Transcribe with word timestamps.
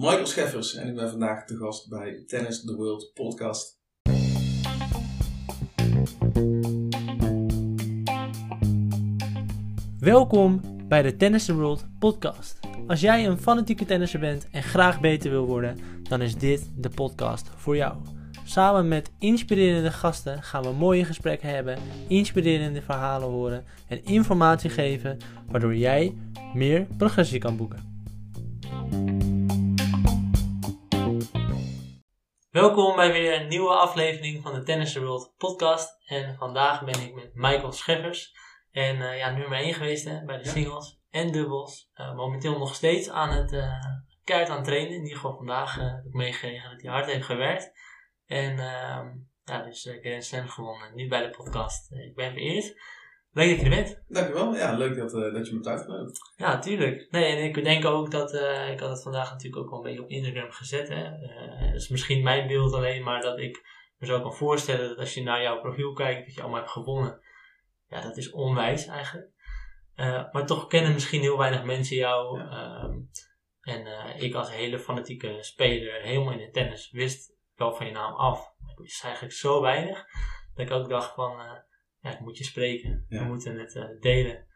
Michael 0.00 0.26
Scheffers 0.26 0.74
en 0.74 0.88
ik 0.88 0.94
ben 0.94 1.10
vandaag 1.10 1.44
te 1.44 1.56
gast 1.56 1.88
bij 1.88 2.22
Tennis 2.26 2.64
the 2.64 2.76
World 2.76 3.10
podcast. 3.14 3.80
Welkom 9.98 10.60
bij 10.88 11.02
de 11.02 11.16
Tennis 11.16 11.44
the 11.44 11.54
World 11.54 11.86
podcast. 11.98 12.58
Als 12.86 13.00
jij 13.00 13.26
een 13.26 13.38
fanatieke 13.38 13.84
tennisser 13.84 14.20
bent 14.20 14.48
en 14.50 14.62
graag 14.62 15.00
beter 15.00 15.30
wil 15.30 15.46
worden, 15.46 15.78
dan 16.02 16.22
is 16.22 16.34
dit 16.34 16.70
de 16.76 16.90
podcast 16.90 17.50
voor 17.56 17.76
jou. 17.76 17.96
Samen 18.44 18.88
met 18.88 19.10
inspirerende 19.18 19.90
gasten 19.90 20.42
gaan 20.42 20.62
we 20.62 20.72
mooie 20.72 21.04
gesprekken 21.04 21.48
hebben, 21.48 21.78
inspirerende 22.08 22.82
verhalen 22.82 23.28
horen 23.28 23.64
en 23.88 24.04
informatie 24.04 24.70
geven, 24.70 25.18
waardoor 25.48 25.76
jij 25.76 26.16
meer 26.54 26.86
progressie 26.96 27.38
kan 27.38 27.56
boeken. 27.56 27.97
Welkom 32.58 32.96
bij 32.96 33.12
weer 33.12 33.40
een 33.40 33.48
nieuwe 33.48 33.74
aflevering 33.74 34.42
van 34.42 34.54
de 34.54 34.62
Tennis 34.62 34.96
World 34.96 35.34
podcast. 35.36 35.98
En 36.04 36.36
vandaag 36.36 36.84
ben 36.84 37.00
ik 37.00 37.14
met 37.14 37.30
Michael 37.34 37.72
Scheffers. 37.72 38.32
En 38.70 39.10
eh, 39.10 39.18
ja, 39.18 39.30
nummer 39.30 39.58
1 39.58 39.74
geweest 39.74 40.04
hè, 40.04 40.24
bij 40.24 40.36
de 40.36 40.44
Ja. 40.44 40.50
singles 40.50 41.00
en 41.10 41.32
dubbels. 41.32 41.90
Eh, 41.94 42.14
momenteel 42.14 42.58
nog 42.58 42.74
steeds 42.74 43.10
aan 43.10 43.28
het 43.28 43.52
uh, 43.52 43.72
keihard 44.24 44.50
aan 44.50 44.56
het 44.56 44.66
trainen. 44.66 44.94
In 44.94 45.02
ieder 45.02 45.16
geval 45.16 45.36
vandaag 45.36 45.74
heb 45.74 46.04
ik 46.06 46.12
meegekregen 46.12 46.70
dat 46.70 46.82
hij 46.82 46.90
hard 46.90 47.06
heeft 47.06 47.26
gewerkt. 47.26 47.72
En 48.26 48.58
ehm, 48.58 49.06
ja, 49.44 49.62
dus 49.62 49.84
uh, 49.84 50.00
Grand 50.00 50.24
Slam 50.24 50.48
gewonnen. 50.48 50.94
Nu 50.94 51.08
bij 51.08 51.22
de 51.22 51.30
podcast. 51.30 51.92
Ik 51.92 52.14
ben 52.14 52.32
vereerd. 52.32 52.80
Leuk 53.38 53.48
dat 53.48 53.58
je 53.58 53.64
er 53.64 53.82
bent. 53.82 54.02
Dankjewel. 54.08 54.54
Ja, 54.54 54.76
leuk 54.76 54.96
dat, 54.96 55.14
eh, 55.14 55.32
dat 55.32 55.46
je 55.46 55.52
me 55.52 55.60
hebt 55.60 55.66
uitgenodigd. 55.66 56.32
Ja, 56.36 56.58
tuurlijk. 56.58 57.06
Nee, 57.10 57.36
en 57.36 57.44
ik 57.44 57.64
denk 57.64 57.84
ook 57.84 58.10
dat, 58.10 58.32
eh, 58.34 58.70
ik 58.70 58.80
had 58.80 58.90
het 58.90 59.02
vandaag 59.02 59.30
natuurlijk 59.30 59.62
ook 59.62 59.70
wel 59.70 59.78
een 59.78 59.84
beetje 59.84 60.02
op 60.02 60.10
Instagram 60.10 60.50
gezet. 60.50 60.88
Hè. 60.88 61.04
Eh, 61.04 61.72
dat 61.72 61.80
is 61.80 61.88
misschien 61.88 62.22
mijn 62.22 62.46
beeld 62.46 62.72
alleen, 62.72 63.02
maar 63.02 63.20
dat 63.20 63.38
ik 63.38 63.62
me 63.98 64.06
zo 64.06 64.20
kan 64.20 64.34
voorstellen 64.34 64.88
dat 64.88 64.98
als 64.98 65.14
je 65.14 65.22
naar 65.22 65.42
jouw 65.42 65.60
profiel 65.60 65.92
kijkt, 65.92 66.26
dat 66.26 66.34
je 66.34 66.40
allemaal 66.40 66.58
hebt 66.58 66.72
gewonnen. 66.72 67.20
Ja, 67.88 68.00
dat 68.00 68.16
is 68.16 68.30
onwijs 68.30 68.86
eigenlijk. 68.86 69.30
Maar 70.32 70.46
toch 70.46 70.66
kennen 70.66 70.92
misschien 70.92 71.20
heel 71.20 71.38
weinig 71.38 71.64
mensen 71.64 71.96
jou. 71.96 72.40
ehm, 72.40 72.92
en 73.60 73.86
ik 74.20 74.34
als 74.34 74.54
hele 74.54 74.78
fanatieke 74.78 75.36
speler, 75.40 76.02
helemaal 76.02 76.32
in 76.32 76.38
de 76.38 76.50
tennis, 76.50 76.90
wist 76.90 77.32
wel 77.54 77.74
van 77.74 77.86
je 77.86 77.92
naam 77.92 78.14
af. 78.14 78.54
Maar 78.58 78.74
het 78.76 78.86
is 78.86 79.00
eigenlijk 79.04 79.34
zo 79.34 79.60
weinig, 79.60 80.04
dat 80.54 80.66
ik 80.66 80.72
ook 80.72 80.88
dacht 80.88 81.14
van, 81.14 81.40
ja, 82.00 82.12
ik 82.12 82.20
moet 82.20 82.38
je 82.38 82.44
spreken. 82.44 83.04
Ja. 83.08 83.22
We 83.22 83.28
moeten 83.28 83.58
het 83.58 83.74
eh, 83.76 83.84
delen. 84.00 84.46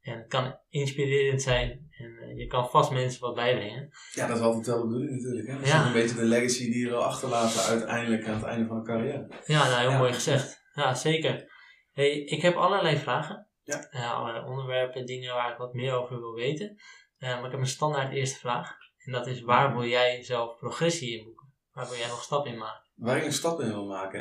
En 0.00 0.18
het 0.18 0.26
kan 0.28 0.58
inspirerend 0.68 1.42
zijn 1.42 1.86
en 1.98 2.18
eh, 2.18 2.36
je 2.38 2.46
kan 2.46 2.68
vast 2.70 2.90
mensen 2.90 3.20
wat 3.20 3.34
bijbrengen. 3.34 3.88
Ja, 4.12 4.26
dat 4.26 4.36
is 4.36 4.42
altijd 4.42 4.66
wel 4.66 4.80
de 4.80 4.86
bedoeling 4.86 5.10
natuurlijk. 5.10 5.46
Hè? 5.48 5.54
Dat 5.54 5.62
is 5.62 5.68
Ja. 5.70 5.86
een 5.86 5.92
beetje 5.92 6.16
de 6.16 6.22
legacy 6.24 6.64
die 6.70 6.78
je 6.78 6.88
wil 6.88 7.04
achterlaten 7.04 7.62
uiteindelijk 7.62 8.26
aan 8.26 8.34
het 8.34 8.44
einde 8.44 8.66
van 8.66 8.76
de 8.78 8.82
carrière. 8.86 9.28
Ja, 9.46 9.68
nou 9.68 9.80
heel 9.80 9.90
Ja. 9.90 9.98
mooi 9.98 10.12
gezegd. 10.12 10.62
Ja, 10.74 10.94
zeker. 10.94 11.50
Hey, 11.92 12.10
ik 12.10 12.42
heb 12.42 12.54
allerlei 12.56 12.96
vragen. 12.96 13.46
Ja. 13.62 13.88
Eh, 13.90 14.12
allerlei 14.12 14.44
onderwerpen, 14.46 15.06
dingen 15.06 15.34
waar 15.34 15.52
ik 15.52 15.58
wat 15.58 15.74
meer 15.74 15.92
over 15.92 16.18
wil 16.20 16.34
weten. 16.34 16.76
Maar 17.18 17.44
ik 17.44 17.50
heb 17.50 17.60
een 17.60 17.66
standaard 17.66 18.12
eerste 18.12 18.38
vraag. 18.38 18.76
En 19.04 19.12
dat 19.12 19.26
is 19.26 19.40
waar 19.40 19.72
wil 19.72 19.84
jij 19.88 20.22
zelf 20.22 20.56
progressie 20.58 21.18
in 21.18 21.24
boeken? 21.24 21.52
Waar 21.72 21.88
wil 21.88 21.98
jij 21.98 22.08
nog 22.08 22.22
stap 22.22 22.46
in 22.46 22.58
maken? 22.58 22.90
Waar 22.94 23.16
ik 23.16 23.24
een 23.24 23.32
stap 23.32 23.60
in 23.60 23.68
wil 23.68 23.86
maken. 23.86 24.20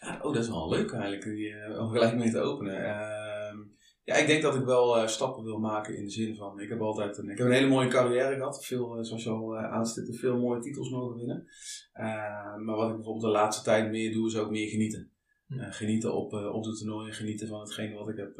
Ja, 0.00 0.18
oh, 0.22 0.32
dat 0.32 0.42
is 0.42 0.48
wel 0.48 0.68
leuk 0.68 0.92
eigenlijk 0.92 1.24
die, 1.24 1.54
eh, 1.54 1.80
om 1.80 1.90
gelijk 1.90 2.16
mee 2.16 2.30
te 2.30 2.40
openen. 2.40 2.84
Ehm, 2.84 3.58
ja, 4.04 4.14
ik 4.14 4.26
denk 4.26 4.42
dat 4.42 4.54
ik 4.54 4.64
wel 4.64 4.96
eh, 4.96 5.06
stappen 5.06 5.44
wil 5.44 5.58
maken 5.58 5.96
in 5.96 6.04
de 6.04 6.10
zin 6.10 6.36
van, 6.36 6.60
ik 6.60 6.68
heb 6.68 6.80
altijd 6.80 7.18
een, 7.18 7.30
ik 7.30 7.38
heb 7.38 7.46
een 7.46 7.52
hele 7.52 7.68
mooie 7.68 7.88
carrière 7.88 8.34
gehad. 8.34 8.64
Veel, 8.64 8.96
eh, 8.96 9.04
zoals 9.04 9.24
je 9.24 9.30
al 9.30 9.58
aanstipte, 9.58 10.12
veel 10.12 10.38
mooie 10.38 10.60
titels 10.60 10.90
mogen 10.90 11.16
winnen. 11.16 11.46
Ehm, 11.92 12.64
maar 12.64 12.76
wat 12.76 12.88
ik 12.88 12.94
bijvoorbeeld 12.94 13.24
de 13.24 13.30
laatste 13.30 13.64
tijd 13.64 13.90
meer 13.90 14.12
doe, 14.12 14.26
is 14.26 14.36
ook 14.36 14.50
meer 14.50 14.68
genieten. 14.68 15.10
Hm. 15.46 15.70
Genieten 15.70 16.14
op, 16.14 16.32
op 16.32 16.64
de 16.64 16.76
toernooien, 16.76 17.14
genieten 17.14 17.48
van 17.48 17.60
hetgeen 17.60 17.94
wat 17.94 18.08
ik 18.08 18.16
heb, 18.16 18.36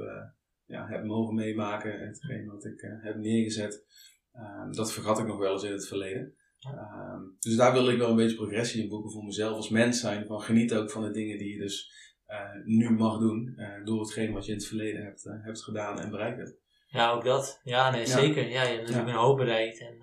ja, 0.65 0.87
heb 0.87 1.05
mogen 1.05 1.35
meemaken 1.35 2.01
en 2.01 2.07
hetgeen 2.07 2.47
wat 2.47 2.65
ik 2.65 2.81
heb 3.03 3.17
neergezet. 3.17 3.85
Ehm, 4.33 4.73
dat 4.73 4.93
vergat 4.93 5.19
ik 5.19 5.27
nog 5.27 5.39
wel 5.39 5.53
eens 5.53 5.63
in 5.63 5.73
het 5.73 5.89
verleden. 5.89 6.35
Ehm, 6.61 7.21
dus 7.41 7.57
daar 7.57 7.73
wil 7.73 7.89
ik 7.89 7.99
wel 7.99 8.11
een 8.11 8.17
beetje 8.17 8.37
progressie 8.37 8.83
in 8.83 8.89
boeken 8.89 9.11
voor 9.13 9.25
mezelf 9.25 9.57
als 9.57 9.69
mens 9.69 10.01
zijn. 10.01 10.27
Van 10.27 10.41
geniet 10.41 10.75
ook 10.75 10.91
van 10.91 11.03
de 11.03 11.11
dingen 11.11 11.39
die 11.39 11.53
je 11.53 11.59
dus 11.59 11.95
eh, 12.27 12.39
nu 12.65 12.91
mag 12.91 13.19
doen. 13.19 13.55
eh, 13.57 13.85
door 13.85 14.01
hetgeen 14.01 14.33
wat 14.33 14.45
je 14.45 14.53
in 14.53 14.59
het 14.59 14.67
verleden 14.67 15.05
hebt, 15.05 15.27
eh, 15.27 15.33
hebt 15.45 15.63
gedaan 15.63 16.01
en 16.01 16.11
bereikt 16.11 16.39
hebt. 16.39 16.55
Ja, 16.87 17.11
ook 17.11 17.25
dat. 17.25 17.61
Ja, 17.63 17.91
nee, 17.91 18.01
Ja. 18.01 18.07
zeker. 18.07 18.49
Ja, 18.49 18.63
je 18.63 18.69
hebt 18.69 18.81
natuurlijk 18.81 19.09
Ja. 19.09 19.13
een 19.15 19.21
hoop 19.21 19.37
bereikt. 19.37 19.81
En 19.81 19.99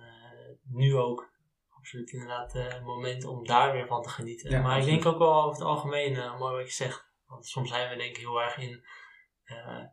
nu 0.70 0.94
ook 0.96 1.32
absoluut 1.68 2.10
inderdaad 2.12 2.54
een 2.54 2.84
moment 2.84 3.24
om 3.24 3.44
daar 3.46 3.72
weer 3.72 3.86
van 3.86 4.02
te 4.02 4.08
genieten. 4.08 4.50
Ja, 4.50 4.62
maar 4.62 4.78
ik 4.78 4.84
denk 4.84 5.06
ook 5.06 5.18
wel 5.18 5.34
over 5.42 5.52
het 5.58 5.62
algemeen, 5.68 6.12
mooi 6.38 6.56
wat 6.56 6.66
je 6.66 6.72
zegt. 6.72 7.12
Want 7.26 7.46
soms 7.46 7.68
zijn 7.68 7.90
we 7.90 7.96
denk 7.96 8.10
ik 8.10 8.16
heel 8.22 8.42
erg 8.42 8.58
in 8.58 8.84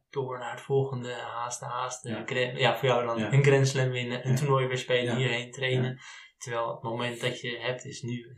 door 0.10 0.38
naar 0.40 0.52
het 0.52 0.62
volgende, 0.62 1.14
haast, 1.14 1.62
haast. 1.62 2.04
Ja. 2.08 2.76
Voor 2.78 2.88
jou 2.88 3.06
dan 3.06 3.20
een 3.22 3.44
Grand 3.44 3.68
Slam 3.68 3.90
winnen, 3.90 4.28
een 4.28 4.36
toernooi 4.36 4.68
weer 4.68 4.78
spelen, 4.78 5.16
hierheen 5.16 5.52
trainen. 5.52 6.00
Terwijl 6.44 6.72
het 6.72 6.81
moment 6.81 7.22
dat 7.22 7.41
je 7.41 7.57
hebt 7.59 7.85
is 7.85 8.02
nu. 8.02 8.24
En, 8.24 8.38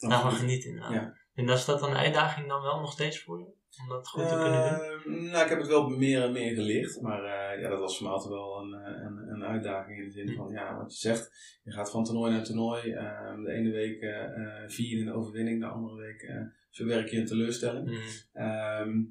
uh, 0.00 0.10
daarvan 0.10 0.32
genieten 0.32 0.70
inderdaad. 0.70 0.92
Ja. 0.92 1.18
En 1.34 1.48
is 1.48 1.64
dat 1.64 1.82
een 1.82 1.96
uitdaging 1.96 2.48
dan 2.48 2.62
wel 2.62 2.80
nog 2.80 2.92
steeds 2.92 3.22
voor 3.22 3.38
je? 3.38 3.58
Om 3.82 3.88
dat 3.88 4.08
goed 4.08 4.28
te 4.28 4.34
kunnen 4.34 4.62
doen? 4.68 5.14
Ehm, 5.14 5.30
nou, 5.30 5.42
ik 5.44 5.48
heb 5.48 5.58
het 5.58 5.68
wel 5.68 5.88
meer 5.88 6.22
en 6.22 6.32
meer 6.32 6.54
geleerd. 6.54 7.00
Maar 7.00 7.24
eh, 7.24 7.60
ja, 7.62 7.68
dat 7.68 7.78
was 7.78 7.96
voor 7.96 8.06
mij 8.06 8.14
altijd 8.14 8.32
wel 8.32 8.58
een, 8.58 8.74
eh, 8.74 9.02
een, 9.04 9.28
een 9.34 9.44
uitdaging 9.44 9.98
in 9.98 10.04
de 10.04 10.10
zin 10.10 10.34
van, 10.34 10.48
ja, 10.48 10.76
wat 10.76 10.92
je 10.92 11.08
zegt. 11.08 11.30
Je 11.62 11.72
gaat 11.72 11.90
van 11.90 12.04
toernooi 12.04 12.32
naar 12.32 12.44
toernooi. 12.44 12.92
Ehm, 12.92 13.42
de 13.42 13.52
ene 13.52 13.70
week 13.70 14.00
eh, 14.00 14.24
eh, 14.24 14.68
vier 14.68 14.98
je 14.98 15.04
een 15.04 15.12
overwinning, 15.12 15.60
de 15.60 15.66
andere 15.66 15.96
week 15.96 16.22
eh, 16.22 16.42
verwerk 16.70 17.08
je 17.08 17.18
een 17.18 17.26
teleurstelling. 17.26 17.88
Mm. 17.90 17.96
Ehm, 18.32 19.02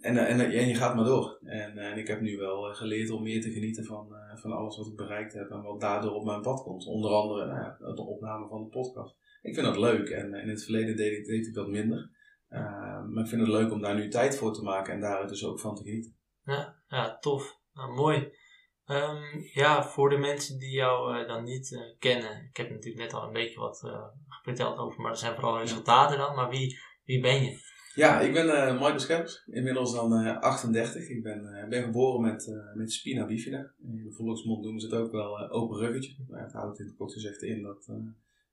en, 0.00 0.16
en, 0.16 0.40
en 0.40 0.68
je 0.68 0.74
gaat 0.74 0.94
maar 0.94 1.04
door. 1.04 1.38
En, 1.42 1.78
eh, 1.78 1.90
en 1.90 1.98
ik 1.98 2.06
heb 2.06 2.20
nu 2.20 2.36
wel 2.36 2.68
eh, 2.68 2.74
geleerd 2.74 3.10
om 3.10 3.22
meer 3.22 3.40
te 3.40 3.50
genieten 3.50 3.84
van, 3.84 4.14
eh, 4.14 4.36
van 4.36 4.52
alles 4.52 4.76
wat 4.76 4.86
ik 4.86 4.96
bereikt 4.96 5.32
heb 5.32 5.50
en 5.50 5.62
wat 5.62 5.80
daardoor 5.80 6.12
op 6.12 6.24
mijn 6.24 6.42
pad 6.42 6.62
komt. 6.62 6.86
Onder 6.86 7.10
andere 7.10 7.46
nou 7.46 7.94
de 7.94 8.02
opname 8.02 8.48
van 8.48 8.62
de 8.62 8.68
podcast. 8.68 9.16
Ik 9.42 9.54
vind 9.54 9.66
dat 9.66 9.76
leuk 9.76 10.08
en 10.08 10.34
eh, 10.34 10.42
in 10.42 10.48
het 10.48 10.64
verleden 10.64 10.96
deed 10.96 11.28
ik, 11.28 11.54
dat 11.54 11.68
minder. 11.68 12.10
Maar 12.48 13.22
ik 13.22 13.28
vind 13.28 13.40
het 13.40 13.50
leuk 13.50 13.72
om 13.72 13.80
daar 13.80 13.94
nu 13.94 14.08
tijd 14.08 14.36
voor 14.36 14.52
te 14.52 14.62
maken 14.62 14.94
en 14.94 15.00
daar 15.00 15.28
dus 15.28 15.44
ook 15.44 15.60
van 15.60 15.74
te 15.74 15.82
genieten. 15.82 16.16
Ja, 16.44 16.76
ja 16.88 17.18
tof. 17.18 17.60
Nou, 17.72 17.94
mooi. 17.94 18.32
Ehm, 18.86 19.38
ja, 19.52 19.84
voor 19.84 20.10
de 20.10 20.16
mensen 20.16 20.58
die 20.58 20.70
jou 20.70 21.18
eh, 21.18 21.28
dan 21.28 21.44
niet 21.44 21.74
eh, 21.74 21.80
kennen. 21.98 22.48
Ik 22.50 22.56
heb 22.56 22.70
natuurlijk 22.70 23.02
net 23.02 23.12
al 23.12 23.26
een 23.26 23.32
beetje 23.32 23.60
wat 23.60 23.84
eh, 23.84 24.04
verteld 24.42 24.78
over, 24.78 25.00
maar 25.00 25.10
dat 25.10 25.20
zijn 25.20 25.34
vooral 25.34 25.58
resultaten 25.58 26.18
dan. 26.18 26.34
Maar 26.34 26.48
wie, 26.48 26.78
wie 27.04 27.20
ben 27.20 27.42
je? 27.42 27.58
Ja, 27.96 28.20
ik 28.20 28.32
ben 28.32 28.48
eh, 28.48 28.72
Michael 28.72 28.98
Scheppers, 28.98 29.42
inmiddels 29.46 29.92
dan 29.92 30.12
eh, 30.12 30.40
38. 30.40 31.08
Ik 31.08 31.22
ben, 31.22 31.54
eh, 31.54 31.68
ben 31.68 31.82
geboren 31.82 32.20
met, 32.20 32.46
eh, 32.48 32.74
met 32.74 32.92
spina 32.92 33.26
bifida. 33.26 33.70
In 33.82 34.02
de 34.04 34.12
volksmond 34.12 34.62
noemen 34.62 34.80
ze 34.80 34.86
het 34.86 34.96
ook 34.96 35.12
wel 35.12 35.38
eh, 35.38 35.52
open 35.54 35.78
ruggetje. 35.78 36.14
Maar 36.28 36.42
het 36.42 36.52
houdt 36.52 36.78
in 36.78 36.86
het 36.86 36.96
kort 36.96 37.12
gezegd 37.12 37.42
in 37.42 37.62
dat 37.62 37.86
eh, 37.88 37.96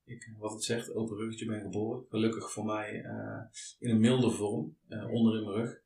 ik, 0.06 0.34
wat 0.40 0.52
het 0.54 0.64
zegt, 0.64 0.94
open 0.96 1.18
ruggetje 1.18 1.46
ben 1.46 1.62
geboren. 1.62 2.06
Gelukkig 2.10 2.52
voor 2.52 2.66
mij 2.66 3.04
eh, 3.04 3.42
in 3.80 3.90
een 3.90 4.00
milde 4.00 4.30
vorm, 4.32 4.78
eh, 4.88 5.12
onder 5.12 5.38
in 5.38 5.44
mijn 5.44 5.56
rug. 5.56 5.82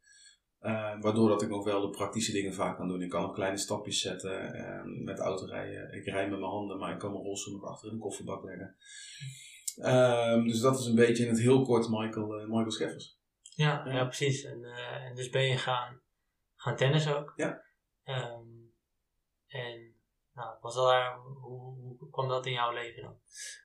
Eh, 0.59 1.01
waardoor 1.01 1.29
dat 1.29 1.41
ik 1.41 1.50
nog 1.50 1.63
wel 1.63 1.81
de 1.81 1.89
praktische 1.89 2.31
dingen 2.31 2.53
vaak 2.53 2.78
kan 2.78 2.88
doen. 2.88 3.01
Ik 3.01 3.09
kan 3.09 3.22
nog 3.22 3.34
kleine 3.34 3.57
stapjes 3.57 4.01
zetten 4.01 4.53
eh, 4.53 4.81
met 5.03 5.19
autorijden. 5.19 5.94
Ik 5.94 6.06
rij 6.06 6.29
met 6.29 6.39
mijn 6.39 6.51
handen, 6.51 6.78
maar 6.78 6.94
ik 6.94 7.00
kan 7.00 7.12
mijn 7.12 7.24
rolstoel 7.24 7.53
nog 7.53 7.69
achter 7.69 7.88
in 7.89 7.95
de 7.95 8.01
kofferbak 8.01 8.44
leggen. 8.44 8.75
Ehm, 9.78 10.44
dus 10.47 10.59
dat 10.59 10.79
is 10.79 10.85
een 10.85 10.95
beetje 10.95 11.24
in 11.24 11.29
het 11.29 11.39
heel 11.39 11.62
kort 11.62 11.89
Michael, 11.89 12.39
eh, 12.39 12.45
Michael 12.47 12.72
Scheffers. 12.72 13.16
Ja, 13.57 13.84
Ja. 13.85 14.06
precies. 14.06 14.44
En, 14.44 14.63
eh, 14.66 15.06
en 15.06 15.16
dus 15.16 15.29
ben 15.29 15.41
je 15.44 15.57
gaan, 15.57 16.01
gaan 16.56 16.75
tennissen 16.75 17.18
ook. 17.18 17.34
Ja. 17.35 17.62
Ehm, 18.03 18.45
en 19.47 19.95
nou, 20.34 20.57
was 20.62 20.75
daar, 20.75 21.18
hoe, 21.18 21.95
hoe 22.00 22.09
kwam 22.12 22.28
dat 22.28 22.45
in 22.45 22.51
jouw 22.51 22.72
leven 22.73 23.01
dan? 23.03 23.16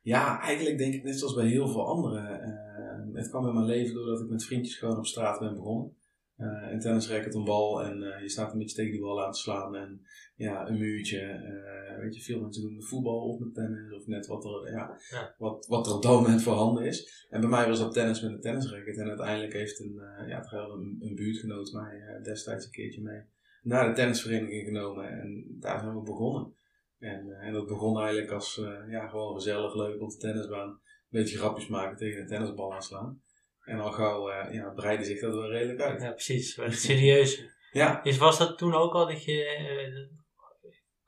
Ja, 0.03 0.41
eigenlijk 0.41 0.79
denk 0.79 0.95
ik 0.95 1.03
net 1.03 1.19
zoals 1.19 1.35
bij 1.35 1.47
heel 1.47 1.69
veel 1.69 1.87
anderen. 1.87 2.43
eh, 2.43 3.15
het 3.15 3.29
kwam 3.29 3.47
in 3.47 3.55
mijn 3.55 3.67
leven 3.67 3.95
doordat 3.95 4.21
ik 4.21 4.29
met 4.29 4.45
vriendjes 4.45 4.77
gewoon 4.79 4.97
op 4.99 5.07
straat 5.07 5.39
ben 5.39 5.55
begonnen. 5.55 5.97
Eh 6.43 6.71
een 6.73 6.81
tennisracket, 6.81 7.35
een 7.35 7.45
bal 7.45 7.83
en 7.83 8.03
eh, 8.03 8.21
je 8.21 8.29
staat 8.29 8.53
een 8.53 8.59
beetje 8.59 8.77
tegen 8.77 8.93
die 8.93 9.01
bal 9.01 9.25
aan 9.25 9.33
te 9.33 9.39
slaan. 9.39 9.77
En 9.77 10.01
ja, 10.37 10.69
een 10.69 10.79
muurtje. 10.79 11.21
eh, 11.21 11.99
weet 11.99 12.15
je, 12.15 12.23
veel 12.23 12.41
mensen 12.41 12.63
doen 12.63 12.75
de 12.77 12.83
voetbal 12.83 13.21
of 13.21 13.39
met 13.39 13.55
tennis 13.55 13.93
of 13.93 14.07
net 14.07 14.27
wat 14.27 14.45
er, 14.45 14.71
ja, 14.73 14.99
Ja. 15.11 15.35
Wat, 15.39 15.67
wat 15.67 15.87
er 15.87 15.95
op 15.95 16.03
dat 16.03 16.21
moment 16.21 16.43
voorhanden 16.43 16.85
is. 16.85 17.27
En 17.31 17.41
bij 17.41 17.51
mij 17.51 17.69
was 17.69 17.79
dat 17.79 17.93
tennis 17.93 18.23
met 18.23 18.31
een 18.31 18.41
tennisracket. 18.41 18.99
En 18.99 19.09
uiteindelijk 19.09 19.53
heeft 19.53 19.81
een, 19.81 19.99
eh, 20.01 20.29
ja, 20.29 20.53
een, 20.53 20.97
een 21.01 21.15
buurtgenoot 21.15 21.73
mij 21.73 22.01
eh, 22.01 22.23
destijds 22.23 22.65
een 22.65 22.71
keertje 22.71 23.03
mee 23.03 23.23
naar 23.63 23.89
de 23.89 23.95
tennisvereniging 23.95 24.65
genomen. 24.65 25.09
En 25.09 25.57
daar 25.61 25.81
zijn 25.81 25.95
we 25.95 26.03
begonnen. 26.03 26.55
En, 26.99 27.31
eh, 27.31 27.47
en 27.47 27.53
dat 27.53 27.67
begon 27.67 28.01
eigenlijk 28.01 28.31
als 28.31 28.59
eh, 28.59 28.91
ja, 28.91 29.09
gewoon 29.09 29.35
gezellig, 29.35 29.75
leuk 29.75 30.01
op 30.01 30.11
de 30.11 30.17
tennisbaan. 30.17 30.69
Een 30.69 30.79
beetje 31.21 31.39
grapjes 31.39 31.69
maken 31.69 31.97
tegen 31.97 32.21
een 32.21 32.27
tennisbal 32.27 32.75
aanslaan. 32.75 33.23
En 33.63 33.81
al 33.81 33.93
gauw 33.93 34.31
eh, 34.31 34.55
ja, 34.55 34.71
breidde 34.71 35.05
zich 35.05 35.21
dat 35.21 35.35
wel 35.35 35.51
redelijk 35.51 35.81
uit. 35.81 36.03
Ja, 36.03 36.11
precies. 36.11 36.57
Het 36.57 36.75
serieus. 36.75 37.45
Ja, 37.73 38.03
Is, 38.03 38.19
was 38.19 38.39
dat 38.39 38.59
toen 38.59 38.75
ook 38.75 38.95
al 38.95 39.07
dat 39.07 39.25
je, 39.25 39.45
eh, 39.45 40.11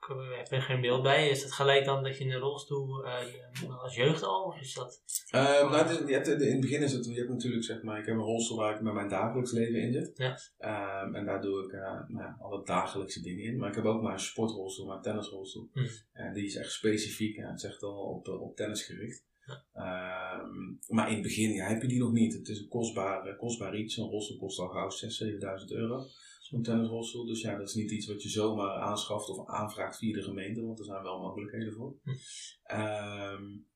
ik 0.09 0.51
er 0.51 0.61
geen 0.61 0.81
beeld 0.81 1.03
bij. 1.03 1.29
Is 1.29 1.41
dat 1.41 1.51
gelijk 1.51 1.85
dan 1.85 2.03
dat 2.03 2.17
je 2.17 2.23
in 2.23 2.29
de 2.29 2.35
rolstoel 2.35 3.05
uh, 3.05 3.81
als 3.81 3.95
jeugd 3.95 4.23
al? 4.23 4.43
Of 4.43 4.59
is 4.59 4.73
dat... 4.73 5.03
Uh, 5.35 5.41
nou, 5.41 5.75
het 5.75 5.89
is, 5.89 6.07
je 6.07 6.13
hebt, 6.13 6.27
in 6.27 6.51
het 6.51 6.61
begin 6.61 6.81
is 6.81 6.93
het, 6.93 7.05
je 7.05 7.13
hebt 7.13 7.29
natuurlijk 7.29 7.63
zeg 7.63 7.81
maar, 7.81 7.99
ik 7.99 8.05
heb 8.05 8.15
een 8.15 8.21
rolstoel 8.21 8.57
waar 8.57 8.75
ik 8.75 8.81
met 8.81 8.93
mijn 8.93 9.09
dagelijks 9.09 9.51
leven 9.51 9.81
in 9.81 9.93
zit. 9.93 10.11
Ja. 10.15 11.03
Um, 11.03 11.15
en 11.15 11.25
daar 11.25 11.41
doe 11.41 11.63
ik 11.63 11.71
uh, 11.71 11.99
nou, 12.07 12.33
alle 12.39 12.63
dagelijkse 12.63 13.21
dingen 13.21 13.43
in. 13.43 13.57
Maar 13.57 13.69
ik 13.69 13.75
heb 13.75 13.85
ook 13.85 14.01
maar 14.01 14.13
een 14.13 14.19
sportrolstoel, 14.19 14.85
maar 14.85 14.95
een 14.95 15.01
tennisrolstoel. 15.01 15.69
Hm. 15.73 15.85
En 16.13 16.33
die 16.33 16.45
is 16.45 16.55
echt 16.55 16.71
specifiek, 16.71 17.35
ja, 17.35 17.49
het 17.49 17.63
is 17.63 17.69
echt 17.69 17.83
al 17.83 17.97
op, 17.97 18.27
op 18.27 18.55
tennis 18.55 18.83
gericht. 18.83 19.23
Ja. 19.45 20.39
Um, 20.41 20.79
maar 20.87 21.07
in 21.07 21.13
het 21.13 21.23
begin 21.23 21.51
ja, 21.51 21.67
heb 21.67 21.81
je 21.81 21.87
die 21.87 21.99
nog 21.99 22.11
niet. 22.11 22.33
Het 22.33 22.47
is 22.47 22.59
een 22.59 22.67
kostbaar, 22.67 23.35
kostbaar 23.35 23.77
iets. 23.77 23.97
Een 23.97 24.09
rolstoel 24.09 24.37
kost 24.37 24.59
al 24.59 24.67
gauw 24.67 24.89
6.000, 24.89 25.67
7.000 25.67 25.75
euro 25.75 26.05
zo'n 26.45 26.61
tennisrolstoel. 26.61 27.25
Dus 27.25 27.41
ja, 27.41 27.57
dat 27.57 27.67
is 27.67 27.73
niet 27.73 27.91
iets 27.91 28.07
wat 28.07 28.23
je 28.23 28.29
zomaar 28.29 28.79
aanschaft 28.79 29.29
of 29.29 29.47
aanvraagt 29.47 29.97
via 29.97 30.13
de 30.13 30.23
gemeente, 30.23 30.65
want 30.65 30.79
er 30.79 30.85
zijn 30.85 31.03
wel 31.03 31.19
mogelijkheden 31.19 31.73
voor. 31.73 31.95
Hm. 32.03 32.79
Um, 32.79 33.67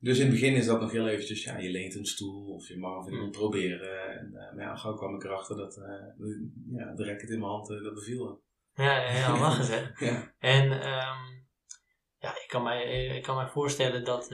dus 0.00 0.18
in 0.18 0.24
het 0.24 0.34
begin 0.34 0.54
is 0.54 0.66
dat 0.66 0.80
nog 0.80 0.92
heel 0.92 1.08
eventjes, 1.08 1.44
ja, 1.44 1.58
je 1.58 1.70
leent 1.70 1.94
een 1.94 2.06
stoel 2.06 2.54
of 2.54 2.68
je 2.68 2.78
mag 2.78 3.04
of 3.04 3.10
iemand 3.10 3.30
proberen. 3.30 4.18
En 4.18 4.26
uh, 4.26 4.54
maar 4.54 4.64
ja, 4.64 4.76
gauw 4.76 4.94
kwam 4.94 5.14
ik 5.14 5.24
erachter 5.24 5.56
dat 5.56 5.76
uh, 5.76 6.36
ja, 6.78 6.94
de 6.94 7.04
racket 7.04 7.30
in 7.30 7.38
mijn 7.38 7.50
hand, 7.50 7.70
uh, 7.70 7.82
dat 7.82 7.94
beviel. 7.94 8.42
Ja, 8.74 9.00
heel 9.00 9.38
lachen 9.38 9.92
ja. 10.08 10.34
En 10.38 10.64
um, 10.72 11.46
ja, 12.18 12.30
ik 12.30 12.44
kan, 12.48 12.62
mij, 12.62 13.06
ik 13.06 13.22
kan 13.22 13.36
mij 13.36 13.48
voorstellen 13.48 14.04
dat 14.04 14.30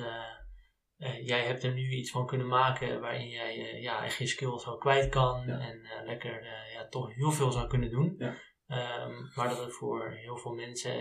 uh, 0.98 1.26
jij 1.26 1.44
hebt 1.44 1.62
er 1.62 1.72
nu 1.72 1.90
iets 1.90 2.10
van 2.10 2.26
kunnen 2.26 2.46
maken 2.46 3.00
waarin 3.00 3.28
jij 3.28 3.58
uh, 3.58 3.82
ja, 3.82 4.04
echt 4.04 4.18
je 4.18 4.26
skills 4.26 4.64
wel 4.64 4.78
kwijt 4.78 5.08
kan 5.08 5.46
Ja. 5.46 5.58
en 5.58 5.78
uh, 5.78 6.06
lekker 6.06 6.44
ja, 6.72 6.88
toch 6.88 7.14
heel 7.14 7.30
veel 7.32 7.52
zou 7.52 7.66
kunnen 7.66 7.90
doen. 7.90 8.14
Ja. 8.18 8.34
Um, 8.68 9.30
maar 9.34 9.48
dat 9.48 9.64
het 9.64 9.74
voor 9.74 10.10
heel 10.10 10.36
veel 10.36 10.52
mensen, 10.52 10.94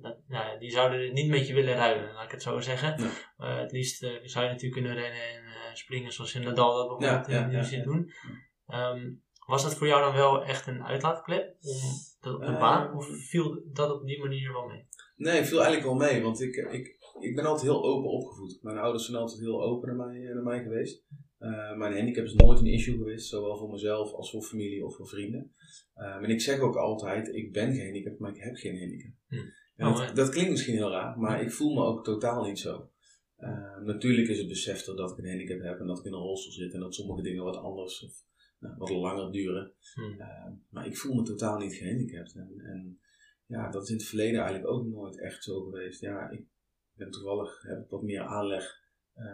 dat, 0.00 0.16
nou, 0.26 0.58
die 0.58 0.70
zouden 0.70 1.02
het 1.02 1.12
niet 1.12 1.30
met 1.30 1.46
je 1.46 1.54
willen 1.54 1.74
ruilen, 1.74 2.12
laat 2.12 2.24
ik 2.24 2.30
het 2.30 2.42
zo 2.42 2.60
zeggen. 2.60 3.12
Ja. 3.36 3.60
het 3.60 3.72
liefst 3.72 3.98
zou 4.22 4.44
je 4.44 4.50
natuurlijk 4.50 4.72
kunnen 4.72 4.94
rennen 4.94 5.22
en 5.22 5.76
springen 5.76 6.12
zoals 6.12 6.34
in 6.34 6.42
Nadal 6.42 6.76
dat 6.76 6.98
bijvoorbeeld 6.98 7.52
ja, 7.52 7.62
zit 7.62 7.84
doen. 7.84 8.12
Um, 8.66 9.22
was 9.46 9.62
dat 9.62 9.74
voor 9.74 9.86
jou 9.86 10.00
dan 10.00 10.14
wel 10.14 10.44
echt 10.44 10.66
een 10.66 10.84
uitlaatklep 10.84 11.56
om 11.60 11.80
dat 12.20 12.34
op 12.34 12.40
de 12.40 12.46
Ehm. 12.46 12.60
baan 12.60 12.94
of 12.94 13.06
viel 13.28 13.62
dat 13.72 13.90
op 13.90 14.06
die 14.06 14.20
manier 14.20 14.52
wel 14.52 14.66
mee? 14.66 14.88
Nee, 15.16 15.44
viel 15.44 15.62
eigenlijk 15.64 15.86
wel 15.86 16.08
mee, 16.08 16.22
want 16.22 16.40
ik, 16.40 16.54
ik, 16.56 16.96
ik 17.20 17.34
ben 17.34 17.44
altijd 17.44 17.70
heel 17.70 17.84
open 17.84 18.10
opgevoed. 18.10 18.58
Mijn 18.62 18.78
ouders 18.78 19.04
zijn 19.04 19.16
altijd 19.16 19.40
heel 19.40 19.62
open 19.62 19.88
naar 19.88 20.06
mij, 20.06 20.18
naar 20.18 20.42
mij 20.42 20.62
geweest. 20.62 21.04
Uh, 21.38 21.76
mijn 21.76 21.96
handicap 21.96 22.24
is 22.24 22.34
nooit 22.34 22.58
een 22.58 22.66
issue 22.66 22.96
geweest, 22.96 23.28
zowel 23.28 23.56
voor 23.56 23.70
mezelf 23.70 24.12
als 24.12 24.30
voor 24.30 24.42
familie 24.42 24.84
of 24.84 24.96
voor 24.96 25.08
vrienden. 25.08 25.52
Uh, 25.96 26.14
en 26.14 26.30
ik 26.30 26.40
zeg 26.40 26.60
ook 26.60 26.76
altijd, 26.76 27.28
ik 27.28 27.52
ben 27.52 27.74
gehandicapt, 27.74 28.18
maar 28.18 28.30
ik 28.30 28.42
heb 28.42 28.54
geen 28.54 28.78
handicap. 28.78 29.12
Hm. 29.28 29.86
Oh, 29.86 30.14
dat, 30.14 30.28
klinkt 30.28 30.50
misschien 30.50 30.74
heel 30.74 30.90
raar, 30.90 31.18
maar 31.18 31.42
ik 31.42 31.52
voel 31.52 31.74
me 31.74 31.84
ook 31.84 32.04
totaal 32.04 32.44
niet 32.44 32.58
zo. 32.58 32.90
Uh, 33.38 33.78
natuurlijk 33.82 34.28
is 34.28 34.38
het 34.38 34.48
besef 34.48 34.84
dat 34.84 35.10
ik 35.10 35.18
een 35.18 35.28
handicap 35.28 35.60
heb 35.60 35.80
en 35.80 35.86
dat 35.86 35.98
ik 35.98 36.04
in 36.04 36.12
een 36.12 36.18
rolstoel 36.18 36.52
zit 36.52 36.72
en 36.72 36.80
dat 36.80 36.94
sommige 36.94 37.22
dingen 37.22 37.44
wat 37.44 37.56
anders 37.56 38.04
of 38.04 38.12
nou, 38.58 38.74
wat 38.78 38.90
langer 38.90 39.32
duren. 39.32 39.72
Hm. 39.94 40.52
maar 40.70 40.86
ik 40.86 40.96
voel 40.96 41.14
me 41.14 41.22
totaal 41.22 41.58
niet 41.58 41.74
gehandicapt. 41.74 42.34
En, 42.34 42.60
en 42.60 42.98
ja, 43.46 43.70
dat 43.70 43.82
is 43.82 43.88
in 43.88 43.96
het 43.96 44.06
verleden 44.06 44.40
eigenlijk 44.40 44.70
ook 44.70 44.86
nooit 44.86 45.20
echt 45.20 45.44
zo 45.44 45.62
geweest. 45.62 46.00
Ja, 46.00 46.30
ik 46.30 46.42
ben 46.94 47.10
toevallig, 47.10 47.62
heb 47.62 47.78
ik 47.78 47.90
wat 47.90 48.02
meer 48.02 48.22
aanleg 48.22 48.82
uh, 49.16 49.24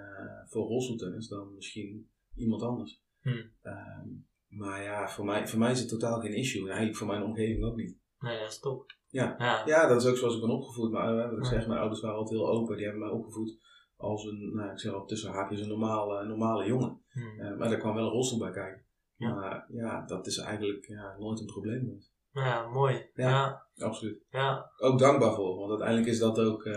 voor 0.46 0.66
rolstoeltennis 0.66 1.28
dan 1.28 1.54
misschien 1.54 2.10
iemand 2.34 2.62
anders. 2.62 3.02
Hm. 3.20 3.28
Uh, 3.62 4.02
maar 4.48 4.82
ja, 4.82 5.08
voor 5.08 5.24
mij, 5.24 5.48
voor 5.48 5.58
mij 5.58 5.70
is 5.70 5.80
het 5.80 5.88
totaal 5.88 6.20
geen 6.20 6.34
issue. 6.34 6.60
En 6.60 6.66
eigenlijk 6.68 6.96
voor 6.98 7.06
mijn 7.06 7.22
omgeving 7.22 7.64
ook 7.64 7.76
niet. 7.76 7.98
Nee, 8.18 8.38
dat 8.38 8.50
is 8.50 8.58
top. 8.58 8.92
Ja. 9.08 9.34
ja. 9.38 9.66
ja, 9.66 9.88
dat 9.88 10.02
is 10.02 10.08
ook 10.08 10.16
zoals 10.16 10.34
ik 10.34 10.40
ben 10.40 10.50
opgevoed. 10.50 10.90
Maar 10.90 11.16
uh, 11.16 11.28
wat 11.28 11.38
ik 11.38 11.44
Ja. 11.44 11.48
zeg, 11.50 11.66
mijn 11.66 11.80
ouders 11.80 12.00
waren 12.00 12.16
altijd 12.16 12.40
heel 12.40 12.50
open. 12.50 12.76
Die 12.76 12.84
hebben 12.84 13.02
mij 13.02 13.12
opgevoed 13.12 13.58
als 13.96 14.24
een, 14.24 14.54
nou, 14.54 14.70
ik 14.70 14.78
zeg 14.78 14.92
al 14.92 15.06
tussen 15.06 15.32
haakjes, 15.32 15.60
een 15.60 15.68
normale, 15.68 16.26
normale 16.26 16.66
jongen. 16.66 17.02
Hm. 17.08 17.20
Uh, 17.20 17.56
maar 17.58 17.68
daar 17.68 17.78
kwam 17.78 17.94
wel 17.94 18.04
een 18.04 18.10
rolstoel 18.10 18.38
bij 18.38 18.50
kijken. 18.52 18.84
Ja. 19.16 19.34
Maar 19.34 19.66
ja, 19.72 20.06
dat 20.06 20.26
is 20.26 20.38
eigenlijk 20.38 20.86
ja, 20.86 21.16
nooit 21.18 21.40
een 21.40 21.46
probleem 21.46 21.84
geweest. 21.84 22.12
Ja, 22.32 22.66
mooi. 22.68 23.10
Ja. 23.14 23.28
Ja, 23.74 23.86
Absoluut. 23.86 24.22
ja, 24.30 24.70
Ook 24.78 24.98
dankbaar 24.98 25.34
voor, 25.34 25.56
want 25.56 25.70
uiteindelijk 25.70 26.08
is 26.08 26.18
dat 26.18 26.38
ook 26.38 26.64
uh, 26.64 26.76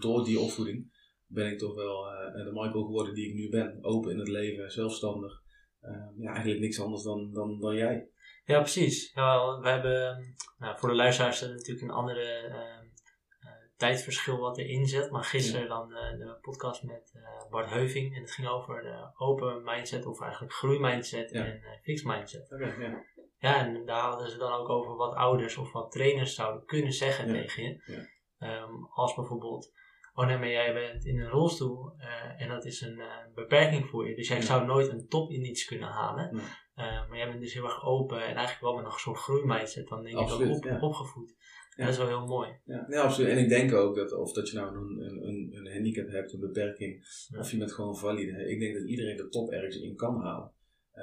door 0.00 0.24
die 0.24 0.38
opvoeding 0.40 0.96
ben 1.26 1.46
ik 1.52 1.58
toch 1.58 1.74
wel 1.74 2.12
uh, 2.12 2.44
de 2.44 2.50
Michael 2.52 2.84
geworden 2.84 3.14
die 3.14 3.28
ik 3.28 3.34
nu 3.34 3.48
ben. 3.48 3.78
Open 3.84 4.12
in 4.12 4.18
het 4.18 4.28
leven, 4.28 4.70
zelfstandig. 4.70 5.32
Uh, 5.82 5.90
ja, 6.16 6.30
eigenlijk 6.30 6.60
niks 6.60 6.80
anders 6.80 7.02
dan, 7.02 7.32
dan, 7.32 7.60
dan 7.60 7.74
jij. 7.74 8.08
ja 8.44 8.58
precies. 8.60 9.12
Ja, 9.14 9.58
we 9.60 9.68
hebben 9.68 10.34
nou, 10.58 10.78
voor 10.78 10.88
de 10.88 10.94
luisteraars 10.94 11.40
natuurlijk 11.40 11.80
een 11.82 11.90
andere 11.96 12.48
uh, 12.48 12.86
tijdverschil 13.76 14.38
wat 14.38 14.58
erin 14.58 14.86
zit. 14.86 15.10
Maar 15.10 15.24
gisteren 15.24 15.62
Ja. 15.62 15.68
dan 15.68 15.88
de 15.88 16.38
podcast 16.40 16.82
met 16.82 17.12
Bart 17.50 17.70
Heuving. 17.70 18.14
En 18.14 18.20
het 18.20 18.30
ging 18.32 18.48
over 18.48 18.82
de 18.82 19.10
open 19.16 19.62
mindset 19.64 20.06
of 20.06 20.20
eigenlijk 20.20 20.52
groeimindset 20.52 21.30
Ja. 21.30 21.44
en 21.44 21.60
fixed 21.82 22.06
mindset. 22.06 22.48
Ja. 22.58 23.04
Ja, 23.38 23.66
en 23.66 23.86
daar 23.86 24.00
hadden 24.00 24.30
ze 24.30 24.38
dan 24.38 24.52
ook 24.52 24.68
over 24.68 24.96
wat 24.96 25.14
ouders 25.14 25.56
of 25.56 25.72
wat 25.72 25.90
trainers 25.90 26.34
zouden 26.34 26.64
kunnen 26.64 26.92
zeggen 26.92 27.26
Ja. 27.26 27.32
tegen 27.32 27.62
je. 27.62 27.82
Ja. 28.38 28.62
Um, 28.62 28.88
als 28.94 29.14
bijvoorbeeld, 29.14 29.72
oh 30.14 30.26
nee, 30.26 30.38
maar 30.38 30.50
jij 30.50 30.72
bent 30.74 31.04
in 31.04 31.20
een 31.20 31.28
rolstoel 31.28 31.92
uh, 31.98 32.42
en 32.42 32.48
dat 32.48 32.64
is 32.64 32.80
een 32.80 32.98
uh, 32.98 33.06
beperking 33.34 33.86
voor 33.86 34.08
je. 34.08 34.14
Dus 34.16 34.28
jij 34.28 34.36
Ja. 34.36 34.42
zou 34.42 34.66
nooit 34.66 34.88
een 34.88 35.08
top 35.08 35.30
in 35.30 35.44
iets 35.44 35.64
kunnen 35.64 35.88
halen. 35.88 36.34
Uh, 36.34 37.08
maar 37.08 37.16
jij 37.16 37.28
bent 37.28 37.40
dus 37.40 37.54
heel 37.54 37.64
erg 37.64 37.84
open 37.84 38.18
en 38.18 38.34
eigenlijk 38.34 38.60
wel 38.60 38.74
met 38.74 38.84
nog 38.84 39.00
zo'n 39.00 39.16
groeimindset 39.16 39.88
dan 39.88 40.02
denk 40.02 40.16
Absoluut, 40.16 40.64
ik 40.64 40.70
ook 40.70 40.76
op, 40.76 40.82
opgevoed. 40.82 41.36
Dat 41.76 41.88
is 41.88 41.96
wel 41.96 42.06
heel 42.06 42.26
mooi. 42.26 42.60
Ja, 42.64 42.84
nee, 42.88 42.98
absoluut. 42.98 43.30
En 43.30 43.38
ik 43.38 43.48
denk 43.48 43.72
ook 43.72 43.96
dat 43.96 44.12
of 44.12 44.32
dat 44.32 44.50
je 44.50 44.56
nou 44.56 44.76
een, 44.76 45.00
een, 45.28 45.50
een 45.52 45.72
handicap 45.72 46.08
hebt, 46.08 46.32
een 46.32 46.40
beperking, 46.40 47.00
of 47.38 47.50
je 47.50 47.56
bent 47.58 47.72
gewoon 47.72 47.96
valide. 47.96 48.48
Ik 48.50 48.60
denk 48.60 48.74
dat 48.74 48.88
iedereen 48.88 49.16
de 49.16 49.28
top 49.28 49.50
ergens 49.50 49.76
in 49.76 49.94
kan 49.96 50.20
halen. 50.20 50.52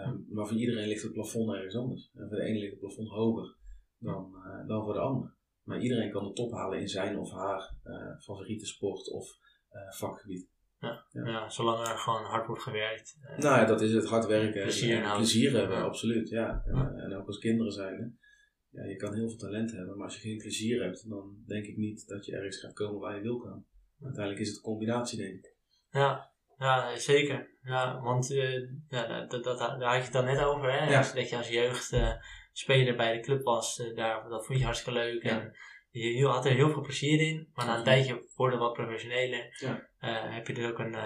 Um, 0.04 0.26
maar 0.30 0.48
voor 0.48 0.58
iedereen 0.58 0.88
ligt 0.88 1.04
het 1.04 1.14
plafond 1.14 1.54
ergens 1.54 1.76
anders. 1.76 2.12
En 2.14 2.28
voor 2.28 2.38
de 2.38 2.44
ene 2.44 2.60
ligt 2.60 2.72
het 2.72 2.80
plafond 2.80 3.10
hoger 3.10 3.56
dan, 3.98 4.34
uh, 4.36 4.68
dan 4.68 4.84
voor 4.84 4.94
de 4.94 5.00
ander. 5.00 5.34
Maar 5.64 5.82
iedereen 5.82 6.12
kan 6.12 6.24
de 6.28 6.34
top 6.34 6.52
halen 6.52 6.80
in 6.80 6.88
zijn 6.88 7.20
of 7.20 7.32
haar 7.32 7.74
uh, 7.86 8.20
favoriete 8.20 8.66
sport 8.66 9.10
of 9.12 9.38
uh, 9.72 9.92
vakgebied. 9.92 10.50
Ja. 10.80 11.06
Ja. 11.12 11.28
Ja. 11.28 11.50
zolang 11.50 11.88
er 11.88 11.98
gewoon 11.98 12.24
hard 12.24 12.48
wordt 12.48 12.62
gewerkt. 12.62 13.18
Nou 13.38 13.60
ja, 13.60 13.66
dat 13.66 13.82
is 13.82 13.94
het 13.94 14.06
hard 14.06 14.26
werken. 14.26 14.62
Plezier 14.62 15.04
en 15.04 15.16
plezier 15.16 15.52
hebben, 15.52 15.78
Ja. 15.78 15.84
absoluut. 15.84 16.30
Ja. 16.30 16.64
En, 16.66 16.98
en 16.98 17.14
ook 17.14 17.28
als 17.28 17.40
kinderen 17.40 17.72
zijn. 17.72 18.20
Ja, 18.70 18.84
je 18.84 18.96
kan 18.96 19.14
heel 19.14 19.30
veel 19.30 19.38
talent 19.38 19.72
hebben, 19.72 19.96
maar 19.98 20.06
als 20.06 20.16
je 20.16 20.28
geen 20.28 20.38
plezier 20.38 20.84
hebt, 20.84 21.10
dan 21.10 21.44
denk 21.48 21.66
ik 21.66 21.78
niet 21.78 22.08
dat 22.08 22.26
je 22.26 22.36
ergens 22.36 22.58
gaat 22.58 22.74
komen 22.74 23.00
waar 23.00 23.16
je 23.16 23.22
wil 23.22 23.38
komen. 23.38 23.66
Uiteindelijk 24.02 24.42
is 24.42 24.48
het 24.48 24.58
een 24.58 24.64
combinatie, 24.64 25.18
denk 25.18 25.34
ik. 25.34 25.56
Ja, 25.92 26.32
ja 26.58 26.98
zeker. 26.98 27.54
Ja, 27.62 28.00
want 28.02 28.32
uh, 28.32 28.70
ja, 28.90 29.26
dat, 29.26 29.44
dat, 29.44 29.58
daar 29.58 29.84
had 29.84 29.96
je 29.96 30.04
het 30.04 30.14
dan 30.14 30.26
net 30.26 30.44
over, 30.44 30.72
hè? 30.72 30.90
Ja. 30.90 31.12
Dat 31.14 31.30
je 31.30 31.38
als 31.38 31.50
jeugdspeler 31.50 32.96
bij 32.96 33.14
de 33.14 33.20
club 33.20 33.44
was, 33.44 33.80
uh, 33.80 33.96
daar, 33.96 34.30
dat 34.30 34.46
vond 34.46 34.60
je 34.60 34.66
hartstikke 34.66 35.00
leuk. 35.00 35.24
Ja. 35.24 35.30
En 35.30 35.56
je, 35.90 36.14
je 36.14 36.28
had 36.28 36.46
er 36.46 36.52
heel 36.52 36.70
veel 36.70 36.82
plezier 36.82 37.20
in, 37.20 37.50
maar 37.54 37.66
na 37.66 37.78
een 37.78 37.84
tijdje 37.84 38.30
worden 38.36 38.60
wat 38.60 38.74
professioneler. 38.74 39.58
Ja. 39.60 39.90
Heb 40.30 40.48
je 40.48 40.54
dus 40.54 40.72
ook 40.72 40.80
een, 40.80 40.98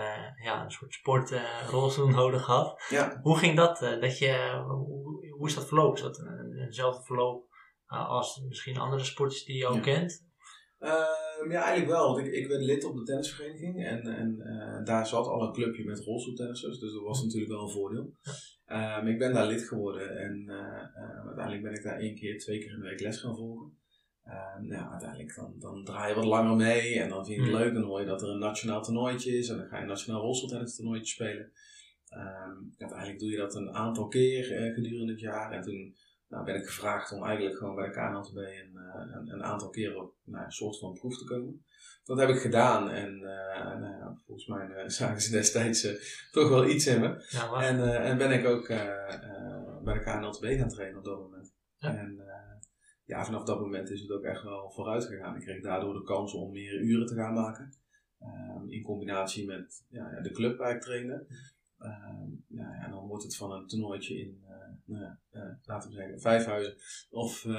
ja, 0.43 0.63
een 0.63 0.71
soort 0.71 0.93
sportrolstoel 0.93 2.07
nodig 2.07 2.43
gehad. 2.43 2.83
Ja, 2.89 3.19
Hoe 3.21 3.37
ging 3.37 3.55
dat? 3.55 3.79
dat 3.79 4.17
je, 4.17 4.61
hoe, 4.67 5.31
hoe 5.37 5.47
is 5.47 5.55
dat 5.55 5.67
verlopen? 5.67 5.95
Is 5.95 6.01
dat 6.01 6.17
een, 6.17 6.61
eenzelfde 6.65 7.03
verloop 7.03 7.47
als 7.87 8.41
misschien 8.47 8.77
andere 8.77 9.03
sporters 9.03 9.43
die 9.43 9.57
je 9.57 9.67
ook 9.67 9.81
kent? 9.81 10.28
Ehm, 10.79 11.51
ja, 11.51 11.61
eigenlijk 11.63 11.91
wel. 11.91 12.13
Want 12.13 12.27
ik, 12.27 12.33
ik 12.33 12.47
werd 12.47 12.61
lid 12.61 12.83
op 12.83 12.95
de 12.95 13.03
tennisvereniging 13.03 13.85
en, 13.85 14.01
en 14.01 14.41
eh, 14.41 14.85
daar 14.85 15.07
zat 15.07 15.27
al 15.27 15.41
een 15.41 15.53
clubje 15.53 15.85
met 15.85 15.99
rolstoeltennissers, 15.99 16.79
dus 16.79 16.93
dat 16.93 17.03
was 17.03 17.23
natuurlijk 17.23 17.51
wel 17.51 17.63
een 17.63 17.69
voordeel. 17.69 18.13
Ehm, 18.65 19.07
ik 19.07 19.17
ben 19.17 19.33
daar 19.33 19.47
lid 19.47 19.67
geworden 19.67 20.17
en 20.17 20.43
eh, 20.47 20.83
eh, 20.95 21.25
uiteindelijk 21.25 21.63
ben 21.63 21.73
ik 21.73 21.83
daar 21.83 21.99
één 21.99 22.15
keer, 22.15 22.39
twee 22.39 22.59
keer 22.59 22.71
in 22.71 22.79
de 22.79 22.89
week 22.89 22.99
les 22.99 23.19
gaan 23.19 23.35
volgen. 23.35 23.77
Nou, 24.61 24.91
uiteindelijk 24.91 25.35
dan, 25.35 25.55
dan 25.59 25.83
draai 25.83 26.09
je 26.09 26.15
wat 26.15 26.25
langer 26.25 26.55
mee 26.55 26.99
en 26.99 27.09
dan 27.09 27.25
vind 27.25 27.37
je 27.37 27.43
het 27.43 27.51
Hmm. 27.51 27.61
leuk. 27.61 27.73
Dan 27.73 27.83
hoor 27.83 27.99
je 27.99 28.05
dat 28.05 28.21
er 28.21 28.29
een 28.29 28.39
nationaal 28.39 28.83
toernooitje 28.83 29.37
is 29.37 29.49
en 29.49 29.57
dan 29.57 29.67
ga 29.67 29.75
je 29.75 29.81
een 29.81 29.87
nationaal 29.87 30.21
rolstoeltennis 30.21 30.75
toernooitje 30.75 31.13
spelen. 31.13 31.51
Uiteindelijk 32.77 33.19
doe 33.19 33.29
je 33.29 33.37
dat 33.37 33.55
een 33.55 33.73
aantal 33.73 34.07
keer 34.07 34.43
gedurende 34.73 35.11
het 35.11 35.21
jaar 35.21 35.51
en 35.51 35.61
toen 35.61 35.95
nou, 36.29 36.45
ben 36.45 36.55
ik 36.55 36.65
gevraagd 36.65 37.11
om 37.11 37.23
eigenlijk 37.23 37.57
gewoon 37.57 37.75
bij 37.75 37.85
de 37.85 37.91
KNLTB 37.91 38.37
een, 38.37 38.73
uh, 38.73 39.15
een, 39.15 39.33
een, 39.33 39.43
aantal 39.43 39.69
keren 39.69 40.01
op 40.01 40.13
nou, 40.23 40.45
een 40.45 40.51
soort 40.51 40.79
van 40.79 40.93
proef 40.93 41.17
te 41.17 41.25
komen. 41.25 41.65
Dat 42.03 42.19
heb 42.19 42.29
ik 42.29 42.39
gedaan 42.41 42.89
en 42.89 43.13
uh, 43.13 43.79
nou 43.79 43.97
ja, 43.97 44.17
volgens 44.25 44.47
mij 44.47 44.89
zagen 44.89 45.21
ze 45.21 45.31
destijds 45.31 45.87
toch 46.31 46.49
wel 46.49 46.67
iets 46.67 46.87
in 46.87 46.99
me. 46.99 47.25
Ja, 47.29 47.61
En, 47.61 48.01
en 48.01 48.17
ben 48.17 48.31
ik 48.31 48.45
ook 48.45 48.67
bij 49.83 49.93
de 49.93 50.01
KNLTB 50.03 50.45
gaan 50.45 50.69
trainen 50.69 50.97
op 50.97 51.05
dat 51.05 51.19
moment. 51.19 51.53
Ja. 51.77 51.95
En 51.95 52.23
ja, 53.09 53.25
vanaf 53.25 53.43
dat 53.43 53.59
moment 53.59 53.89
is 53.89 54.01
het 54.01 54.11
ook 54.11 54.23
echt 54.23 54.43
wel 54.43 54.71
vooruit 54.71 55.05
gegaan. 55.05 55.35
Ik 55.35 55.41
kreeg 55.41 55.61
daardoor 55.61 55.93
de 55.93 56.03
kans 56.03 56.33
om 56.33 56.51
meer 56.51 56.79
uren 56.79 57.05
te 57.05 57.15
gaan 57.15 57.33
maken. 57.33 57.73
Um, 58.21 58.71
in 58.71 58.83
combinatie 58.83 59.45
met 59.45 59.85
ja, 59.89 60.21
de 60.21 60.31
club 60.31 60.57
waar 60.57 60.75
ik 60.75 60.81
trainde. 60.81 61.25
Um, 61.79 62.43
nou 62.47 62.75
ja, 62.75 62.87
dan 62.89 63.07
wordt 63.07 63.23
het 63.23 63.35
van 63.35 63.51
een 63.51 63.67
toernooitje 63.67 64.19
in, 64.19 64.43
nou 64.89 65.15
eh, 65.31 65.41
laten 65.63 65.89
we 65.89 65.95
zeggen, 65.95 66.19
Vijfhuizen. 66.19 66.75
Of 67.09 67.45
eh, 67.45 67.51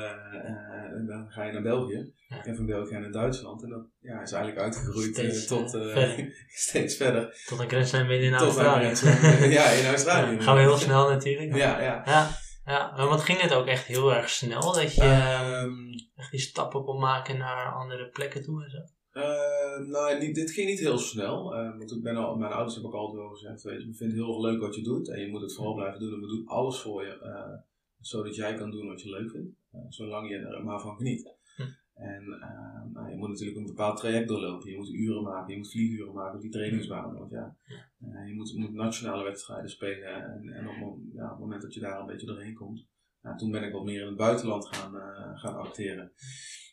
dan 1.06 1.30
ga 1.30 1.44
je 1.44 1.52
naar 1.52 1.62
België. 1.62 2.12
En 2.28 2.56
van 2.56 2.66
België 2.66 2.98
naar 2.98 3.10
Duitsland. 3.10 3.62
En 3.62 3.68
dat 3.68 3.86
ja, 4.00 4.22
is 4.22 4.32
eigenlijk 4.32 4.62
uitgegroeid 4.62 5.14
Steeds, 5.14 5.46
tot 5.46 5.74
eh, 5.74 5.80
eh, 5.80 5.92
verder. 5.92 6.34
steeds 6.68 6.96
verder. 6.96 7.42
Tot 7.46 7.58
een 7.58 7.68
Grand 7.68 7.88
Slam 7.88 8.06
winnen 8.06 8.32
in 8.32 8.36
Tot 8.38 8.56
Australië. 8.56 9.50
ja, 9.58 9.70
in 9.70 9.86
Australië. 9.86 10.40
Gaan 10.40 10.54
we 10.54 10.60
heel 10.60 10.76
snel 10.76 11.08
natuurlijk. 11.08 11.56
Ja, 11.56 11.80
ja. 11.80 12.02
Ja, 12.04 12.30
ja. 12.64 12.92
Maar 12.96 13.06
wat 13.06 13.20
ging 13.20 13.40
het 13.40 13.54
ook 13.54 13.66
echt 13.66 13.84
heel 13.84 14.14
erg 14.14 14.28
snel 14.28 14.72
dat 14.72 14.94
je 14.94 15.02
Ehm, 15.02 15.72
echt 16.16 16.30
die 16.30 16.40
stappen 16.40 16.84
kon 16.84 16.98
maken 16.98 17.38
naar 17.38 17.72
andere 17.72 18.08
plekken 18.08 18.42
toe 18.42 18.64
en 18.64 18.70
zo? 18.70 18.78
Eh, 19.12 19.78
nou, 19.86 20.18
niet, 20.18 20.34
dit 20.34 20.50
ging 20.50 20.68
niet 20.68 20.78
heel 20.78 20.98
snel. 20.98 21.54
Eh, 21.54 21.78
want 21.78 21.92
ik 21.92 22.02
ben 22.02 22.16
al, 22.16 22.36
mijn 22.36 22.52
ouders 22.52 22.74
hebben 22.74 22.92
ook 22.92 22.98
altijd 22.98 23.18
wel 23.20 23.30
gezegd, 23.30 23.62
weet 23.62 23.80
je, 23.82 23.86
we 23.88 23.94
vinden 23.94 24.16
het 24.18 24.26
heel 24.26 24.34
erg 24.36 24.52
leuk 24.52 24.60
wat 24.60 24.74
je 24.74 24.82
doet. 24.82 25.08
En 25.08 25.20
je 25.20 25.28
moet 25.28 25.40
het 25.40 25.54
vooral 25.54 25.74
blijven 25.74 26.00
doen. 26.00 26.12
En 26.14 26.20
we 26.20 26.26
doen 26.26 26.46
alles 26.46 26.80
voor 26.80 27.04
je. 27.04 27.18
eh, 27.20 27.52
zodat 28.00 28.34
jij 28.36 28.54
kan 28.54 28.70
doen 28.70 28.86
wat 28.86 29.02
je 29.02 29.10
leuk 29.10 29.30
vindt. 29.30 29.56
Eh, 29.72 29.80
zolang 29.88 30.28
je 30.30 30.36
er 30.36 30.64
maar 30.64 30.80
van 30.80 30.96
geniet. 30.96 31.34
Hm. 31.56 31.62
En 31.94 32.22
eh, 32.40 32.92
nou, 32.92 33.10
je 33.10 33.16
moet 33.16 33.28
natuurlijk 33.28 33.58
een 33.58 33.66
bepaald 33.66 33.96
traject 33.96 34.28
doorlopen. 34.28 34.70
Je 34.70 34.76
moet 34.76 34.88
uren 34.92 35.22
maken. 35.22 35.52
Je 35.52 35.58
moet 35.58 35.70
vlieguren 35.70 36.14
maken 36.14 36.34
op 36.34 36.40
die 36.40 36.50
trainingsbaan. 36.50 37.14
Want 37.18 37.30
ja, 37.30 37.56
eh, 38.00 38.26
je 38.28 38.34
moet, 38.34 38.54
moet 38.56 38.72
nationale 38.72 39.24
wedstrijden 39.24 39.70
spelen. 39.70 40.14
En, 40.14 40.48
en 40.48 40.68
op, 40.68 40.74
het- 40.74 41.12
ja, 41.14 41.24
op 41.24 41.30
het 41.30 41.38
moment 41.38 41.62
dat 41.62 41.74
je 41.74 41.80
daar 41.80 42.00
een 42.00 42.06
beetje 42.06 42.26
doorheen 42.26 42.54
komt. 42.54 42.88
Nou, 43.22 43.38
toen 43.38 43.50
ben 43.50 43.62
ik 43.62 43.72
wat 43.72 43.84
meer 43.84 44.00
in 44.00 44.06
het 44.06 44.16
buitenland 44.16 44.66
gaan, 44.66 44.94
gaan 45.38 45.56
acteren. 45.56 46.12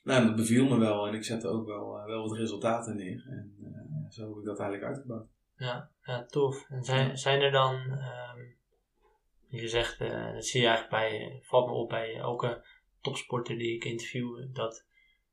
Nou, 0.07 0.25
dat 0.25 0.35
beviel 0.35 0.65
me 0.65 0.77
wel 0.77 1.07
en 1.07 1.13
ik 1.13 1.23
zette 1.23 1.47
ook 1.47 1.65
wel, 1.65 1.97
eh, 1.99 2.05
wel 2.05 2.21
wat 2.27 2.37
resultaten 2.37 2.95
neer. 2.95 3.25
En 3.29 3.55
eh, 3.61 4.11
zo 4.11 4.29
heb 4.29 4.37
ik 4.37 4.45
dat 4.45 4.59
eigenlijk 4.59 4.89
uitgebouwd. 4.91 5.27
Ja, 5.55 5.89
ja 6.03 6.25
tof. 6.25 6.65
En 6.69 6.83
zijn, 6.83 7.17
zijn 7.17 7.41
er 7.41 7.51
dan, 7.51 7.75
ehm, 7.75 8.39
je 9.47 9.67
zegt, 9.67 10.01
eh, 10.01 10.33
dat 10.33 10.45
zie 10.45 10.61
je 10.61 10.67
eigenlijk 10.67 10.95
bij, 10.95 11.39
valt 11.43 11.67
me 11.67 11.73
op 11.73 11.89
bij 11.89 12.15
elke 12.15 12.65
topsporter 13.01 13.57
die 13.57 13.75
ik 13.75 13.83
interview, 13.83 14.45
dat 14.53 14.85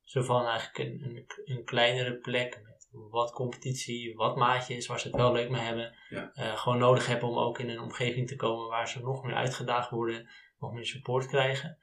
ze 0.03 0.25
van 0.25 0.47
eigenlijk 0.47 0.79
een, 0.79 1.05
een, 1.05 1.27
een 1.45 1.65
kleinere 1.65 2.17
plek 2.17 2.61
met 2.63 2.89
wat 3.11 3.33
competitie, 3.33 4.15
wat 4.17 4.37
maatjes, 4.37 4.87
waar 4.87 5.01
ze 5.01 5.07
het 5.07 5.17
wel 5.17 5.33
leuk 5.33 5.51
mee 5.51 5.61
hebben, 5.61 5.95
Ja. 6.09 6.31
gewoon 6.57 6.79
nodig 6.79 7.07
hebben 7.07 7.29
om 7.29 7.39
ook 7.39 7.59
in 7.59 7.69
een 7.69 7.81
omgeving 7.81 8.29
te 8.29 8.37
komen 8.37 8.69
waar 8.69 8.89
ze 8.89 9.01
nog 9.01 9.23
meer 9.23 9.35
uitgedaagd 9.35 9.91
worden, 9.91 10.29
nog 10.59 10.73
meer 10.73 10.87
support 10.87 11.27
krijgen. 11.27 11.79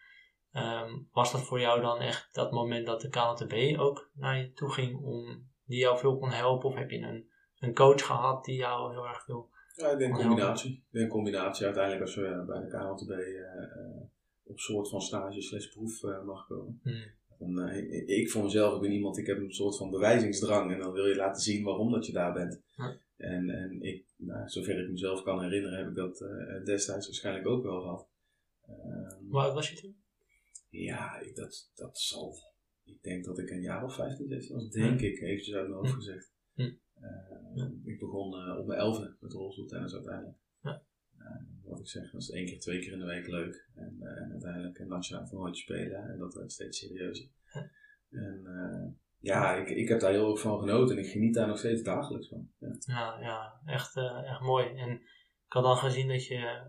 Ehm, 0.51 0.97
was 1.11 1.31
dat 1.31 1.41
voor 1.41 1.59
jou 1.59 1.81
dan 1.81 1.99
echt 1.99 2.33
dat 2.33 2.51
moment 2.51 2.85
dat 2.85 3.01
de 3.01 3.09
KNTB 3.09 3.79
ook 3.79 4.09
naar 4.13 4.37
je 4.37 4.53
toe 4.53 4.71
ging 4.71 5.01
om 5.03 5.49
die 5.65 5.79
jou 5.79 5.97
veel 5.97 6.17
kon 6.17 6.31
helpen? 6.31 6.69
Of 6.69 6.75
heb 6.75 6.89
je 6.89 6.97
een, 6.97 7.29
een 7.59 7.73
coach 7.73 8.05
gehad 8.05 8.45
die 8.45 8.55
jou 8.55 8.91
heel 8.91 9.07
erg 9.07 9.23
veel... 9.23 9.49
Ja, 9.75 9.89
ik 9.89 9.97
denk 9.97 10.15
combinatie. 10.15 10.71
Ik 10.71 10.99
denk 10.99 11.09
combinatie. 11.09 11.65
Uiteindelijk 11.65 12.03
als 12.03 12.15
we 12.15 12.43
bij 12.47 12.59
de 12.59 12.67
KLTB 12.67 13.09
eh, 13.09 13.63
eh, 13.63 14.01
op 14.43 14.59
soort 14.59 14.89
van 14.89 15.01
stage 15.01 15.41
slash 15.41 15.67
proef 15.67 16.03
eh, 16.03 16.23
mag 16.23 16.47
komen. 16.47 16.79
Hmm. 16.83 17.19
Dan, 17.41 17.59
eh, 17.59 17.77
ik, 17.77 18.07
ik 18.07 18.29
voor 18.29 18.43
mezelf, 18.43 18.75
ik 18.75 18.81
ben 18.81 18.91
iemand, 18.91 19.17
ik 19.17 19.27
heb 19.27 19.37
een 19.37 19.53
soort 19.53 19.77
van 19.77 19.91
bewijzingsdrang. 19.91 20.71
En 20.71 20.79
dan 20.79 20.91
wil 20.91 21.05
je 21.05 21.15
laten 21.15 21.41
zien 21.41 21.63
waarom 21.63 21.91
dat 21.91 22.05
je 22.05 22.13
daar 22.13 22.33
bent. 22.33 22.61
En, 23.17 23.49
en 23.49 23.81
ik, 23.81 24.05
nou, 24.15 24.49
zover 24.49 24.83
ik 24.83 24.89
mezelf 24.89 25.23
kan 25.23 25.41
herinneren, 25.43 25.77
heb 25.77 25.87
ik 25.87 25.95
dat 25.95 26.21
eh, 26.21 26.65
destijds 26.65 27.05
waarschijnlijk 27.05 27.47
ook 27.47 27.63
wel 27.63 27.81
gehad. 27.81 28.07
Ehm, 28.67 29.25
Hoe 29.29 29.39
oud 29.39 29.53
was 29.53 29.69
je 29.69 29.81
toen? 29.81 29.90
Ja, 30.71 31.23
dat, 31.33 31.71
dat 31.75 31.99
zal. 31.99 32.35
Ik 32.83 33.01
denk 33.03 33.25
dat 33.25 33.39
ik 33.39 33.49
een 33.49 33.61
jaar 33.61 33.83
of 33.83 33.95
15, 33.95 34.27
16 34.27 34.55
was, 34.55 34.69
denk 34.69 35.01
ik, 35.01 35.19
eventjes 35.21 35.55
uit 35.55 35.67
mijn 35.67 35.77
hoofd 35.79 35.89
Hm. 35.91 35.95
gezegd. 35.95 36.33
Hm. 36.53 36.61
Eh, 36.61 37.09
Ja. 37.55 37.71
Ik 37.83 37.99
begon 37.99 38.33
eh, 38.33 38.57
op 38.59 38.65
mijn 38.65 38.79
elfde 38.79 39.15
met 39.19 39.33
rolstoeltennis 39.33 39.93
uiteindelijk. 39.93 40.37
Ja. 40.61 40.83
Eh, 41.17 41.25
wat 41.63 41.79
ik 41.79 41.87
zeg, 41.87 42.11
dat 42.11 42.21
is 42.21 42.29
één 42.29 42.45
keer, 42.45 42.59
twee 42.59 42.79
keer 42.79 42.91
in 42.91 42.99
de 42.99 43.05
week 43.05 43.27
leuk. 43.27 43.69
En, 43.75 43.97
en 43.99 44.31
uiteindelijk 44.31 44.79
een 44.79 44.87
nationaal 44.87 45.25
toernooi 45.25 45.53
spelen 45.55 46.09
en 46.09 46.17
dat 46.17 46.33
werd 46.33 46.51
steeds 46.51 46.79
serieuzer. 46.79 47.29
Ja. 47.53 47.69
En 48.09 48.43
ja, 49.19 49.55
ik, 49.55 49.69
ik 49.69 49.87
heb 49.87 49.99
daar 49.99 50.11
heel 50.11 50.31
erg 50.31 50.39
van 50.41 50.59
genoten 50.59 50.97
en 50.97 51.03
ik 51.03 51.09
geniet 51.11 51.33
daar 51.33 51.47
nog 51.47 51.57
steeds 51.57 51.81
dagelijks 51.83 52.27
van. 52.27 52.49
Ja. 52.59 52.75
Ja, 52.79 53.19
ja 53.19 53.61
echt, 53.65 53.95
echt 54.25 54.41
mooi. 54.41 54.65
En 54.75 54.89
ik 55.45 55.53
had 55.53 55.63
al 55.63 55.75
gezien 55.75 56.07
dat 56.07 56.25
je 56.25 56.61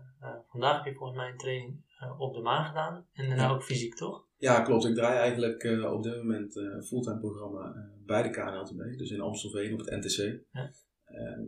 vandaag 0.47 0.75
heb 0.83 0.93
je 0.93 0.99
volgens 0.99 1.19
mij 1.19 1.29
een 1.31 1.37
training 1.37 1.83
op 2.23 2.33
de 2.33 2.41
maan 2.41 2.65
gedaan. 2.65 3.05
En 3.13 3.27
daarna 3.27 3.43
Ja. 3.43 3.53
ook 3.53 3.63
fysiek, 3.63 3.95
toch? 3.95 4.27
Ja, 4.37 4.61
klopt. 4.61 4.85
Ik 4.85 4.95
draai 4.95 5.17
eigenlijk 5.17 5.63
eh, 5.63 5.93
op 5.93 6.03
dit 6.03 6.15
moment 6.15 6.57
eh, 6.57 6.63
een 6.63 6.83
fulltime 6.83 7.19
programma 7.19 7.73
eh, 7.73 8.05
bij 8.05 8.23
de 8.23 8.29
KNLTB, 8.29 8.97
dus 8.97 9.11
in 9.11 9.21
Amstelveen 9.21 9.73
op 9.73 9.79
het 9.79 9.89
NTC. 9.89 10.41
Ja. 10.51 10.71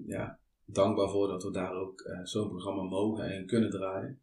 Ja, 0.05 0.39
dankbaar 0.65 1.10
voor 1.10 1.27
dat 1.27 1.44
we 1.44 1.51
daar 1.51 1.74
ook 1.74 2.10
zo'n 2.24 2.50
programma 2.50 2.84
mogen 2.84 3.29
en 3.29 3.46
kunnen 3.46 3.70
draaien. 3.70 4.20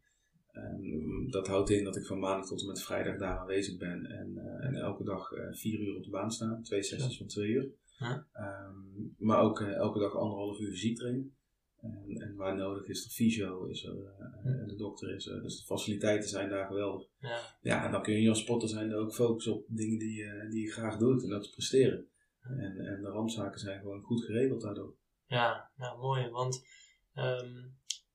En 0.51 0.81
dat 1.29 1.47
houdt 1.47 1.69
in 1.69 1.83
dat 1.83 1.95
ik 1.95 2.05
van 2.05 2.19
maandag 2.19 2.47
tot 2.47 2.61
en 2.61 2.67
met 2.67 2.81
vrijdag 2.81 3.17
daar 3.17 3.37
aanwezig 3.37 3.77
ben 3.77 4.05
en, 4.05 4.37
en 4.61 4.75
elke 4.75 5.03
dag 5.03 5.29
vier 5.51 5.79
uur 5.79 5.95
op 5.95 6.03
de 6.03 6.09
baan 6.09 6.31
sta, 6.31 6.59
twee 6.63 6.83
sessies 6.83 7.17
van 7.17 7.27
twee 7.27 7.49
uur. 7.49 7.69
Ja. 7.97 8.27
Ehm, 8.33 8.75
maar 9.17 9.41
ook 9.41 9.61
elke 9.61 9.99
dag 9.99 10.15
anderhalf 10.15 10.59
uur 10.59 10.69
fysiek 10.71 10.97
trainen. 10.97 11.35
En, 11.83 12.21
en 12.21 12.35
waar 12.35 12.55
nodig 12.55 12.87
is 12.87 13.05
er 13.05 13.11
fysio, 13.11 13.65
is 13.65 13.83
er, 13.83 13.91
eh, 13.91 14.41
Hm. 14.41 14.47
en 14.47 14.67
de 14.67 14.75
dokter 14.75 15.15
is 15.15 15.25
er. 15.27 15.41
Dus 15.41 15.57
de 15.59 15.65
faciliteiten 15.65 16.29
zijn 16.29 16.49
daar 16.49 16.67
geweldig. 16.67 17.07
Ja, 17.19 17.39
Ja, 17.61 17.85
en 17.85 17.91
dan 17.91 18.01
kun 18.03 18.21
je 18.21 18.29
als 18.29 18.39
sporter 18.41 18.69
zijn 18.69 18.93
ook 18.95 19.13
focussen 19.13 19.53
op 19.53 19.65
dingen 19.67 19.99
die, 19.99 20.13
je- 20.15 20.47
die 20.49 20.61
je 20.65 20.71
graag 20.71 20.97
doet 20.97 21.23
en 21.23 21.29
dat 21.29 21.43
is 21.43 21.49
presteren. 21.49 22.07
En, 22.41 22.77
en 22.77 23.01
de 23.01 23.09
randzaken 23.09 23.59
zijn 23.59 23.79
gewoon 23.79 24.01
goed 24.01 24.23
geregeld 24.25 24.61
daardoor. 24.61 24.95
ja, 25.25 25.71
ja 25.77 25.95
mooi. 25.95 26.29
Want 26.29 26.65
ehm, 27.13 27.67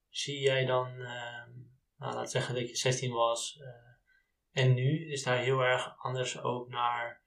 zie 0.09 0.41
jij 0.41 0.65
dan, 0.67 0.87
ehm, 0.87 1.51
nou, 1.99 2.15
laat 2.15 2.31
zeggen 2.31 2.55
dat 2.55 2.69
je 2.69 2.77
16 2.77 3.13
was 3.13 3.59
eh, 3.61 4.63
en 4.65 4.75
nu 4.75 5.11
is 5.11 5.23
daar 5.23 5.39
heel 5.39 5.61
erg 5.61 5.95
anders 5.99 6.41
ook 6.43 6.69
naar, 6.69 7.23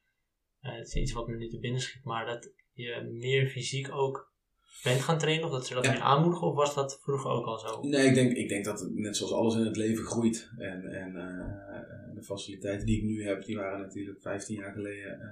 eh, 0.60 0.72
het 0.72 0.88
is 0.88 0.96
iets 0.96 1.12
wat 1.12 1.28
me 1.28 1.36
nu 1.38 1.50
te 1.50 1.60
binnen 1.60 1.82
schiet, 1.82 2.04
maar 2.04 2.26
dat 2.26 2.52
je 2.72 3.02
meer 3.12 3.48
fysiek 3.50 3.92
ook 3.92 4.31
bent 4.84 5.02
gaan 5.02 5.18
trainen 5.18 5.46
of 5.46 5.52
dat 5.52 5.66
ze 5.68 5.74
dat 5.74 5.86
Ja. 5.86 5.92
meer 5.92 6.02
aanmoedigen 6.02 6.48
of 6.48 6.56
was 6.56 6.76
dat 6.76 7.00
vroeger 7.02 7.32
ook 7.32 7.46
al 7.46 7.60
zo? 7.60 7.82
Nee, 7.82 8.08
ik 8.08 8.14
denk, 8.14 8.32
ik 8.32 8.50
denk 8.50 8.66
dat 8.66 8.80
het 8.80 8.94
net 8.94 9.18
zoals 9.18 9.34
alles 9.34 9.56
in 9.56 9.66
het 9.66 9.76
leven 9.78 10.04
groeit. 10.04 10.52
En, 10.58 10.84
en 10.86 11.16
eh, 11.16 12.16
de 12.16 12.24
faciliteiten 12.24 12.86
die 12.86 12.98
ik 12.98 13.04
nu 13.04 13.24
heb, 13.24 13.46
die 13.46 13.56
waren 13.58 13.80
natuurlijk 13.80 14.22
15 14.22 14.56
jaar 14.56 14.74
geleden 14.74 15.22
eh, 15.22 15.30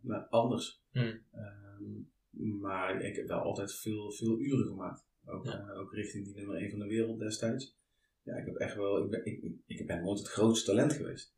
nou, 0.00 0.24
anders. 0.30 0.82
Hmm. 0.92 1.20
Ehm, 1.32 2.60
maar 2.60 3.00
ik 3.04 3.16
heb 3.16 3.28
wel 3.28 3.40
altijd 3.40 3.74
veel, 3.74 4.12
veel 4.12 4.38
uren 4.40 4.66
gemaakt. 4.66 5.06
Ook, 5.26 5.44
Ja. 5.44 5.68
eh, 5.68 5.78
ook 5.80 5.92
richting 5.92 6.24
die 6.24 6.34
nummer 6.34 6.56
1 6.56 6.70
van 6.70 6.78
de 6.78 6.86
wereld 6.86 7.18
destijds. 7.18 7.78
Ja, 8.22 8.36
ik 8.36 8.46
heb 8.46 8.54
echt 8.56 8.76
wel, 8.76 9.04
ik 9.04 9.10
ben, 9.10 9.24
ik, 9.24 9.54
ik 9.66 9.86
ben 9.86 10.02
nooit 10.02 10.18
het 10.18 10.28
grootste 10.28 10.70
talent 10.70 10.92
geweest. 10.92 11.34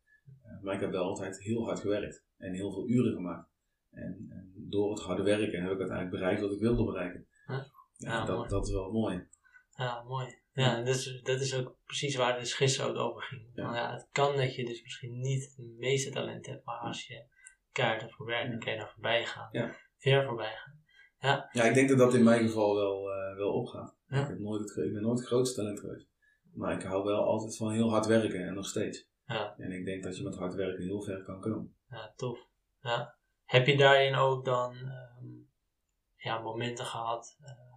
Maar 0.61 0.75
ik 0.75 0.81
heb 0.81 0.91
wel 0.91 1.03
altijd 1.03 1.39
heel 1.41 1.63
hard 1.65 1.79
gewerkt 1.79 2.25
en 2.37 2.53
heel 2.53 2.71
veel 2.71 2.89
uren 2.89 3.13
gemaakt. 3.13 3.49
En, 3.91 4.25
en 4.29 4.53
door 4.55 4.91
het 4.91 4.99
harde 5.01 5.23
werken 5.23 5.61
heb 5.61 5.71
ik 5.71 5.79
uiteindelijk 5.79 6.09
bereikt 6.09 6.41
wat 6.41 6.51
ik 6.51 6.59
wilde 6.59 6.83
bereiken. 6.85 7.27
Ja. 8.03 8.11
Ja, 8.11 8.17
Ja, 8.17 8.25
mooi. 8.25 8.37
dat, 8.41 8.49
dat 8.49 8.67
is 8.67 8.73
wel 8.73 8.91
mooi. 8.91 9.27
Ja, 9.75 10.03
mooi. 10.03 10.41
Ja, 10.51 10.77
en 10.77 10.85
dat 10.85 10.95
is, 10.95 11.21
dat 11.23 11.39
is 11.39 11.55
ook 11.55 11.77
precies 11.85 12.15
waar 12.15 12.31
het 12.31 12.39
dus 12.39 12.53
gisteren 12.53 12.89
ook 12.91 12.97
over 12.97 13.21
ging. 13.21 13.49
Ja. 13.53 13.75
Ja, 13.75 13.93
het 13.93 14.07
kan 14.11 14.37
dat 14.37 14.55
je 14.55 14.65
dus 14.65 14.81
misschien 14.83 15.19
niet 15.19 15.43
het 15.55 15.65
meeste 15.77 16.09
talent 16.11 16.45
hebt, 16.45 16.65
maar 16.65 16.77
als 16.79 17.07
je 17.07 17.25
keihard 17.71 18.01
ervoor 18.01 18.25
werkt, 18.25 18.43
dan 18.49 18.53
Ja. 18.59 18.63
kan 18.63 18.73
je 18.73 18.79
daar 18.79 18.91
voorbij 18.93 19.25
gaan. 19.25 19.49
Ja. 19.51 19.75
Ver 19.97 20.25
voorbij 20.25 20.53
gaan. 20.55 20.81
Ja, 21.51 21.63
ik 21.63 21.73
denk 21.73 21.89
dat 21.89 21.97
dat 21.97 22.13
in 22.13 22.23
mijn 22.23 22.47
geval 22.47 22.75
wel, 22.75 23.09
eh, 23.11 23.35
wel 23.35 23.53
opgaat. 23.53 23.97
Ja. 24.07 24.21
Ik, 24.21 24.27
heb 24.27 24.39
nooit 24.39 24.61
het, 24.61 24.85
ik 24.85 24.93
ben 24.93 25.01
nooit 25.01 25.17
het 25.19 25.27
grootste 25.27 25.55
talent 25.61 25.79
geweest. 25.79 26.07
Maar 26.53 26.73
ik 26.73 26.81
hou 26.83 27.03
wel 27.03 27.23
altijd 27.23 27.57
van 27.57 27.71
heel 27.71 27.89
hard 27.89 28.05
werken 28.05 28.47
en 28.47 28.53
nog 28.53 28.65
steeds. 28.65 29.07
Ja. 29.25 29.55
En 29.57 29.71
ik 29.71 29.85
denk 29.85 30.03
dat 30.03 30.17
je 30.17 30.23
met 30.23 30.35
hard 30.35 30.53
werken 30.53 30.83
heel 30.83 31.01
ver 31.01 31.23
kan 31.23 31.39
komen. 31.39 31.75
Ja, 31.89 32.13
tof. 32.15 32.39
Ja. 32.81 33.17
Heb 33.45 33.67
je 33.67 33.77
daarin 33.77 34.15
ook 34.15 34.45
dan 34.45 34.73
ehm, 34.75 35.25
ja, 36.15 36.39
momenten 36.39 36.85
gehad? 36.85 37.37
eh 37.41 37.71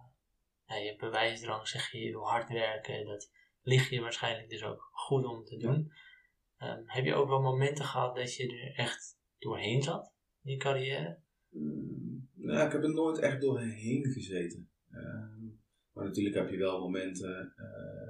ja, 0.67 0.75
je 0.75 0.87
hebt 0.87 0.99
bewijsdrang, 0.99 1.67
zeg 1.67 1.91
je, 1.91 1.99
je 1.99 2.11
wil 2.11 2.27
hard 2.27 2.49
werken. 2.49 3.05
Dat 3.05 3.31
ligt 3.61 3.89
je 3.89 4.01
waarschijnlijk 4.01 4.49
dus 4.49 4.63
ook 4.63 4.89
goed 4.91 5.25
om 5.25 5.43
te 5.43 5.57
doen. 5.57 5.91
Ehm, 6.57 6.81
heb 6.85 7.05
je 7.05 7.13
ook 7.13 7.27
wel 7.27 7.41
momenten 7.41 7.85
gehad 7.85 8.15
dat 8.15 8.35
je 8.35 8.47
er 8.47 8.75
echt 8.75 9.19
doorheen 9.39 9.83
zat 9.83 10.13
in 10.43 10.51
je 10.51 10.57
carrière? 10.57 11.19
Mm, 11.49 12.29
nou, 12.33 12.65
ik 12.65 12.71
heb 12.71 12.83
er 12.83 12.93
nooit 12.93 13.19
echt 13.19 13.41
doorheen 13.41 14.05
gezeten. 14.05 14.69
Ehm, 14.91 15.45
maar 15.93 16.05
natuurlijk 16.05 16.35
heb 16.35 16.49
je 16.49 16.57
wel 16.57 16.79
momenten 16.79 17.53
eh, 17.55 18.07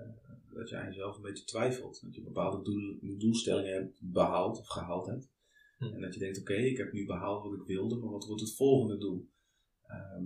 dat 0.53 0.69
je 0.69 0.77
aan 0.77 0.87
jezelf 0.87 1.15
een 1.15 1.21
beetje 1.21 1.43
twijfelt. 1.43 2.01
Dat 2.01 2.15
je 2.15 2.23
bepaalde 2.23 2.63
doel, 2.63 3.17
doelstellingen 3.17 3.73
hebt 3.73 3.99
behaald 4.01 4.59
of 4.59 4.67
gehaald 4.67 5.07
hebt. 5.07 5.29
Hm. 5.77 5.83
En 5.83 6.01
dat 6.01 6.13
je 6.13 6.19
denkt, 6.19 6.39
oké, 6.39 6.53
ik 6.53 6.77
heb 6.77 6.91
nu 6.91 7.05
behaald 7.05 7.43
wat 7.43 7.59
ik 7.59 7.65
wilde, 7.65 7.95
maar 7.95 8.09
wat 8.09 8.25
wordt 8.25 8.41
het 8.41 8.55
volgende 8.55 8.97
doel? 8.97 9.29
Ehm, 9.83 10.25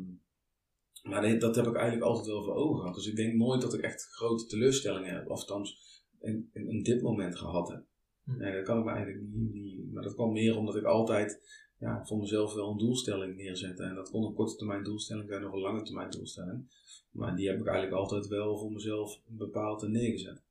maar 1.04 1.40
dat 1.40 1.56
heb 1.56 1.66
ik 1.66 1.76
eigenlijk 1.76 2.06
altijd 2.06 2.28
wel 2.28 2.44
voor 2.44 2.56
ogen 2.56 2.80
gehad. 2.80 2.96
Dus 2.96 3.08
ik 3.08 3.16
denk 3.16 3.34
nooit 3.34 3.62
dat 3.62 3.74
ik 3.74 3.82
echt 3.82 4.04
grote 4.04 4.46
teleurstellingen 4.46 5.14
heb. 5.14 5.30
Of 5.30 5.40
althans, 5.40 6.02
in, 6.20 6.50
in, 6.54 6.68
in 6.70 6.84
dit 6.84 7.02
moment 7.02 7.38
gehad 7.38 7.70
heb. 7.70 7.84
Hm. 8.24 8.38
Nee, 8.38 8.54
dat 8.54 8.64
kan 8.64 8.78
ik 8.78 8.86
me 8.86 8.92
eigenlijk 8.92 9.26
niet, 9.32 9.54
niet. 9.54 9.92
Maar 9.94 10.04
dat 10.04 10.14
kwam 10.14 10.32
meer 10.32 10.58
omdat 10.58 10.76
ik 10.76 10.84
altijd 10.84 11.42
ja, 11.80 12.06
voor 12.06 12.18
mezelf 12.18 12.54
wel 12.54 12.72
een 12.72 12.78
doelstelling 12.78 13.36
neerzette. 13.36 13.84
En 13.84 13.96
dat 13.96 14.10
kon 14.10 14.26
een 14.26 14.34
korte 14.34 14.56
termijn 14.56 14.84
doelstelling 14.84 15.30
zijn 15.30 15.46
of 15.46 15.54
een 15.54 15.60
lange 15.60 15.84
termijn 15.84 16.10
doelstelling. 16.10 16.72
Maar 17.12 17.36
die 17.36 17.48
heb 17.50 17.60
ik 17.60 17.68
eigenlijk 17.68 17.98
altijd 17.98 18.28
wel 18.28 18.58
voor 18.58 18.72
mezelf 18.72 19.20
bepaald 19.26 19.84
en 19.84 19.92
neergezet. 19.92 20.44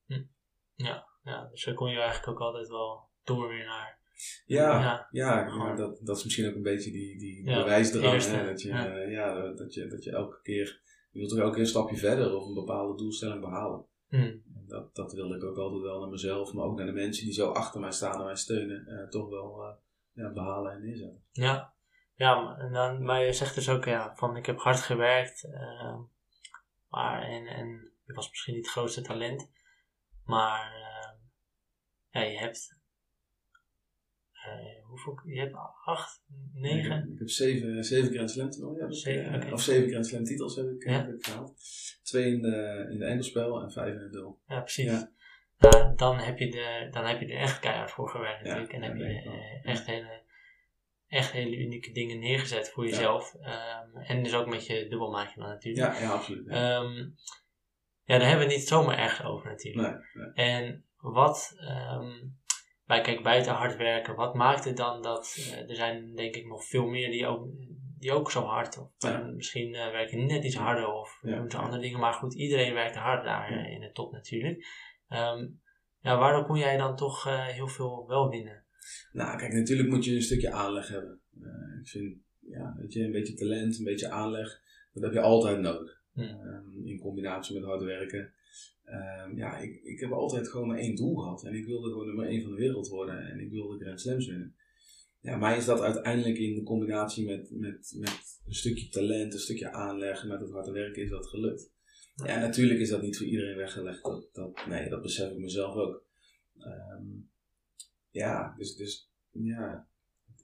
ja, 1.22 1.48
dus 1.50 1.64
dan 1.64 1.74
kon 1.74 1.90
je 1.90 1.98
eigenlijk 1.98 2.28
ook 2.28 2.46
altijd 2.46 2.68
wel 2.68 3.08
door 3.24 3.48
weer 3.48 3.64
naar. 3.64 3.99
Ja, 4.46 5.08
Ja. 5.10 5.74
dat, 5.74 5.98
dat 6.02 6.16
is 6.16 6.24
misschien 6.24 6.48
ook 6.48 6.54
een 6.54 6.62
beetje 6.62 6.90
die, 6.90 7.18
die 7.18 7.44
Ja, 7.44 7.62
bewijsdrang. 7.62 8.24
Hè? 8.24 8.44
Dat, 8.46 8.62
je, 8.62 8.68
ja. 9.08 9.52
dat, 9.52 9.74
je, 9.74 9.86
dat 9.86 10.04
je 10.04 10.10
elke 10.10 10.40
keer, 10.42 10.80
je 11.10 11.18
wilt 11.18 11.30
toch 11.30 11.38
elke 11.38 11.52
keer 11.52 11.60
een 11.60 11.66
stapje 11.66 11.96
verder 11.96 12.34
of 12.34 12.46
een 12.46 12.54
bepaalde 12.54 12.96
doelstelling 12.96 13.40
behalen. 13.40 13.84
Hm. 14.08 14.16
En 14.16 14.64
dat, 14.66 14.94
dat 14.94 15.12
wilde 15.12 15.36
ik 15.36 15.44
ook 15.44 15.56
altijd 15.56 15.82
wel 15.82 16.00
naar 16.00 16.08
mezelf, 16.08 16.52
maar 16.52 16.64
ook 16.64 16.76
naar 16.76 16.86
de 16.86 16.92
mensen 16.92 17.24
die 17.24 17.34
zo 17.34 17.50
achter 17.50 17.80
mij 17.80 17.92
staan 17.92 18.18
en 18.18 18.24
mij 18.24 18.36
steunen, 18.36 18.86
eh, 18.86 19.08
toch 19.08 19.28
wel 19.28 19.62
eh, 19.64 19.74
ja, 20.12 20.32
behalen 20.32 20.72
en 20.72 20.80
neerzetten. 20.80 21.24
Ja, 21.30 21.74
ja 22.14 22.40
maar, 22.40 22.58
en 22.58 22.72
dan, 22.72 23.02
maar 23.02 23.24
je 23.24 23.32
zegt 23.32 23.54
dus 23.54 23.68
ook 23.68 23.84
ja, 23.84 24.14
van 24.14 24.36
ik 24.36 24.46
heb 24.46 24.58
hard 24.58 24.80
gewerkt, 24.80 25.44
eh, 25.44 25.98
maar 26.88 27.22
en, 27.22 27.46
en 27.46 27.92
je 28.04 28.12
was 28.14 28.30
misschien 28.30 28.54
niet 28.54 28.64
het 28.64 28.72
grootste 28.72 29.02
talent, 29.02 29.50
maar 30.24 30.72
ja, 32.10 32.20
je 32.20 32.38
hebt, 32.38 32.78
eh, 34.44 34.84
hoeveel, 34.84 35.20
je 35.24 35.40
hebt 35.40 35.54
acht, 35.84 36.22
negen, 36.52 37.12
Ik 37.12 37.18
heb 37.18 37.28
zeven, 37.28 37.84
zeven 37.84 38.12
Grand 38.12 38.30
Slam 38.30 38.50
toernooien, 38.50 38.92
Zeven, 38.94 39.32
eh, 39.32 39.34
oké. 39.42 39.52
of 39.52 39.60
zeven 39.62 39.88
Grand 39.88 40.06
Slam 40.06 40.24
titels 40.24 40.56
heb 40.56 40.66
ik, 40.66 40.84
Ja. 40.84 40.92
heb 40.92 41.14
ik 41.14 41.24
gehaald. 41.26 41.54
Twee 42.02 42.32
in 42.32 42.42
de, 42.42 42.88
in 42.90 42.98
de 42.98 43.04
enkelspel 43.04 43.62
en 43.62 43.70
vijf 43.72 43.94
in 43.94 44.00
het 44.00 44.12
duel. 44.12 44.40
ja 44.46 44.60
precies. 44.60 44.84
Ja. 44.84 45.10
Nou, 45.58 45.96
dan, 45.96 46.18
heb 46.18 46.38
je 46.38 46.50
de, 46.50 46.88
dan 46.90 47.04
heb 47.04 47.20
je 47.20 47.26
er 47.26 47.38
echt 47.40 47.58
keihard 47.58 47.90
voor 47.90 48.08
gewerkt 48.08 48.46
Ja, 48.46 48.54
natuurlijk 48.54 48.72
en 48.72 48.80
ja, 48.82 48.86
heb 48.88 48.96
je 48.96 49.30
eh, 49.30 49.70
echt 49.72 49.86
hele, 49.86 50.22
echt 51.06 51.32
hele 51.32 51.56
unieke 51.56 51.92
dingen 51.92 52.18
neergezet 52.18 52.70
voor 52.70 52.84
jezelf. 52.86 53.34
Ehm, 53.34 53.96
en 53.96 54.22
dus 54.22 54.34
ook 54.34 54.46
met 54.46 54.66
je 54.66 54.88
dubbelmaatje 54.88 55.40
dan 55.40 55.48
natuurlijk. 55.48 55.94
Ja, 55.94 56.00
ja 56.00 56.10
absoluut. 56.10 56.46
Ja. 56.46 56.80
Ehm, 56.80 56.96
ja, 58.04 58.18
daar 58.18 58.28
hebben 58.28 58.46
we 58.46 58.52
het 58.52 58.60
niet 58.60 58.68
zomaar 58.68 58.98
ergens 58.98 59.28
over 59.28 59.50
natuurlijk. 59.50 59.88
nee, 60.14 60.24
nee. 60.24 60.32
En 60.34 60.84
wat, 60.96 61.54
ehm 61.56 62.10
bij, 62.90 63.00
kijk, 63.00 63.22
buiten 63.22 63.52
hard 63.52 63.76
werken, 63.76 64.14
wat 64.14 64.34
maakt 64.34 64.64
het 64.64 64.76
dan 64.76 65.02
dat, 65.02 65.36
eh, 65.38 65.68
er 65.68 65.74
zijn 65.74 66.14
denk 66.14 66.34
ik 66.34 66.46
nog 66.46 66.64
veel 66.64 66.86
meer 66.86 67.10
die 67.10 67.26
ook, 67.26 67.48
die 67.98 68.12
ook 68.12 68.30
zo 68.30 68.42
hard, 68.42 68.78
of 68.78 68.90
Ja. 68.98 69.18
misschien 69.18 69.74
eh, 69.74 69.90
werken 69.90 70.26
net 70.26 70.44
iets 70.44 70.56
harder 70.56 70.92
of 70.92 71.18
Ja, 71.22 71.36
doen 71.36 71.50
ze 71.50 71.56
andere 71.56 71.82
dingen, 71.82 72.00
maar 72.00 72.12
goed, 72.12 72.34
iedereen 72.34 72.74
werkt 72.74 72.96
hard 72.96 73.24
daar 73.24 73.52
Ja. 73.52 73.64
eh, 73.64 73.72
in 73.72 73.80
de 73.80 73.92
top 73.92 74.12
natuurlijk. 74.12 74.66
Ehm, 75.08 75.46
ja, 76.00 76.18
waardoor 76.18 76.46
kon 76.46 76.58
jij 76.58 76.76
dan 76.76 76.96
toch 76.96 77.24
heel 77.52 77.68
veel 77.68 78.04
wel 78.06 78.28
winnen? 78.28 78.64
Nou, 79.12 79.38
kijk, 79.38 79.52
natuurlijk 79.52 79.88
moet 79.88 80.04
je 80.04 80.14
een 80.14 80.22
stukje 80.22 80.50
aanleg 80.52 80.88
hebben. 80.88 81.20
Ik 81.82 81.88
vind, 81.88 82.16
ja, 82.40 82.74
weet 82.76 82.92
je, 82.92 83.04
een 83.04 83.12
beetje 83.12 83.34
talent, 83.34 83.78
een 83.78 83.84
beetje 83.84 84.10
aanleg, 84.10 84.60
dat 84.92 85.02
heb 85.02 85.12
je 85.12 85.20
altijd 85.20 85.60
nodig. 85.60 86.02
Hm. 86.12 86.20
Ehm, 86.20 86.84
in 86.84 86.98
combinatie 87.00 87.54
met 87.54 87.64
hard 87.64 87.82
werken. 87.82 88.32
Ehm, 88.90 89.36
ja, 89.36 89.58
ik, 89.58 89.82
ik 89.82 90.00
heb 90.00 90.10
altijd 90.10 90.48
gewoon 90.48 90.68
maar 90.68 90.78
één 90.78 90.96
doel 90.96 91.14
gehad. 91.14 91.44
En 91.44 91.54
ik 91.54 91.66
wilde 91.66 91.90
gewoon 91.90 92.06
nummer 92.06 92.26
één 92.26 92.42
van 92.42 92.50
de 92.50 92.56
wereld 92.56 92.88
worden. 92.88 93.30
En 93.30 93.40
ik 93.40 93.50
wilde 93.50 93.84
Grand 93.84 94.00
Slams 94.00 94.26
winnen. 94.26 94.54
Ja, 95.20 95.36
mij 95.36 95.56
is 95.56 95.64
dat 95.64 95.80
uiteindelijk 95.80 96.38
in 96.38 96.64
combinatie 96.64 97.26
met, 97.26 97.50
met, 97.50 97.94
met 97.98 98.40
een 98.46 98.54
stukje 98.54 98.88
talent, 98.88 99.32
een 99.32 99.38
stukje 99.38 99.72
aanleg, 99.72 100.26
met 100.26 100.40
het 100.40 100.50
harde 100.50 100.72
werken, 100.72 101.02
is 101.02 101.10
dat 101.10 101.26
gelukt. 101.26 101.72
Ja, 102.14 102.40
natuurlijk 102.40 102.80
is 102.80 102.88
dat 102.88 103.02
niet 103.02 103.16
voor 103.16 103.26
iedereen 103.26 103.56
weggelegd. 103.56 104.02
Dat, 104.02 104.28
dat, 104.32 104.66
nee, 104.68 104.88
dat 104.88 105.02
besef 105.02 105.30
ik 105.30 105.38
mezelf 105.38 105.74
ook. 105.74 106.04
Ehm, 106.58 107.04
ja, 108.10 108.54
dus, 108.56 108.76
dus 108.76 109.10
ja, 109.30 109.88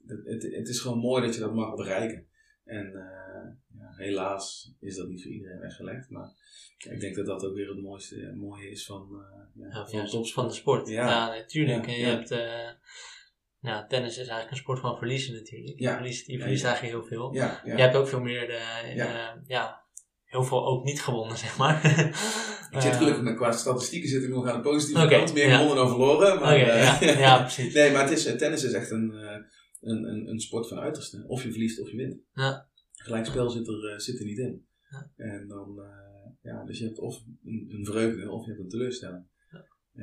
het, 0.05 0.25
het, 0.25 0.43
het 0.43 0.67
is 0.67 0.79
gewoon 0.79 0.99
mooi 0.99 1.25
dat 1.25 1.33
je 1.33 1.39
dat 1.39 1.53
mag 1.53 1.75
bereiken. 1.75 2.27
En 2.63 2.95
eh, 2.95 3.66
helaas 3.97 4.73
is 4.79 4.95
dat 4.95 5.07
niet 5.07 5.21
voor 5.21 5.31
iedereen 5.31 5.59
weggelegd. 5.59 6.09
Maar 6.09 6.29
ik 6.77 6.99
denk 6.99 7.15
dat 7.15 7.25
dat 7.25 7.45
ook 7.45 7.55
weer 7.55 7.69
het 7.69 7.81
mooiste, 7.81 8.15
het 8.19 8.35
mooie 8.35 8.69
is 8.69 8.85
van, 8.85 9.07
eh 9.11 9.69
ja, 9.71 9.87
Ja, 9.91 10.07
van 10.07 10.25
van 10.25 10.47
de 10.47 10.53
sport. 10.53 10.87
Ja. 10.87 11.27
Natuurlijk. 11.35 11.85
Je 11.85 12.05
hebt, 12.05 12.31
eh, 12.31 12.69
nou, 13.59 13.87
tennis 13.87 14.11
is 14.11 14.17
eigenlijk 14.17 14.51
een 14.51 14.57
sport 14.57 14.79
van 14.79 14.97
verliezen 14.97 15.33
natuurlijk. 15.33 15.79
Ja. 15.79 15.89
Je 15.89 15.95
verliest, 15.95 16.27
je 16.27 16.39
verliest 16.39 16.61
ja. 16.63 16.67
eigenlijk 16.67 16.97
heel 16.97 17.07
veel. 17.17 17.33
Je 17.75 17.81
hebt 17.81 17.95
ook 17.95 18.07
veel 18.07 18.21
meer, 18.21 18.47
de, 18.47 18.91
Ja. 18.95 19.33
eh, 19.33 19.41
ja, 19.47 19.85
heel 20.23 20.43
veel 20.43 20.65
ook 20.67 20.83
niet 20.83 21.01
gewonnen, 21.01 21.37
zeg 21.45 21.57
maar. 21.57 21.85
Ik 22.71 22.81
zit 22.81 22.95
gelukkig 22.95 23.23
met 23.23 23.35
qua 23.35 23.51
statistieken 23.51 24.09
zit 24.09 24.23
ik 24.23 24.29
nog 24.29 24.47
aan 24.47 24.55
de 24.61 24.69
positieve 24.69 25.07
kant. 25.07 25.33
Meer 25.33 25.49
gewonnen 25.51 25.75
dan 25.75 25.87
verloren. 25.89 26.39
Maar, 26.39 26.55
Oké, 26.55 26.63
eh, 26.63 27.19
ja, 27.25 27.39
precies. 27.41 27.73
nee, 27.73 27.91
maar 27.91 28.01
het 28.03 28.11
is, 28.11 28.25
eh, 28.25 28.35
tennis 28.35 28.63
is 28.63 28.71
echt 28.73 28.91
een, 28.91 29.11
eh, 29.13 29.37
een, 29.81 30.03
een, 30.03 30.27
een 30.27 30.39
sport 30.39 30.67
van 30.67 30.79
uiterste. 30.79 31.23
Of 31.27 31.43
je 31.43 31.49
verliest 31.51 31.81
of 31.81 31.89
je 31.91 31.97
wint. 31.97 32.17
Ja. 32.33 32.66
Gelijkspel 33.07 33.49
zit 33.49 33.67
er, 33.67 33.91
eh, 33.91 33.97
zit 33.97 34.19
er 34.19 34.25
niet 34.25 34.37
in. 34.37 34.65
Ja. 34.89 35.11
En 35.15 35.47
dan, 35.47 35.81
eh, 35.81 36.31
ja, 36.41 36.63
dus 36.65 36.79
je 36.79 36.85
hebt 36.85 36.99
of 36.99 37.23
een, 37.43 37.65
een 37.69 37.85
vreugde 37.85 38.31
of 38.31 38.45
je 38.45 38.51
hebt 38.51 38.63
een 38.63 38.69
teleurstelling. 38.69 39.25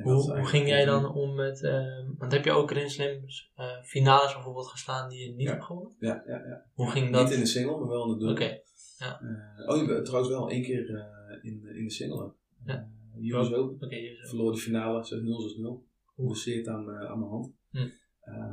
Hoe, 0.03 0.13
hoe 0.37 0.45
ging 0.45 0.67
jij 0.67 0.85
dan 0.85 1.13
om 1.13 1.35
met, 1.35 1.63
eh, 1.63 2.07
want 2.17 2.31
heb 2.31 2.45
je 2.45 2.51
ook 2.51 2.71
Grand 2.71 2.91
Slams 2.91 3.51
eh, 3.55 3.81
finales 3.83 4.33
bijvoorbeeld 4.33 4.67
gestaan 4.67 5.09
die 5.09 5.19
je 5.19 5.35
niet 5.35 5.45
Ja. 5.47 5.51
hebt 5.51 5.63
gewonnen? 5.63 5.95
Ja, 5.99 6.23
ja, 6.27 6.45
ja. 6.45 6.65
Hoe 6.73 6.89
ging 6.91 7.11
dat? 7.11 7.23
Niet 7.23 7.33
in 7.33 7.39
de 7.39 7.45
single, 7.45 7.77
maar 7.79 7.87
wel 7.87 8.03
in 8.03 8.11
de 8.11 8.25
dubbel. 8.25 8.45
Oké, 8.45 8.63
Eh, 8.97 9.69
oh, 9.69 9.77
je 9.81 9.85
bent 9.87 10.05
trouwens 10.05 10.31
wel 10.33 10.49
één 10.49 10.63
keer 10.63 10.89
in, 11.41 11.59
de- 11.61 11.73
in 11.77 11.83
de 11.83 11.91
single. 11.91 12.33
Ja. 12.65 12.89
Uh, 13.19 13.39
US 13.39 13.49
oké. 13.53 13.97
Verloor 14.27 14.51
de 14.51 14.57
finale 14.57 15.03
6-0, 15.05 15.41
6-0. 15.41 15.65
Oeh. 15.65 15.81
Geblesseerd 16.15 16.67
aan, 16.67 16.89
aan 16.89 17.19
mijn 17.19 17.31
hand. 17.31 17.53
Hm. 17.71 17.87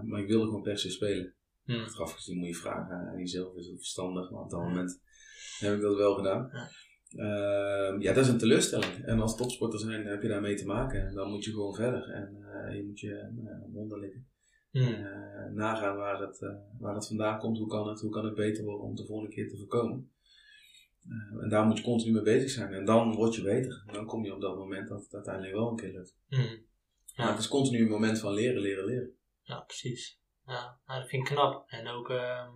Maar 0.02 0.20
ik 0.20 0.26
wilde 0.28 0.44
gewoon 0.44 0.62
per 0.62 0.78
se 0.78 0.90
spelen. 0.90 1.34
Hm. 1.64 1.72
Achteraf 1.80 2.12
gezien 2.12 2.38
moet 2.38 2.48
je 2.48 2.54
vragen 2.54 2.94
aan 2.96 3.18
jezelf, 3.18 3.56
is 3.56 3.66
het 3.66 3.76
verstandig? 3.76 4.30
Maar 4.30 4.42
op 4.42 4.50
dat 4.50 4.60
moment 4.60 5.00
heb 5.58 5.74
ik 5.74 5.80
dat 5.80 5.96
wel 5.96 6.14
gedaan. 6.14 6.50
Ja. 6.52 6.70
Ehm, 7.12 8.00
ja, 8.00 8.12
dat 8.12 8.24
is 8.24 8.30
een 8.30 8.38
teleurstelling. 8.38 9.04
En 9.04 9.20
als 9.20 9.36
topsporter 9.36 9.78
zijn 9.78 10.06
heb 10.06 10.22
je 10.22 10.28
daarmee 10.28 10.54
te 10.54 10.66
maken. 10.66 11.06
En 11.06 11.14
dan 11.14 11.30
moet 11.30 11.44
je 11.44 11.50
gewoon 11.50 11.74
verder. 11.74 12.10
En 12.10 12.36
eh, 12.52 12.76
je 12.76 12.84
moet 12.84 13.00
je 13.00 13.32
uh, 13.44 13.72
monden 13.74 13.98
likken. 13.98 14.26
Hm. 14.70 14.78
Eh, 14.78 15.52
nagaan 15.54 15.96
waar 15.96 16.20
het, 16.20 16.42
eh, 16.42 16.54
waar 16.78 16.94
het 16.94 17.06
vandaan 17.06 17.38
komt. 17.38 17.58
Hoe 17.58 17.66
kan 17.68 17.88
het, 17.88 18.00
hoe 18.00 18.10
kan 18.10 18.24
het 18.24 18.34
beter 18.34 18.64
worden 18.64 18.82
om 18.86 18.94
de 18.94 19.06
volgende 19.06 19.34
keer 19.34 19.48
te 19.48 19.56
voorkomen. 19.56 20.10
Eh, 21.08 21.42
en 21.42 21.48
daar 21.48 21.66
moet 21.66 21.78
je 21.78 21.84
continu 21.84 22.12
mee 22.12 22.22
bezig 22.22 22.50
zijn. 22.50 22.72
En 22.72 22.84
dan 22.84 23.14
word 23.14 23.34
je 23.34 23.42
beter. 23.42 23.82
En 23.86 23.94
dan 23.94 24.06
kom 24.06 24.24
je 24.24 24.34
op 24.34 24.40
dat 24.40 24.56
moment 24.56 24.88
dat 24.88 25.02
het 25.02 25.14
uiteindelijk 25.14 25.54
wel 25.54 25.70
een 25.70 25.76
keer 25.76 25.92
lukt. 25.92 26.16
Hm. 26.28 26.36
Maar 26.36 27.26
Ja. 27.26 27.30
het 27.30 27.38
is 27.38 27.48
continu 27.48 27.82
een 27.82 27.88
moment 27.90 28.18
van 28.18 28.32
leren, 28.32 28.60
leren, 28.60 28.84
leren. 28.84 29.10
Ja, 29.42 29.60
precies. 29.60 30.20
Ja, 30.46 30.80
nou, 30.86 31.00
dat 31.00 31.08
vind 31.08 31.28
ik 31.28 31.34
knap. 31.34 31.64
En 31.68 31.88
ook 31.88 32.10
ehm, 32.10 32.50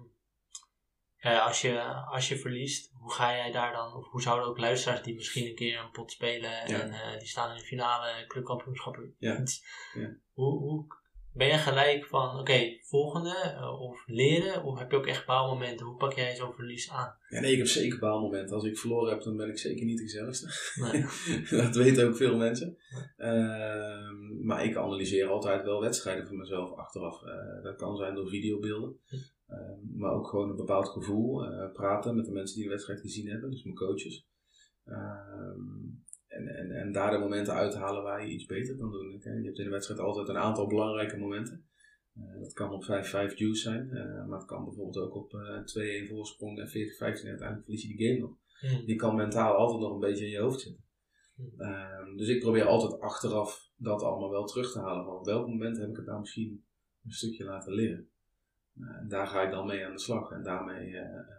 ja, 1.16 1.38
als, 1.38 1.60
je, 1.60 1.82
als 1.84 2.28
je 2.28 2.38
verliest, 2.38 2.90
hoe 2.92 3.12
ga 3.12 3.36
jij 3.36 3.52
daar 3.52 3.72
dan, 3.72 3.94
of 3.94 4.10
hoe 4.10 4.22
zouden 4.22 4.48
ook 4.48 4.58
luisteraars 4.58 5.02
die 5.02 5.14
misschien 5.14 5.46
een 5.46 5.54
keer 5.54 5.78
een 5.78 5.90
pot 5.90 6.10
spelen 6.10 6.60
en 6.60 6.92
eh, 6.92 7.18
die 7.18 7.28
staan 7.28 7.50
in 7.50 7.56
de 7.56 7.64
finale 7.64 8.26
clubkampioenschappen, 8.26 9.14
Ja. 9.94 10.16
Hoe, 10.32 10.58
hoe 10.58 10.86
ben 11.36 11.46
je 11.46 11.58
gelijk 11.58 12.04
van, 12.04 12.38
oké, 12.38 12.78
volgende, 12.80 13.34
eh, 13.34 13.80
of 13.80 14.02
leren, 14.06 14.64
of 14.64 14.78
heb 14.78 14.90
je 14.90 14.96
ook 14.96 15.06
echt 15.06 15.26
baalmomenten? 15.26 15.86
Hoe 15.86 15.96
pak 15.96 16.12
jij 16.12 16.36
zo'n 16.36 16.52
verlies 16.54 16.90
aan? 16.90 17.16
Ja, 17.28 17.40
nee, 17.40 17.52
ik 17.52 17.58
heb 17.58 17.66
zeker 17.66 17.98
baalmomenten. 17.98 18.54
Als 18.54 18.64
ik 18.64 18.78
verloren 18.78 19.12
heb, 19.12 19.22
dan 19.22 19.36
ben 19.36 19.48
ik 19.48 19.58
zeker 19.58 19.84
niet 19.84 19.98
de 19.98 20.02
gezelligste. 20.02 20.48
Nee. 20.80 21.04
dat 21.62 21.76
weten 21.76 22.06
ook 22.08 22.16
veel 22.16 22.36
mensen. 22.36 22.76
Ehm, 23.16 24.44
maar 24.46 24.64
ik 24.64 24.76
analyseer 24.76 25.28
altijd 25.28 25.64
wel 25.64 25.80
wedstrijden 25.80 26.26
voor 26.26 26.36
mezelf 26.36 26.72
achteraf. 26.72 27.22
Eh, 27.22 27.62
dat 27.62 27.76
kan 27.76 27.96
zijn 27.96 28.14
door 28.14 28.28
videobeelden. 28.28 29.00
Ehm, 29.48 29.98
maar 29.98 30.12
ook 30.12 30.26
gewoon 30.28 30.50
een 30.50 30.56
bepaald 30.56 30.88
gevoel. 30.88 31.44
eh, 31.44 31.72
praten 31.72 32.16
met 32.16 32.24
de 32.24 32.32
mensen 32.32 32.54
die 32.54 32.64
de 32.64 32.70
wedstrijd 32.70 33.00
gezien 33.00 33.28
hebben. 33.28 33.50
Dus 33.50 33.62
mijn 33.62 33.76
coaches. 33.76 34.26
En, 36.36 36.48
en, 36.56 36.70
en 36.70 36.92
daar 36.92 37.10
de 37.10 37.18
momenten 37.18 37.54
uithalen 37.54 38.02
waar 38.02 38.26
je 38.26 38.32
iets 38.32 38.46
beter 38.46 38.76
kan 38.76 38.90
doen. 38.90 39.10
Je 39.22 39.44
hebt 39.44 39.58
in 39.58 39.64
de 39.64 39.70
wedstrijd 39.70 40.00
altijd 40.00 40.28
een 40.28 40.36
aantal 40.38 40.66
belangrijke 40.66 41.16
momenten. 41.16 41.64
Eh, 42.14 42.40
dat 42.40 42.52
kan 42.52 42.70
op 42.70 42.84
5-5 42.84 42.86
juice 43.36 43.54
zijn. 43.62 43.90
eh, 43.90 44.26
maar 44.26 44.38
het 44.38 44.46
kan 44.46 44.64
bijvoorbeeld 44.64 45.04
ook 45.06 45.14
op 45.14 45.34
eh 45.34 45.64
2-1 46.04 46.08
voorsprong 46.08 46.58
en 46.58 46.68
40-15 46.68 46.72
en 47.00 47.28
uiteindelijk 47.28 47.62
verlies 47.64 47.82
je 47.82 47.96
die 47.96 48.06
game 48.08 48.20
nog 48.20 48.36
Hm. 48.60 48.84
die 48.86 48.96
kan 48.96 49.14
mentaal 49.14 49.54
altijd 49.56 49.80
nog 49.80 49.92
een 49.92 50.00
beetje 50.00 50.24
in 50.24 50.30
je 50.30 50.38
hoofd 50.38 50.60
zitten. 50.60 50.84
Hmm. 51.34 51.52
Ehm, 51.60 52.16
dus 52.16 52.28
ik 52.28 52.40
probeer 52.40 52.64
altijd 52.64 53.00
achteraf 53.00 53.70
dat 53.76 54.02
allemaal 54.02 54.30
wel 54.30 54.44
terug 54.46 54.72
te 54.72 54.78
halen. 54.80 55.04
Van 55.04 55.14
op 55.14 55.24
welk 55.24 55.46
moment 55.48 55.76
heb 55.78 55.88
ik 55.88 55.96
het 55.96 56.06
nou 56.06 56.20
misschien 56.20 56.64
een 57.04 57.10
stukje 57.10 57.44
laten 57.44 57.72
leren. 57.72 58.08
Nou, 58.72 58.94
en 58.94 59.08
daar 59.08 59.26
ga 59.26 59.42
ik 59.42 59.50
dan 59.50 59.66
mee 59.66 59.84
aan 59.86 59.92
de 59.92 60.00
slag. 60.00 60.30
En 60.30 60.42
daarmee 60.42 60.94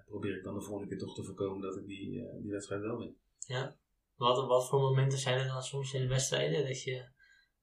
probeer 0.05 0.37
ik 0.37 0.43
dan 0.43 0.53
de 0.53 0.61
volgende 0.61 0.89
keer 0.89 0.97
toch 0.97 1.15
te 1.15 1.23
voorkomen 1.23 1.61
dat 1.61 1.77
ik 1.77 1.85
die, 1.87 2.23
die 2.41 2.51
wedstrijd 2.51 2.81
wel 2.81 2.97
win. 2.97 3.15
Wat, 4.17 4.47
wat 4.47 4.67
voor 4.69 4.79
momenten 4.79 5.17
zijn 5.19 5.37
er 5.39 5.47
dan 5.47 5.61
soms 5.61 5.93
in 5.93 6.01
de 6.01 6.07
wedstrijden 6.07 6.67
dat 6.67 6.83
je 6.83 7.15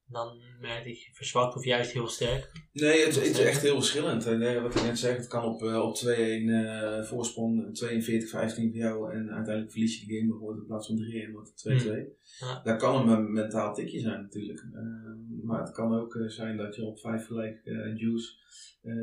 dan 0.07 0.39
merkt 0.61 0.85
dat 0.87 1.03
je 1.03 1.13
verzwakt 1.15 1.57
of 1.57 1.65
juist 1.65 1.93
heel 1.93 2.09
sterk? 2.09 2.51
Nee, 2.73 3.05
het, 3.05 3.15
het 3.15 3.25
is 3.25 3.39
echt 3.39 3.63
heel 3.63 3.75
verschillend. 3.75 4.27
En, 4.27 4.43
eh, 4.43 4.63
wat 4.63 4.75
ik 4.75 4.83
net 4.83 4.99
zeg, 4.99 5.17
het 5.17 5.27
kan 5.27 5.45
op, 5.45 5.63
eh, 5.63 5.79
op 5.83 5.95
2-1 5.95 6.49
eh, 6.49 7.03
voorsprong, 7.05 7.75
42-15 7.79 8.71
voor 8.71 8.81
jou. 8.81 9.13
En 9.13 9.31
uiteindelijk 9.31 9.71
verlies 9.73 10.01
je 10.01 10.07
de 10.07 10.15
game 10.15 10.29
bijvoorbeeld 10.31 10.61
in 10.61 10.67
plaats 10.67 10.87
van 10.87 10.97
3-1 10.97 11.33
wordt 11.33 11.49
het 11.49 11.59
2-2. 11.59 12.17
Ja. 12.39 12.61
Dat 12.65 12.79
kan 12.79 12.97
een 13.11 13.23
me- 13.25 13.29
mentaal 13.43 13.75
tikje 13.75 14.01
zijn 14.01 14.21
natuurlijk. 14.23 14.59
Eh, 14.73 15.45
maar 15.45 15.61
het 15.61 15.73
kan 15.73 15.95
ook 16.01 16.19
zijn 16.27 16.57
dat 16.57 16.77
je 16.77 16.85
op 16.85 17.01
5 17.01 17.27
gelijk 17.27 17.61
eh, 17.65 17.75
juice 17.97 18.43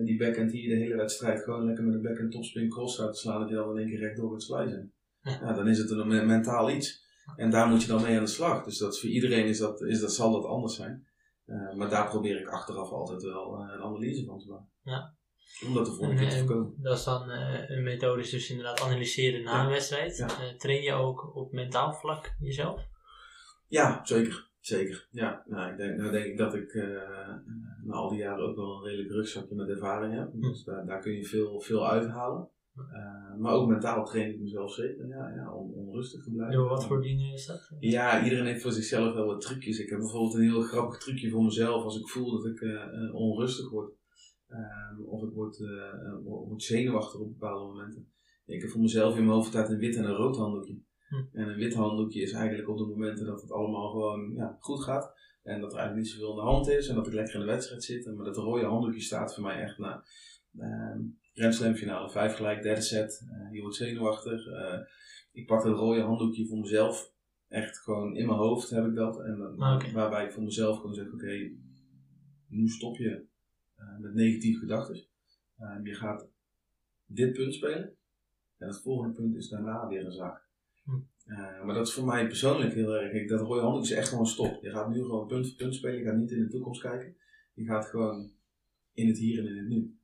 die 0.05 0.17
backhand 0.17 0.51
die 0.51 0.61
je 0.61 0.69
de 0.75 0.81
hele 0.81 0.95
wedstrijd 0.95 1.43
gewoon 1.43 1.65
lekker 1.65 1.83
met 1.83 1.93
een 1.95 2.01
backhand 2.01 2.31
topspin 2.31 2.69
cross 2.69 2.97
gaat 2.97 3.17
slaan. 3.17 3.39
Dat 3.39 3.49
je 3.49 3.55
dan 3.55 3.71
in 3.71 3.77
één 3.77 3.89
keer 3.89 3.99
rechtdoor 3.99 4.33
het 4.33 4.43
slicen. 4.43 4.93
Ja. 5.21 5.31
Ja, 5.41 5.53
dan 5.53 5.67
is 5.67 5.77
het 5.77 5.89
een 5.89 6.07
me- 6.07 6.25
mentaal 6.25 6.71
iets. 6.71 7.00
En 7.35 7.49
daar 7.49 7.67
moet 7.67 7.81
je 7.81 7.87
dan 7.87 8.01
mee 8.01 8.17
aan 8.17 8.23
de 8.23 8.29
slag. 8.29 8.63
Dus 8.63 8.77
dat 8.77 8.93
is 8.93 8.99
voor 8.99 9.09
iedereen 9.09 9.45
is 9.45 9.57
dat, 9.57 9.81
is 9.81 9.99
dat, 10.01 10.13
zal 10.13 10.31
dat 10.31 10.45
anders 10.45 10.75
zijn. 10.75 11.07
Eh, 11.45 11.73
maar 11.75 11.89
daar 11.89 12.09
probeer 12.09 12.39
ik 12.39 12.47
achteraf 12.47 12.89
altijd 12.89 13.23
wel 13.23 13.55
eh, 13.57 13.73
een 13.73 13.81
analyse 13.81 14.25
van 14.25 14.39
te 14.39 14.47
maken. 14.49 14.69
Ja. 14.83 15.15
Om 15.67 15.73
dat 15.73 15.85
de 15.85 15.91
volgende 15.91 16.21
keer 16.21 16.29
te 16.29 16.35
En, 16.35 16.45
voorkomen. 16.47 16.73
dat 16.81 16.97
is 16.97 17.03
dan 17.03 17.29
eh, 17.29 17.69
een 17.69 17.83
methode, 17.83 18.21
dus 18.21 18.49
inderdaad 18.49 18.81
analyseren 18.81 19.43
na 19.43 19.51
Ja. 19.57 19.63
een 19.63 19.69
wedstrijd. 19.69 20.17
Ja. 20.17 20.27
Eh, 20.27 20.55
train 20.57 20.81
je 20.81 20.93
ook 20.93 21.35
op 21.35 21.51
mentaal 21.51 21.93
vlak 21.93 22.35
jezelf? 22.39 22.81
Ja, 23.67 23.99
zeker. 24.05 24.49
Zeker. 24.59 25.07
Ja, 25.11 25.43
nou, 25.45 25.71
ik 25.71 25.77
denk, 25.77 25.97
nou 25.97 26.11
denk 26.11 26.25
ik 26.25 26.37
dat 26.37 26.53
ik 26.55 26.73
eh, 26.73 26.83
na 27.83 27.93
al 27.93 28.09
die 28.09 28.17
jaren 28.19 28.49
ook 28.49 28.55
wel 28.55 28.75
een 28.75 28.83
redelijk 28.83 29.09
rugzakje 29.11 29.55
met 29.55 29.69
ervaring 29.69 30.13
heb. 30.13 30.29
Dus 30.33 30.63
daar, 30.63 30.85
daar 30.85 30.99
kun 31.01 31.11
je 31.11 31.25
veel, 31.25 31.59
veel 31.61 31.89
uithalen. 31.89 32.49
Eh, 32.75 33.37
maar 33.37 33.53
ook 33.53 33.67
mentaal 33.67 34.05
train 34.05 34.29
ik 34.29 34.39
mezelf 34.39 34.73
zeker, 34.73 35.07
ja, 35.07 35.29
ja, 35.35 35.53
om, 35.53 35.73
om 35.73 35.93
rustig 35.93 36.23
te 36.23 36.31
blijven. 36.31 36.57
Door 36.57 36.69
wat 36.69 36.85
voor 36.85 37.01
dingen 37.01 37.33
is 37.33 37.45
dat? 37.45 37.71
Ja, 37.79 38.23
iedereen 38.23 38.45
heeft 38.45 38.61
voor 38.61 38.71
zichzelf 38.71 39.13
wel 39.13 39.25
wat 39.25 39.41
trucjes. 39.41 39.79
Ik 39.79 39.89
heb 39.89 39.99
bijvoorbeeld 39.99 40.33
een 40.33 40.41
heel 40.41 40.61
grappig 40.61 40.97
trucje 40.97 41.29
voor 41.29 41.43
mezelf 41.43 41.83
als 41.83 41.99
ik 41.99 42.07
voel 42.07 42.31
dat 42.31 42.45
ik 42.45 42.61
eh, 42.61 42.73
eh, 42.73 43.15
onrustig 43.15 43.69
word. 43.69 43.93
Ehm, 44.47 45.01
of 45.05 45.23
ik 45.23 45.33
word, 45.33 45.57
word 46.23 46.63
zenuwachtig 46.63 47.19
op 47.19 47.27
bepaalde 47.27 47.65
momenten. 47.65 48.11
Ik 48.45 48.61
heb 48.61 48.69
voor 48.69 48.81
mezelf 48.81 49.17
in 49.17 49.25
mijn 49.25 49.35
hoofd 49.35 49.55
altijd 49.55 49.73
een 49.73 49.79
wit 49.79 49.95
en 49.95 50.03
een 50.03 50.15
rood 50.15 50.37
handdoekje. 50.37 50.79
Hm. 51.07 51.37
En 51.37 51.47
een 51.47 51.57
wit 51.57 51.73
handdoekje 51.73 52.21
is 52.21 52.31
eigenlijk 52.31 52.69
op 52.69 52.77
de 52.77 52.85
momenten 52.85 53.25
dat 53.25 53.41
het 53.41 53.51
allemaal 53.51 53.89
gewoon 53.89 54.33
ja, 54.35 54.57
goed 54.59 54.83
gaat. 54.83 55.13
En 55.43 55.61
dat 55.61 55.71
er 55.71 55.77
eigenlijk 55.77 56.07
niet 56.07 56.17
zoveel 56.17 56.29
aan 56.29 56.45
de 56.45 56.51
hand 56.51 56.67
is 56.67 56.87
en 56.87 56.95
dat 56.95 57.07
ik 57.07 57.13
lekker 57.13 57.33
in 57.33 57.39
de 57.39 57.45
wedstrijd 57.45 57.83
zit. 57.83 58.15
Maar 58.15 58.25
dat 58.25 58.37
rode 58.37 58.65
handdoekje 58.65 59.01
staat 59.01 59.33
voor 59.33 59.43
mij 59.43 59.61
echt 59.61 59.77
na 59.77 59.93
ehm 59.93 60.01
Grand 61.33 61.55
Slam 61.55 61.75
finale. 61.75 62.09
Vijf 62.09 62.35
gelijk, 62.35 62.61
derde 62.63 62.81
set. 62.81 63.27
Eh, 63.31 63.53
je 63.53 63.61
wordt 63.61 63.75
zenuwachtig. 63.75 64.47
Eh, 64.47 64.79
ik 65.31 65.45
pak 65.45 65.63
dat 65.63 65.77
rode 65.77 66.01
handdoekje 66.01 66.47
voor 66.47 66.59
mezelf 66.59 67.13
echt 67.47 67.77
gewoon 67.77 68.15
in 68.15 68.25
mijn 68.25 68.37
hoofd 68.37 68.69
heb 68.69 68.85
ik 68.85 68.95
dat. 68.95 69.19
En 69.19 69.55
Ah, 69.57 69.75
oké. 69.75 69.91
waarbij 69.91 70.25
ik 70.25 70.31
voor 70.31 70.43
mezelf 70.43 70.77
gewoon 70.79 70.93
zeg, 70.95 71.11
oké, 71.13 71.51
nu 72.47 72.67
stop 72.67 72.97
je 72.97 73.25
eh, 73.75 73.97
met 73.99 74.13
negatieve 74.13 74.59
gedachten. 74.59 75.03
Eh, 75.57 75.77
je 75.83 75.93
gaat 75.93 76.27
dit 77.05 77.33
punt 77.33 77.53
spelen. 77.53 77.95
En 78.57 78.67
het 78.67 78.81
volgende 78.81 79.13
punt 79.13 79.35
is 79.35 79.49
daarna 79.49 79.87
weer 79.87 80.05
een 80.05 80.11
zaak. 80.11 80.47
Hm. 80.83 80.91
Eh, 81.25 81.63
maar 81.63 81.73
dat 81.75 81.87
is 81.87 81.93
voor 81.93 82.05
mij 82.05 82.27
persoonlijk 82.27 82.73
heel 82.73 82.95
erg. 82.95 83.13
Ik, 83.13 83.27
dat 83.27 83.41
rode 83.41 83.61
handdoek 83.61 83.83
is 83.83 83.91
echt 83.91 84.09
gewoon 84.09 84.25
stop. 84.25 84.63
Je 84.63 84.69
gaat 84.69 84.89
nu 84.89 85.01
gewoon 85.01 85.27
punt 85.27 85.47
voor 85.47 85.55
punt 85.55 85.75
spelen. 85.75 85.97
Je 85.99 86.05
gaat 86.05 86.17
niet 86.17 86.31
in 86.31 86.41
de 86.41 86.49
toekomst 86.49 86.81
kijken. 86.81 87.15
Je 87.53 87.65
gaat 87.65 87.85
gewoon 87.85 88.31
in 88.93 89.07
het 89.07 89.17
hier 89.17 89.39
en 89.39 89.47
in 89.47 89.57
het 89.57 89.67
nu. 89.67 89.99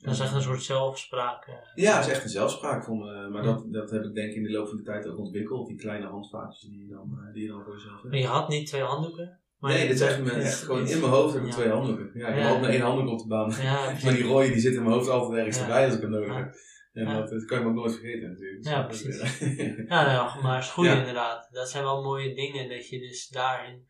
Dat 0.00 0.14
is 0.14 0.20
echt 0.20 0.34
een 0.34 0.42
soort 0.42 0.62
zelfspraak. 0.62 1.46
eh. 1.46 1.54
Ja, 1.74 1.96
het 1.96 2.06
is 2.06 2.12
echt 2.12 2.22
een 2.24 2.28
zelfspraak 2.28 2.84
van 2.84 2.98
me. 2.98 3.28
Maar 3.28 3.44
Ja. 3.44 3.52
dat, 3.52 3.72
dat 3.72 3.90
heb 3.90 4.02
ik 4.04 4.14
denk 4.14 4.30
ik 4.30 4.36
in 4.36 4.42
de 4.42 4.50
loop 4.50 4.68
van 4.68 4.76
de 4.76 4.82
tijd 4.82 5.06
ook 5.06 5.18
ontwikkeld. 5.18 5.68
Die 5.68 5.76
kleine 5.76 6.06
handvaatjes 6.06 6.60
die 6.70 6.80
je 6.80 6.88
dan, 6.88 7.18
eh, 7.26 7.32
die 7.32 7.42
je 7.42 7.48
dan 7.48 7.62
voor 7.64 7.72
jezelf 7.74 7.92
hebt. 7.94 8.04
Maar 8.12 8.18
je 8.18 8.26
had 8.26 8.48
niet 8.48 8.66
twee 8.66 8.82
handdoeken? 8.82 9.40
Maar 9.58 9.72
nee, 9.72 9.86
dit 9.88 10.00
is 10.00 10.06
echt, 10.06 10.28
echt 10.28 10.62
gewoon 10.62 10.86
in 10.88 11.00
mijn 11.00 11.12
hoofd 11.12 11.34
heb 11.34 11.42
ik 11.42 11.48
ja. 11.48 11.54
twee 11.54 11.68
handdoeken. 11.70 12.10
Ja, 12.14 12.26
ik 12.28 12.42
altijd 12.44 12.60
maar 12.60 12.70
één 12.70 12.80
handdoek 12.80 13.08
op 13.08 13.18
de 13.18 13.26
baan. 13.26 13.50
Ja, 13.62 13.92
Maar 14.04 14.12
die 14.14 14.24
rode 14.26 14.48
die 14.50 14.60
zit 14.60 14.74
in 14.74 14.82
mijn 14.82 14.94
hoofd 14.94 15.08
altijd 15.08 15.38
ergens 15.38 15.60
erbij 15.60 15.84
als 15.84 15.94
ik 15.94 16.00
hem 16.00 16.10
nodig 16.10 16.34
heb. 16.34 16.54
En 16.92 17.04
dat, 17.14 17.28
dat 17.28 17.44
kan 17.44 17.58
je 17.58 17.64
me 17.64 17.70
ook 17.70 17.76
nooit 17.76 17.92
vergeten 17.92 18.28
natuurlijk. 18.28 18.64
Ja, 18.64 18.76
dat 18.76 18.86
precies. 18.86 19.38
Ja, 19.88 20.02
nou 20.04 20.08
ja, 20.10 20.40
maar 20.42 20.58
is 20.58 20.70
goed 20.70 20.86
inderdaad. 20.86 21.48
Dat 21.50 21.70
zijn 21.70 21.84
wel 21.84 22.02
mooie 22.02 22.34
dingen 22.34 22.68
dat 22.68 22.88
je 22.88 22.98
dus 22.98 23.28
daarin, 23.28 23.86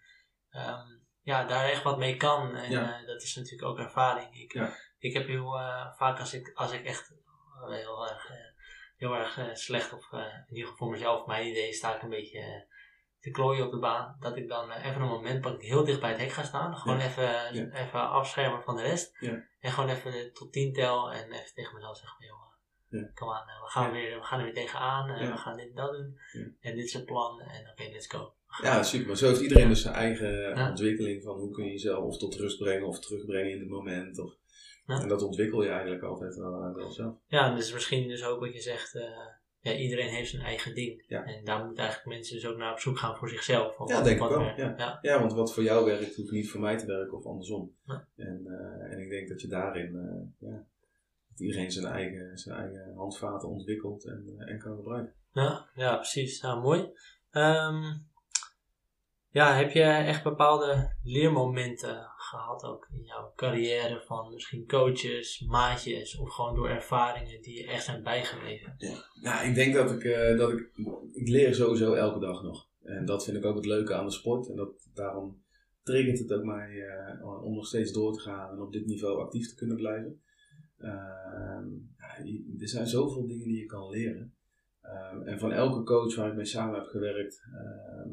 ehm, 0.51 0.87
ja, 1.23 1.47
daar 1.47 1.65
echt 1.71 1.83
wat 1.83 1.99
mee 1.99 2.17
kan. 2.17 2.55
En 2.55 2.73
eh, 2.73 3.07
dat 3.07 3.23
is 3.23 3.35
natuurlijk 3.37 3.69
ook 3.71 3.79
ervaring. 3.79 4.35
Ik, 4.43 4.53
Ja. 4.53 4.73
Ik 4.99 5.13
heb 5.13 5.27
heel 5.27 5.59
eh, 5.59 5.93
vaak 5.97 6.19
als 6.19 6.35
ik, 6.35 6.53
als 6.55 6.73
ik 6.73 6.85
echt 6.85 7.15
eh, 7.65 7.71
heel 7.71 8.09
erg, 8.09 8.31
heel 8.97 9.15
erg 9.15 9.39
eh, 9.39 9.55
slecht 9.55 9.93
of 9.93 10.13
in 10.13 10.55
ieder 10.55 10.71
geval 10.71 10.77
voor 10.77 10.91
mezelf, 10.91 11.27
mijn 11.27 11.47
idee, 11.47 11.73
sta 11.73 11.97
ik 11.97 12.03
een 12.03 12.09
beetje 12.09 12.67
te 13.21 13.31
klooien 13.31 13.65
op 13.67 13.71
de 13.71 13.79
baan. 13.79 14.17
Dat 14.21 14.37
ik 14.37 14.49
dan 14.49 14.73
even 14.73 15.01
een 15.03 15.09
moment 15.09 15.41
pak, 15.41 15.55
ik 15.55 15.69
heel 15.69 15.85
dicht 15.85 16.01
bij 16.01 16.11
het 16.11 16.21
hek 16.21 16.31
ga 16.31 16.43
staan. 16.43 16.77
Gewoon 16.77 16.99
Ja. 16.99 17.05
even, 17.05 17.55
Ja. 17.55 17.71
even 17.73 18.09
afschermen 18.11 18.63
van 18.63 18.77
de 18.77 18.83
rest. 18.83 19.17
Ja. 19.21 19.43
En 19.61 19.73
gewoon 19.73 19.91
even 19.91 20.33
tot 20.33 20.53
tien 20.53 20.73
tel 20.73 21.13
en 21.13 21.33
even 21.33 21.55
tegen 21.55 21.75
mezelf 21.75 21.97
zeggen, 21.97 22.27
joh, 22.27 22.47
Ja. 22.89 23.11
kom 23.15 23.31
aan, 23.33 23.47
we, 23.47 23.71
gaan 23.71 23.93
weer, 23.93 24.19
we 24.19 24.25
gaan 24.25 24.39
er 24.39 24.45
weer 24.45 24.55
tegenaan. 24.55 25.25
Ja. 25.25 25.31
We 25.31 25.37
gaan 25.37 25.57
dit 25.57 25.69
en 25.69 25.75
dat 25.75 25.93
doen. 25.93 26.19
En 26.61 26.77
dit 26.77 26.85
is 26.85 26.93
het 26.93 27.05
plan. 27.05 27.41
En 27.41 27.71
oké, 27.71 27.83
let's 27.93 28.07
go. 28.07 28.33
Ja, 28.63 28.83
super. 28.83 29.07
Maar 29.07 29.17
zo 29.17 29.29
heeft 29.29 29.41
iedereen 29.41 29.69
dus 29.69 29.83
zijn 29.83 29.95
eigen 29.95 30.57
ontwikkeling 30.69 31.23
van 31.23 31.37
hoe 31.37 31.51
kun 31.51 31.65
je 31.65 31.71
jezelf 31.71 32.05
of 32.05 32.19
tot 32.19 32.35
rust 32.35 32.59
brengen 32.59 32.87
of 32.87 33.01
terugbrengen 33.01 33.51
in 33.53 33.61
het 33.61 33.69
moment. 33.69 34.19
Of, 34.19 34.33
Ja. 34.89 35.01
En 35.01 35.09
dat 35.09 35.23
ontwikkel 35.23 35.63
je 35.63 35.69
eigenlijk 35.71 36.03
altijd 36.03 36.37
wel, 36.37 36.63
eh, 36.63 36.75
wel 36.75 36.91
zelf. 36.91 37.15
Ja, 37.27 37.49
en 37.51 37.55
dus 37.57 37.73
misschien 37.73 38.09
dus 38.09 38.25
ook 38.25 38.41
wat 38.41 38.53
je 38.53 38.61
zegt. 38.61 38.95
eh, 38.95 39.03
ja, 39.61 39.73
iedereen 39.75 40.09
heeft 40.09 40.31
zijn 40.31 40.43
eigen 40.43 40.75
ding. 40.75 41.05
Ja. 41.09 41.25
En 41.25 41.45
daar 41.45 41.65
moeten 41.65 41.85
eigenlijk 41.85 42.17
mensen 42.17 42.35
dus 42.35 42.47
ook 42.47 42.57
naar 42.57 42.73
op 42.73 42.79
zoek 42.79 42.99
gaan 42.99 43.17
voor 43.17 43.29
zichzelf. 43.29 43.77
Van 43.77 43.87
Ja, 43.87 43.95
wat- 43.95 44.05
denk 44.05 44.21
ik 44.23 44.29
wel, 44.29 44.41
ja. 44.43 44.99
ja. 45.03 45.21
Want 45.21 45.33
wat 45.33 45.55
voor 45.55 45.63
jou 45.63 45.85
werkt, 45.85 46.17
hoeft 46.17 46.31
niet 46.31 46.51
voor 46.51 46.61
mij 46.61 46.77
te 46.79 46.87
werken 46.87 47.17
of 47.17 47.27
andersom. 47.27 47.75
En, 48.17 48.43
eh, 48.47 48.93
en 48.93 48.99
ik 48.99 49.11
denk 49.11 49.29
dat 49.29 49.41
je 49.41 49.49
daarin, 49.49 49.93
ja, 50.39 50.65
dat 51.31 51.41
iedereen 51.41 51.71
zijn 51.71 51.87
eigen, 51.87 52.39
zijn 52.39 52.57
eigen 52.59 52.93
handvaten 52.97 53.49
ontwikkelt 53.49 54.05
en, 54.07 54.35
en 54.39 54.59
kan 54.59 54.77
gebruiken. 54.77 55.15
Ja, 55.33 55.69
ja, 55.75 55.95
precies. 55.97 56.41
Nou, 56.41 56.61
mooi. 56.61 56.89
Ehm, 57.31 57.83
ja, 59.31 59.57
heb 59.57 59.71
je 59.71 59.83
echt 59.83 60.23
bepaalde 60.23 60.97
leermomenten 61.03 62.08
gehad 62.29 62.65
ook 62.65 62.89
in 62.91 63.05
jouw 63.05 63.33
carrière 63.37 64.03
van 64.07 64.33
misschien 64.33 64.67
coaches, 64.67 65.41
maatjes 65.41 66.17
of 66.17 66.31
gewoon 66.31 66.55
door 66.55 66.69
ervaringen 66.69 67.43
die 67.43 67.57
je 67.61 67.67
echt 67.67 67.85
zijn 67.85 68.03
bijgebleven? 68.03 68.75
Ja, 69.23 69.41
ik 69.41 69.55
denk 69.55 69.75
dat 69.75 69.93
ik, 69.93 70.05
eh, 70.05 70.39
dat 70.39 70.53
ik, 70.53 70.71
ik 71.13 71.29
leer 71.29 71.55
sowieso 71.55 71.93
elke 71.93 72.19
dag 72.19 72.43
nog. 72.43 72.69
En 72.83 73.05
dat 73.05 73.25
vind 73.25 73.37
ik 73.37 73.45
ook 73.45 73.57
het 73.57 73.67
leuke 73.67 73.95
aan 73.95 74.07
de 74.07 74.13
sport. 74.13 74.49
En 74.49 74.57
dat, 74.57 74.89
daarom 74.95 75.43
triggert 75.83 76.19
het 76.19 76.33
ook 76.33 76.45
mij 76.45 76.87
eh, 76.87 77.45
om 77.45 77.55
nog 77.55 77.67
steeds 77.67 77.93
door 77.93 78.13
te 78.13 78.21
gaan 78.21 78.51
en 78.51 78.61
op 78.61 78.73
dit 78.73 78.87
niveau 78.87 79.21
actief 79.21 79.49
te 79.49 79.55
kunnen 79.55 79.77
blijven. 79.77 80.23
Ehm, 80.79 81.69
ja, 81.99 82.17
er 82.61 82.69
zijn 82.69 82.87
zoveel 82.87 83.27
dingen 83.27 83.47
die 83.47 83.59
je 83.59 83.67
kan 83.67 83.91
leren. 83.91 84.35
Ehm, 84.83 85.23
en 85.23 85.39
van 85.39 85.53
elke 85.53 85.83
coach 85.83 86.15
waar 86.15 86.29
ik 86.29 86.35
mee 86.35 86.45
samen 86.45 86.75
heb 86.75 86.89
gewerkt, 86.89 87.43
ehm, 87.55 88.09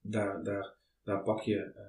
daar, 0.00 0.44
daar, 0.44 0.74
daar 1.04 1.22
pak 1.22 1.40
je 1.40 1.58
eh, 1.58 1.82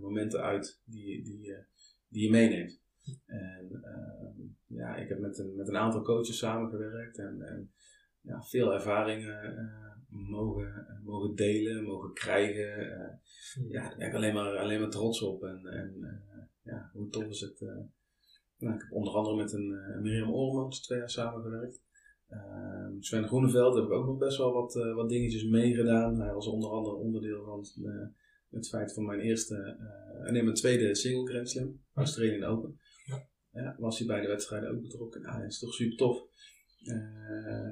momenten 0.00 0.40
uit 0.42 0.80
die, 0.84 1.22
die, 1.24 1.40
je- 1.40 1.64
die 2.08 2.22
je 2.24 2.30
meeneemt. 2.30 2.80
En 3.26 3.80
ehm, 3.84 4.40
ja, 4.66 4.96
ik 4.96 5.08
heb 5.08 5.18
met 5.18 5.38
een, 5.38 5.56
met 5.56 5.68
een 5.68 5.76
aantal 5.76 6.02
coaches 6.02 6.38
samengewerkt 6.38 7.18
en, 7.18 7.42
en 7.42 7.70
ja, 8.20 8.42
veel 8.42 8.72
ervaringen 8.74 9.56
eh, 9.56 9.92
mogen, 10.08 10.86
eh, 10.88 11.04
mogen 11.04 11.34
delen, 11.34 11.84
mogen 11.84 12.12
krijgen. 12.12 12.78
Eh, 13.00 13.14
ja, 13.68 13.88
daar 13.88 13.96
ben 13.98 14.08
ik 14.08 14.14
alleen 14.14 14.34
maar, 14.34 14.56
alleen 14.58 14.80
maar 14.80 14.90
trots 14.90 15.22
op. 15.22 15.42
En, 15.44 15.66
en 15.66 15.96
eh, 16.02 16.42
ja, 16.62 16.90
hoe 16.92 17.08
tof 17.10 17.24
is 17.24 17.40
het. 17.40 17.60
eh, 17.60 17.68
nou, 18.58 18.74
ik 18.74 18.80
heb 18.80 18.92
onder 18.92 19.12
andere 19.14 19.36
met 19.36 19.52
een 19.52 19.70
uh, 19.70 20.00
Miriam 20.00 20.30
Ormans 20.32 20.82
twee 20.82 20.98
jaar 20.98 21.10
samengewerkt. 21.10 21.82
Uh, 22.30 22.86
Sven 23.00 23.26
Groeneveld 23.28 23.74
heb 23.74 23.84
ik 23.84 23.90
ook 23.90 24.06
nog 24.06 24.18
best 24.18 24.38
wel 24.38 24.52
wat, 24.52 24.74
wat 24.94 25.08
dingetjes 25.08 25.44
meegedaan. 25.44 26.20
Hij 26.20 26.34
was 26.34 26.46
onder 26.46 26.70
andere 26.70 26.94
onderdeel 26.96 27.44
van 27.44 27.64
het 28.50 28.68
feit 28.68 28.94
van 28.94 29.04
mijn 29.04 29.20
eerste, 29.20 29.76
uh, 30.24 30.30
nee, 30.30 30.42
mijn 30.42 30.54
tweede 30.54 30.94
single 30.94 31.32
Grand 31.32 31.50
Slam, 31.50 31.80
Australian 31.94 32.44
Open. 32.50 32.80
Ja. 33.06 33.28
ja. 33.52 33.76
was 33.78 33.98
hij 33.98 34.06
bij 34.06 34.20
de 34.20 34.28
wedstrijden 34.28 34.70
ook 34.70 34.82
betrokken. 34.82 35.22
Nou, 35.22 35.40
dat 35.40 35.50
is 35.50 35.58
toch 35.58 35.74
super 35.74 35.96
tof. 35.96 36.26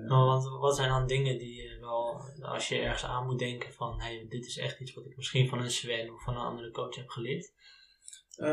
Want 0.07 0.49
wat 0.61 0.77
zijn 0.77 0.89
dan 0.89 1.07
dingen 1.07 1.39
die 1.39 1.62
je 1.62 1.79
wel, 1.81 2.21
als 2.41 2.69
je 2.69 2.79
ergens 2.79 3.05
aan 3.05 3.27
moet 3.27 3.39
denken 3.39 3.73
van, 3.73 4.01
hey, 4.01 4.27
dit 4.29 4.47
is 4.47 4.59
echt 4.59 4.81
iets 4.81 4.95
wat 4.95 5.07
ik 5.07 5.17
misschien 5.17 5.49
van 5.49 5.59
een 5.59 5.71
Sven 5.71 6.12
of 6.12 6.23
van 6.23 6.35
een 6.35 6.41
andere 6.41 6.71
coach 6.71 6.97
heb 6.97 7.09
geleerd? 7.09 7.53
Uh, 8.39 8.47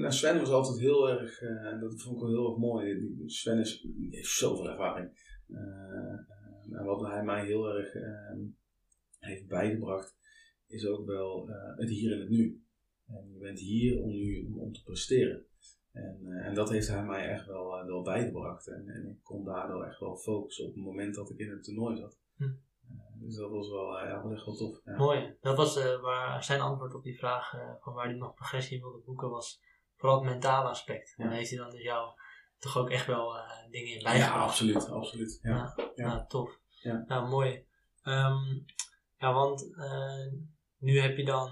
nou 0.00 0.12
Sven 0.12 0.38
was 0.38 0.48
altijd 0.48 0.78
heel 0.78 1.08
erg, 1.08 1.40
uh, 1.40 1.50
en 1.50 1.80
dat 1.80 2.02
vond 2.02 2.16
ik 2.16 2.22
wel 2.22 2.30
heel 2.30 2.48
erg 2.48 2.58
mooi. 2.58 3.12
Sven 3.26 3.58
is, 3.58 3.86
heeft 4.10 4.28
zoveel 4.28 4.68
ervaring. 4.68 5.34
Uh, 5.48 6.78
en 6.78 6.84
wat 6.84 7.00
hij 7.00 7.24
mij 7.24 7.46
heel 7.46 7.68
erg 7.68 7.94
ehm, 7.94 8.38
heeft 9.18 9.46
bijgebracht, 9.46 10.16
is 10.66 10.86
ook 10.86 11.06
wel 11.06 11.48
eh, 11.50 11.76
het 11.76 11.88
hier 11.88 12.12
en 12.12 12.20
het 12.20 12.28
nu. 12.28 12.64
En 13.06 13.32
je 13.32 13.38
bent 13.38 13.58
hier 13.58 14.02
om 14.02 14.10
nu 14.10 14.46
om, 14.46 14.58
om 14.58 14.72
te 14.72 14.82
presteren. 14.82 15.46
En, 15.92 16.20
eh, 16.24 16.46
en 16.46 16.54
dat 16.54 16.70
heeft 16.70 16.88
hij 16.88 17.04
mij 17.04 17.28
echt 17.28 17.46
wel, 17.46 17.84
wel 17.86 18.02
bijgebracht. 18.02 18.66
En, 18.66 18.88
en 18.88 19.08
ik 19.08 19.22
kon 19.22 19.44
daardoor 19.44 19.84
echt 19.84 20.00
wel 20.00 20.16
focussen 20.16 20.66
op 20.66 20.74
het 20.74 20.84
moment 20.84 21.14
dat 21.14 21.30
ik 21.30 21.38
in 21.38 21.50
het 21.50 21.64
toernooi 21.64 21.96
zat. 21.96 22.18
Hm. 22.36 22.52
dus 23.14 23.36
dat 23.36 23.50
was 23.50 23.70
wel, 23.70 23.98
ja, 23.98 24.22
was 24.22 24.32
echt 24.32 24.46
wel 24.46 24.54
tof. 24.54 24.80
Ja. 24.84 24.96
Mooi. 24.96 25.36
Dat 25.40 25.56
was 25.56 25.98
waar 26.00 26.44
zijn 26.44 26.60
antwoord 26.60 26.94
op 26.94 27.02
die 27.02 27.18
vraag 27.18 27.54
van 27.80 27.94
waar 27.94 28.06
hij 28.06 28.16
nog 28.16 28.34
progressie 28.34 28.80
wilde 28.80 29.02
boeken 29.04 29.30
was 29.30 29.64
vooral 29.96 30.22
het 30.22 30.30
mentale 30.30 30.68
aspect. 30.68 31.14
Ja. 31.16 31.24
En 31.24 31.30
heeft 31.30 31.50
hij 31.50 31.58
dan 31.58 31.70
dus 31.70 31.82
jou 31.82 32.18
toch 32.58 32.78
ook 32.78 32.90
echt 32.90 33.06
wel 33.06 33.36
uh, 33.36 33.42
dingen 33.70 33.94
in 33.94 34.02
bijgebracht. 34.02 34.34
Ja, 34.34 34.44
absoluut, 34.44 34.90
absoluut. 34.90 35.38
Ja, 35.42 35.74
ja. 35.76 35.92
ja. 35.94 36.06
Nou, 36.06 36.28
tof. 36.28 36.60
Ja. 36.68 37.04
Nou, 37.06 37.28
mooi. 37.28 37.66
Um, 38.04 38.64
ja, 39.16 39.32
want 39.32 39.68
uh, 39.76 40.32
nu 40.78 41.00
heb 41.00 41.16
je 41.16 41.24
dan, 41.24 41.48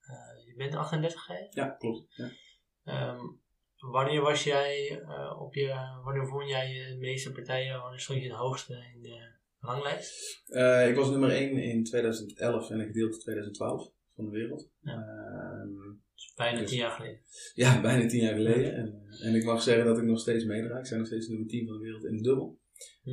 uh, 0.00 0.46
je 0.46 0.54
bent 0.56 0.74
38 0.74 1.26
hè? 1.26 1.46
Ja, 1.50 1.68
klopt. 1.68 2.14
Ja. 2.14 3.12
Um, 3.12 3.42
wanneer 3.76 4.20
was 4.20 4.44
jij 4.44 5.00
uh, 5.02 5.40
op 5.40 5.54
je, 5.54 6.00
wanneer 6.04 6.28
won 6.28 6.46
jij 6.46 6.72
je 6.72 6.96
meeste 6.98 7.32
partijen, 7.32 7.80
wanneer 7.80 8.00
stond 8.00 8.22
je 8.22 8.28
de 8.28 8.34
hoogste 8.34 8.74
in 8.94 9.02
de 9.02 9.32
ranglijst? 9.58 10.42
Uh, 10.48 10.88
ik 10.88 10.96
was 10.96 11.10
nummer 11.10 11.30
1 11.30 11.56
in 11.58 11.84
2011 11.84 12.70
en 12.70 12.80
een 12.80 12.86
gedeelte 12.86 13.18
2012 13.18 13.92
van 14.14 14.24
de 14.24 14.30
wereld. 14.30 14.70
Ja. 14.80 14.96
Uh, 14.96 15.94
Bijna 16.36 16.58
Dus- 16.58 16.68
tien 16.70 16.78
jaar 16.78 16.90
geleden. 16.90 17.20
Ja, 17.54 17.80
bijna 17.88 18.06
tien 18.06 18.22
jaar 18.22 18.34
geleden. 18.34 18.74
En, 18.74 19.04
eh, 19.08 19.26
en 19.26 19.34
ik 19.34 19.44
mag 19.44 19.62
zeggen 19.62 19.84
dat 19.84 19.98
ik 19.98 20.04
nog 20.04 20.20
steeds 20.20 20.44
meedraai. 20.44 20.82
Ik 20.82 20.88
ben 20.88 20.98
nog 20.98 21.06
steeds 21.06 21.28
nummer 21.28 21.48
10 21.48 21.66
van 21.66 21.76
de 21.76 21.82
wereld 21.82 22.04
in 22.04 22.16
de 22.16 22.22
dubbel. 22.22 22.58
Hm. 23.02 23.10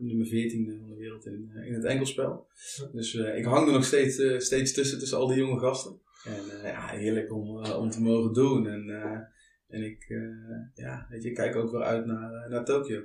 Eh, 0.00 0.06
nummer 0.06 0.26
14 0.26 0.76
van 0.78 0.88
de 0.88 0.96
wereld 0.96 1.26
in, 1.26 1.50
eh, 1.54 1.66
in 1.66 1.74
het 1.74 1.84
enkelspel. 1.84 2.46
Dus 2.92 3.14
eh, 3.14 3.38
ik 3.38 3.44
hang 3.44 3.66
er 3.66 3.72
nog 3.72 3.84
steeds, 3.84 4.18
eh, 4.18 4.38
steeds 4.38 4.72
tussen, 4.72 4.98
tussen 4.98 5.18
al 5.18 5.26
die 5.26 5.36
jonge 5.36 5.60
gasten. 5.60 6.00
En 6.24 6.60
eh, 6.60 6.70
ja, 6.70 6.86
heerlijk 6.86 7.32
om, 7.32 7.64
eh, 7.64 7.78
om 7.78 7.90
te 7.90 8.00
mogen 8.00 8.32
doen. 8.32 8.66
En, 8.66 8.90
eh, 8.90 9.18
en 9.68 9.84
ik, 9.84 10.04
eh, 10.08 10.84
ja, 10.84 11.06
weet 11.10 11.22
je, 11.22 11.28
ik 11.28 11.34
kijk 11.34 11.56
ook 11.56 11.70
wel 11.70 11.82
uit 11.82 12.06
naar, 12.06 12.32
eh, 12.32 12.50
naar 12.50 12.64
Tokio. 12.64 13.02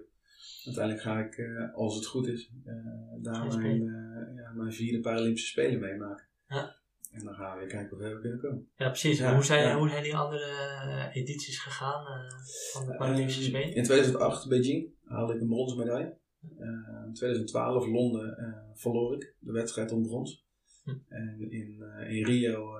Uiteindelijk 0.65 1.05
ga 1.05 1.19
ik, 1.19 1.37
eh, 1.37 1.73
als 1.73 1.95
het 1.95 2.05
goed 2.05 2.27
is, 2.27 2.51
eh, 2.65 2.73
daar 3.21 3.47
mijn, 3.47 3.81
eh, 3.81 4.35
ja, 4.35 4.51
mijn 4.55 4.73
vierde 4.73 4.99
Paralympische 4.99 5.47
Spelen 5.47 5.79
meemaken. 5.79 6.25
Ja. 6.47 6.75
En 7.11 7.25
dan 7.25 7.33
gaan 7.33 7.53
we 7.53 7.59
weer 7.59 7.69
kijken 7.69 7.97
ver 7.97 8.15
we 8.15 8.21
kunnen 8.21 8.39
komen. 8.39 8.67
Ja, 8.75 8.87
precies. 8.87 9.19
Ja, 9.19 9.33
hoe, 9.33 9.43
zijn, 9.43 9.63
ja. 9.63 9.77
hoe 9.77 9.89
zijn 9.89 10.03
die 10.03 10.15
andere 10.15 10.45
eh, 10.45 11.21
edities 11.21 11.59
gegaan 11.59 12.05
eh, 12.05 12.37
van 12.71 12.85
de 12.85 12.95
Paralympische 12.95 13.43
Spelen? 13.43 13.75
In 13.75 13.83
2008 13.83 14.47
Beijing 14.47 14.93
haalde 15.03 15.33
ik 15.33 15.41
een 15.41 15.47
bronzen 15.47 15.77
medaille. 15.77 16.17
Eh, 16.57 17.05
in 17.05 17.13
2012 17.13 17.87
Londen 17.87 18.37
eh, 18.37 18.53
verloor 18.73 19.15
ik 19.15 19.35
de 19.39 19.51
wedstrijd 19.51 19.91
om 19.91 20.03
brons. 20.03 20.45
Hm. 20.83 20.95
En 21.07 21.51
in, 21.51 21.81
eh, 21.81 22.17
in 22.17 22.25
Rio 22.25 22.73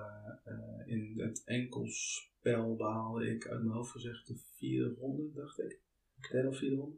in 0.86 1.14
het 1.16 1.42
enkelspel 1.46 2.76
behaalde 2.76 3.26
ik 3.26 3.48
uit 3.48 3.62
mijn 3.62 3.76
hoofd 3.76 3.92
gezegd 3.92 4.28
de 4.28 4.36
vierde 4.56 4.96
ronde, 5.00 5.32
dacht 5.34 5.60
ik. 5.60 5.80
Derde 6.32 6.48
of 6.48 6.58
vierde 6.58 6.76
ronde. 6.76 6.98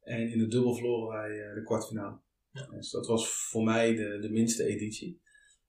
En 0.00 0.30
in 0.30 0.38
de 0.38 0.46
dubbel 0.46 0.74
verloren 0.74 1.08
wij 1.08 1.54
de 1.54 1.62
kwartfinale. 1.62 2.20
Ja. 2.52 2.66
Dus 2.66 2.90
dat 2.90 3.06
was 3.06 3.28
voor 3.28 3.64
mij 3.64 3.94
de, 3.94 4.18
de 4.20 4.30
minste 4.30 4.64
editie. 4.64 5.20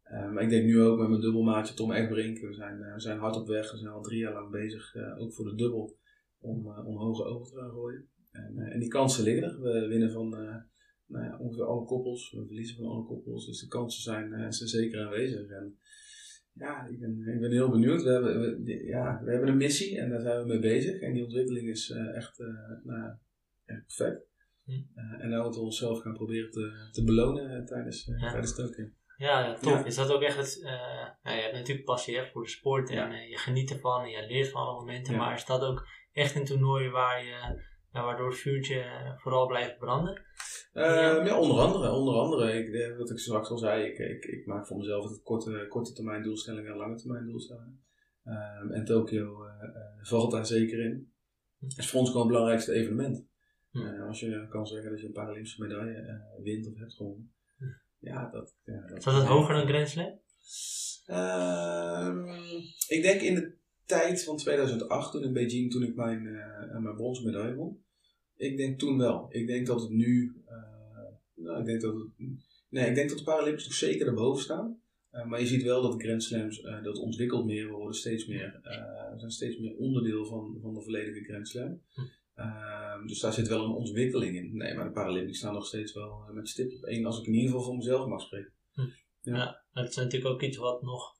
Maar 0.10 0.44
ik 0.44 0.50
denk 0.50 0.66
nu 0.66 0.82
ook 0.82 1.00
met 1.00 1.10
mijn 1.10 1.22
dubbelmaatje 1.22 1.74
Tom 1.74 1.92
Egbrink. 1.92 2.40
We 2.40 2.54
zijn, 2.54 2.94
we 2.94 3.00
zijn 3.00 3.20
hard 3.20 3.36
op 3.36 3.48
weg. 3.48 3.72
We 3.72 3.78
zijn 3.78 3.92
al 3.92 4.02
drie 4.02 4.20
jaar 4.20 4.34
lang 4.34 4.52
bezig, 4.52 4.96
ook 5.18 5.34
voor 5.34 5.46
de 5.46 5.56
dubbel, 5.56 5.98
om, 6.40 6.68
om 6.68 6.98
hoge 6.98 7.24
ogen 7.24 7.52
te 7.52 7.60
gaan 7.60 7.72
gooien. 7.72 8.10
En, 8.34 8.58
eh, 8.58 8.74
en 8.74 8.80
die 8.80 8.90
kansen 8.90 9.24
liggen 9.24 9.44
er. 9.44 9.62
We 9.62 9.88
winnen 9.88 10.12
van 10.12 10.38
eh, 10.38 10.56
nou 11.06 11.26
ja, 11.26 11.38
ongeveer 11.38 11.66
alle 11.66 11.86
koppels. 11.86 12.32
We 12.32 12.46
verliezen 12.46 12.76
van 12.76 12.86
alle 12.86 13.06
koppels. 13.06 13.46
Dus 13.46 13.60
de 13.60 13.68
kansen 13.68 14.02
zijn, 14.02 14.34
eh, 14.34 14.50
zijn 14.50 14.70
zeker 14.70 15.06
aanwezig. 15.06 15.50
En 15.50 15.78
ja, 16.54 16.88
ik 16.88 17.00
ben, 17.00 17.34
ik 17.34 17.40
ben 17.40 17.52
heel 17.52 17.70
benieuwd. 17.70 18.04
We 18.04 18.10
hebben, 18.10 18.64
we, 18.64 18.84
ja, 18.86 19.22
we 19.24 19.32
hebben 19.32 19.50
een 19.50 19.58
missie 19.58 20.00
en 20.00 20.10
daar 20.10 20.22
zijn 20.22 20.40
we 20.40 20.48
mee 20.48 20.60
bezig. 20.60 21.02
En 21.02 21.14
die 21.14 21.24
ontwikkeling 21.24 21.70
is 21.70 21.90
echt, 21.90 22.38
nou, 22.84 23.14
echt 23.66 23.86
perfect. 23.86 24.32
Hm. 24.64 24.72
En 25.20 25.30
nou 25.30 25.44
moeten 25.44 25.60
we 25.60 25.66
onszelf 25.66 26.02
gaan 26.02 26.14
proberen 26.14 26.52
te, 26.52 26.90
te 26.92 27.04
belonen 27.04 27.66
tijdens, 27.66 28.06
Ja. 28.06 28.32
tijdens 28.32 28.56
Tokio. 28.56 28.90
Ja, 29.18 29.46
ja, 29.46 29.54
tof. 29.54 29.80
Ja. 29.80 29.86
Is 29.86 29.96
dat 29.96 30.12
ook 30.12 30.22
echt 30.22 30.38
het... 30.38 30.60
nou, 31.24 31.36
je 31.36 31.42
hebt 31.42 31.54
natuurlijk 31.54 31.86
passie 31.86 32.18
hè, 32.18 32.26
voor 32.26 32.44
de 32.44 32.50
sport 32.50 32.90
en 32.90 33.28
je 33.30 33.38
geniet 33.38 33.72
ervan 33.72 34.02
en 34.04 34.10
je 34.10 34.28
leert 34.28 34.50
van 34.50 34.62
alle 34.62 34.80
momenten. 34.80 35.16
Maar 35.16 35.36
is 35.36 35.46
dat 35.46 35.62
ook 35.62 35.88
echt 36.12 36.36
een 36.36 36.46
toernooi 36.46 36.90
waar 36.90 37.26
je, 37.26 37.64
waardoor 38.02 38.30
het 38.30 38.40
vuurtje 38.40 38.80
eh, 38.80 39.18
vooral 39.18 39.48
blijft 39.48 39.78
branden? 39.78 40.22
Ehm, 40.74 41.26
ja, 41.26 41.40
onder 41.40 41.60
andere. 41.60 41.92
Onder 41.92 42.14
andere 42.14 42.54
ik, 42.54 42.74
eh, 42.74 42.98
wat 42.98 43.10
ik 43.10 43.18
straks 43.18 43.50
al 43.50 43.58
zei, 43.58 43.84
ik, 43.86 43.98
ik, 43.98 44.26
ik 44.26 44.46
maak 44.46 44.68
voor 44.68 44.78
mezelf 44.78 45.10
het 45.10 45.22
korte, 45.24 45.66
korte 45.70 45.94
termijn 45.94 46.24
doelstellingen 46.24 46.72
en 46.72 46.78
lange 46.78 46.96
termijn 46.96 47.26
doelstellingen. 47.26 47.84
Ehm, 48.24 48.72
en 48.72 48.86
Tokio 48.86 49.46
eh, 49.46 49.64
eh, 49.64 50.06
valt 50.06 50.32
daar 50.32 50.46
zeker 50.46 50.80
in. 50.80 51.14
Het 51.60 51.78
is 51.78 51.90
voor 51.90 52.00
ons 52.00 52.10
gewoon 52.10 52.26
het 52.26 52.34
belangrijkste 52.34 52.74
evenement. 52.74 53.26
Hm. 53.72 53.88
Eh, 53.88 54.08
als 54.08 54.20
je 54.20 54.48
kan 54.50 54.68
zeggen 54.68 54.92
dat 54.92 55.00
je 55.00 55.06
een 55.06 55.12
Paralympische 55.12 55.62
medaille 55.62 55.96
eh, 55.96 56.44
wint 56.44 56.68
of 56.68 56.78
hebt 56.78 56.94
gewonnen. 56.94 57.34
Hm. 57.58 57.66
Ja, 58.00 58.30
dat... 58.32 58.56
Ja, 58.64 58.88
dat 58.88 58.98
Is 58.98 59.04
dat 59.04 59.14
het 59.14 59.26
hoger 59.26 59.54
dan 59.54 59.68
Grand 59.68 59.90
Slam? 59.90 60.22
Ehm, 61.06 62.28
ik 62.88 63.02
denk 63.02 63.22
in 63.22 63.36
de 63.36 63.58
tijd 63.86 64.24
van 64.24 64.38
2008, 64.38 65.12
toen 65.12 65.24
in 65.24 65.34
Beijing, 65.34 65.72
toen 65.72 65.84
ik 65.84 65.96
mijn, 65.96 66.28
eh, 66.28 66.78
mijn 66.78 66.96
bronzen 66.96 67.26
medaille 67.26 67.56
won. 67.56 67.84
Ik 68.38 68.58
denk 68.58 68.80
toen 68.80 68.98
wel. 68.98 69.28
Ik 69.30 69.48
denk 69.48 69.68
dat 69.68 69.82
het 69.82 69.90
nu. 69.90 70.34
eh, 70.46 70.56
nou, 71.36 71.60
ik 71.60 71.66
denk 71.66 71.82
dat 71.82 71.94
het. 71.94 72.08
Nee, 72.70 72.90
ik 72.90 72.96
denk 72.96 73.10
dat 73.10 73.18
de 73.18 73.24
Paralympics 73.24 73.64
nog 73.66 73.74
zeker 73.74 74.08
erboven 74.08 74.44
staan. 74.44 74.82
Eh, 75.10 75.26
maar 75.26 75.40
je 75.40 75.46
ziet 75.46 75.64
wel 75.64 75.82
dat 75.82 76.00
de 76.00 76.06
Grand 76.06 76.24
Slams, 76.24 76.62
dat 76.84 76.98
ontwikkelt 76.98 77.46
meer. 77.46 77.68
We 77.68 77.74
worden 77.74 77.96
steeds 77.96 78.26
meer, 78.28 78.60
zijn 79.18 79.32
steeds 79.32 79.58
meer 79.58 79.76
onderdeel 79.76 80.26
van, 80.26 80.58
van 80.62 80.74
de 80.74 80.82
volledige 80.82 81.24
Grand 81.24 81.48
Slam. 81.48 81.82
Hm. 81.94 82.02
Ehm, 82.36 83.08
dus 83.08 83.20
daar 83.20 83.34
zit 83.34 83.48
wel 83.48 83.64
een 83.66 83.72
ontwikkeling 83.72 84.36
in. 84.36 84.58
Nee, 84.58 84.74
maar 84.74 84.86
de 84.86 84.92
Paralympics 84.92 85.38
staan 85.38 85.54
nog 85.54 85.66
steeds 85.66 85.94
wel 85.94 86.24
met 86.32 86.50
stip 86.50 86.74
op 86.74 86.84
één. 86.84 87.06
Als 87.06 87.20
ik 87.20 87.26
in 87.26 87.34
ieder 87.34 87.50
geval 87.50 87.64
voor 87.66 87.76
mezelf 87.76 88.08
mag 88.08 88.22
spreken. 88.22 88.54
Dat 89.74 89.90
is 89.90 89.96
natuurlijk 89.96 90.34
ook 90.34 90.42
iets 90.42 90.58
wat 90.58 90.82
nog 90.82 91.16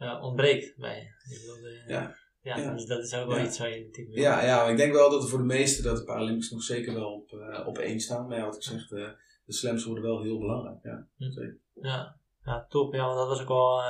eh, 0.00 0.22
ontbreekt 0.22 0.76
bij 0.76 1.12
eh, 1.24 1.88
Ja. 1.88 2.16
Ja, 2.42 2.56
Ja. 2.58 2.72
Dus 2.72 2.86
dat 2.86 3.04
is 3.04 3.14
ook 3.14 3.28
wel 3.28 3.38
Ja. 3.38 3.44
iets 3.44 3.58
waar 3.58 3.70
je 3.70 3.84
natuurlijk. 3.84 4.18
Ja, 4.18 4.44
ja, 4.44 4.56
maar 4.62 4.70
ik 4.70 4.76
denk 4.76 4.92
wel 4.92 5.10
dat 5.10 5.28
voor 5.28 5.38
de 5.38 5.44
meesten 5.44 5.84
dat 5.84 5.96
de 5.96 6.04
Paralympics 6.04 6.50
nog 6.50 6.62
zeker 6.62 6.94
wel 6.94 7.12
op, 7.14 7.32
eh, 7.32 7.66
op 7.66 7.78
één 7.78 8.00
staan. 8.00 8.26
Maar 8.28 8.38
ja, 8.38 8.44
wat 8.44 8.56
ik 8.56 8.62
zeg, 8.62 8.88
de, 8.88 9.16
de 9.44 9.52
slams 9.52 9.84
worden 9.84 10.04
wel 10.04 10.22
heel 10.22 10.38
belangrijk. 10.38 10.78
Ja, 10.82 11.06
Hm. 11.16 11.30
zeker. 11.30 11.58
Ja, 11.74 12.16
ja 12.44 12.66
top. 12.68 12.94
Ja, 12.94 13.04
want 13.06 13.18
dat 13.18 13.28
was 13.28 13.40
ook 13.40 13.48
wel 13.48 13.82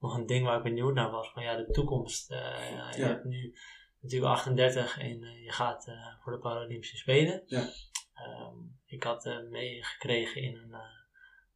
nog 0.00 0.16
een 0.16 0.26
ding 0.26 0.44
waar 0.46 0.56
ik 0.56 0.62
benieuwd 0.62 0.94
naar 0.94 1.10
was. 1.10 1.30
Van 1.32 1.42
ja, 1.42 1.56
de 1.56 1.70
toekomst. 1.72 2.28
ja, 2.28 2.94
je 2.96 3.02
hebt 3.02 3.24
nu 3.24 3.54
natuurlijk 4.00 4.32
38 4.32 4.98
en 4.98 5.18
je 5.20 5.52
gaat 5.52 5.84
voor 6.22 6.32
de 6.32 6.38
Paralympische 6.38 6.96
Spelen. 6.96 7.42
Ja. 7.46 7.68
Ehm, 8.14 8.56
ik 8.86 9.02
had 9.02 9.42
meegekregen 9.50 10.42
in 10.42 10.56
een 10.56 10.74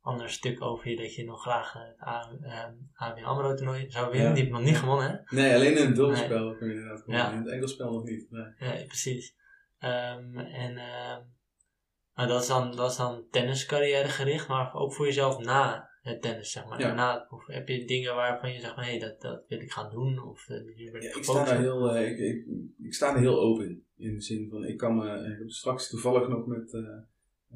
ander 0.05 0.31
stuk 0.31 0.63
over 0.63 0.91
je 0.91 0.97
dat 0.97 1.15
je 1.15 1.25
nog 1.25 1.43
graag 1.43 1.73
het 1.73 1.97
ehm, 1.99 2.73
ABN 2.95 3.23
AMRO 3.23 3.55
toernooi 3.55 3.91
zou 3.91 4.11
winnen. 4.11 4.29
Ja. 4.29 4.35
Die 4.35 4.43
heb 4.43 4.53
nog 4.53 4.63
niet 4.63 4.77
gewonnen 4.77 5.11
hè. 5.11 5.37
Nee, 5.37 5.55
alleen 5.55 5.77
in 5.77 5.87
het 5.87 5.97
dubbelspel 5.97 6.57
kun 6.57 6.69
je 6.69 6.75
inderdaad. 6.75 7.03
Ja. 7.07 7.33
In 7.33 7.39
het 7.39 7.49
enkelspel 7.49 7.93
nog 7.93 8.05
niet. 8.05 8.31
Nee. 8.31 8.45
Ja, 8.59 8.85
precies. 8.87 9.37
Ehm, 9.79 10.39
en 10.39 10.77
ehm, 10.77 11.23
maar 12.15 12.29
dat, 12.29 12.43
is 12.43 12.49
dan, 12.49 12.77
dat 12.77 12.91
is 12.91 12.97
dan 12.97 13.27
tenniscarrière 13.31 14.09
gericht, 14.09 14.49
maar 14.49 14.75
ook 14.75 14.95
voor 14.95 15.07
jezelf 15.07 15.39
na 15.39 15.91
het 16.03 16.23
tennis, 16.23 16.53
zeg 16.53 16.67
maar. 16.67 16.81
Ja. 16.81 16.95
Na 16.95 17.15
het 17.15 17.29
proeven. 17.29 17.55
Heb 17.55 17.69
je 17.69 17.85
dingen 17.85 18.15
waarvan 18.15 18.53
je 18.53 18.61
zegt, 18.61 18.77
hé, 18.77 18.83
hey, 18.83 18.99
dat, 18.99 19.21
dat 19.21 19.45
wil 19.49 19.61
ik 19.61 19.73
gaan 19.73 19.91
doen? 19.91 20.23
Of 20.23 20.49
uh, 20.49 20.77
Ja, 20.77 21.15
ik, 21.17 21.25
sta 21.25 21.45
daar 21.45 21.61
heel, 21.61 21.95
eh, 21.95 22.11
ik, 22.11 22.19
ik, 22.19 22.47
ik 22.79 22.95
sta 22.95 23.15
er 23.15 23.21
heel 23.21 23.41
open 23.41 23.67
in. 23.69 23.85
In 23.97 24.15
de 24.15 24.21
zin 24.21 24.49
van, 24.51 24.65
ik 24.65 24.77
kan 24.77 24.97
me, 24.97 25.45
straks 25.47 25.89
toevallig 25.89 26.29
nog 26.29 26.47
met 26.47 26.75
eh 26.75 26.81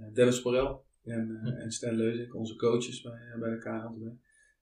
eh, 0.01 0.15
Dennis 0.15 0.43
Porel 0.43 0.87
en, 1.09 1.39
Hm. 1.43 1.47
en 1.47 1.71
Stan 1.71 1.95
Leuzink, 1.95 2.35
onze 2.35 2.57
coaches 2.57 3.03
bij, 3.03 3.21
eh, 3.33 3.39
bij 3.39 3.51
de. 3.51 4.13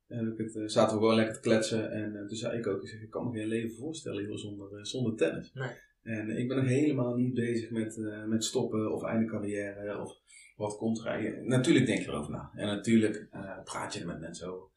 En 0.07 0.33
ik 0.33 0.39
het, 0.39 0.57
eh, 0.57 0.67
zaten 0.67 0.95
we 0.95 1.01
gewoon 1.01 1.17
lekker 1.17 1.35
te 1.35 1.41
kletsen. 1.41 1.91
En 1.91 2.27
toen 2.27 2.37
zei 2.37 2.59
ik 2.59 2.67
ook, 2.67 2.83
ik, 2.83 2.89
zeg, 2.89 3.03
ik 3.03 3.11
kan 3.11 3.27
me 3.31 3.39
geen 3.39 3.49
leven 3.49 3.77
voorstellen 3.77 4.25
joh, 4.25 4.37
zonder, 4.37 4.87
zonder 4.87 5.17
tennis. 5.17 5.53
Nee. 5.53 5.71
En 6.03 6.39
ik 6.39 6.49
ben 6.49 6.57
nog 6.57 6.67
helemaal 6.67 7.17
niet 7.17 7.35
bezig 7.35 7.71
met, 7.71 7.99
met 8.27 8.45
stoppen 8.45 8.93
of 8.93 9.03
einde 9.03 9.27
carrière 9.27 10.01
of 10.01 10.21
wat 10.57 10.77
komt 10.77 11.05
er. 11.05 11.45
Natuurlijk 11.47 11.87
denk 11.87 12.03
je 12.03 12.09
erover 12.09 12.33
na. 12.33 12.51
En 12.55 12.67
natuurlijk 12.67 13.29
praat 13.65 13.95
je 13.95 14.01
er 14.01 14.07
met 14.07 14.21
mensen 14.21 14.53
over. 14.53 14.69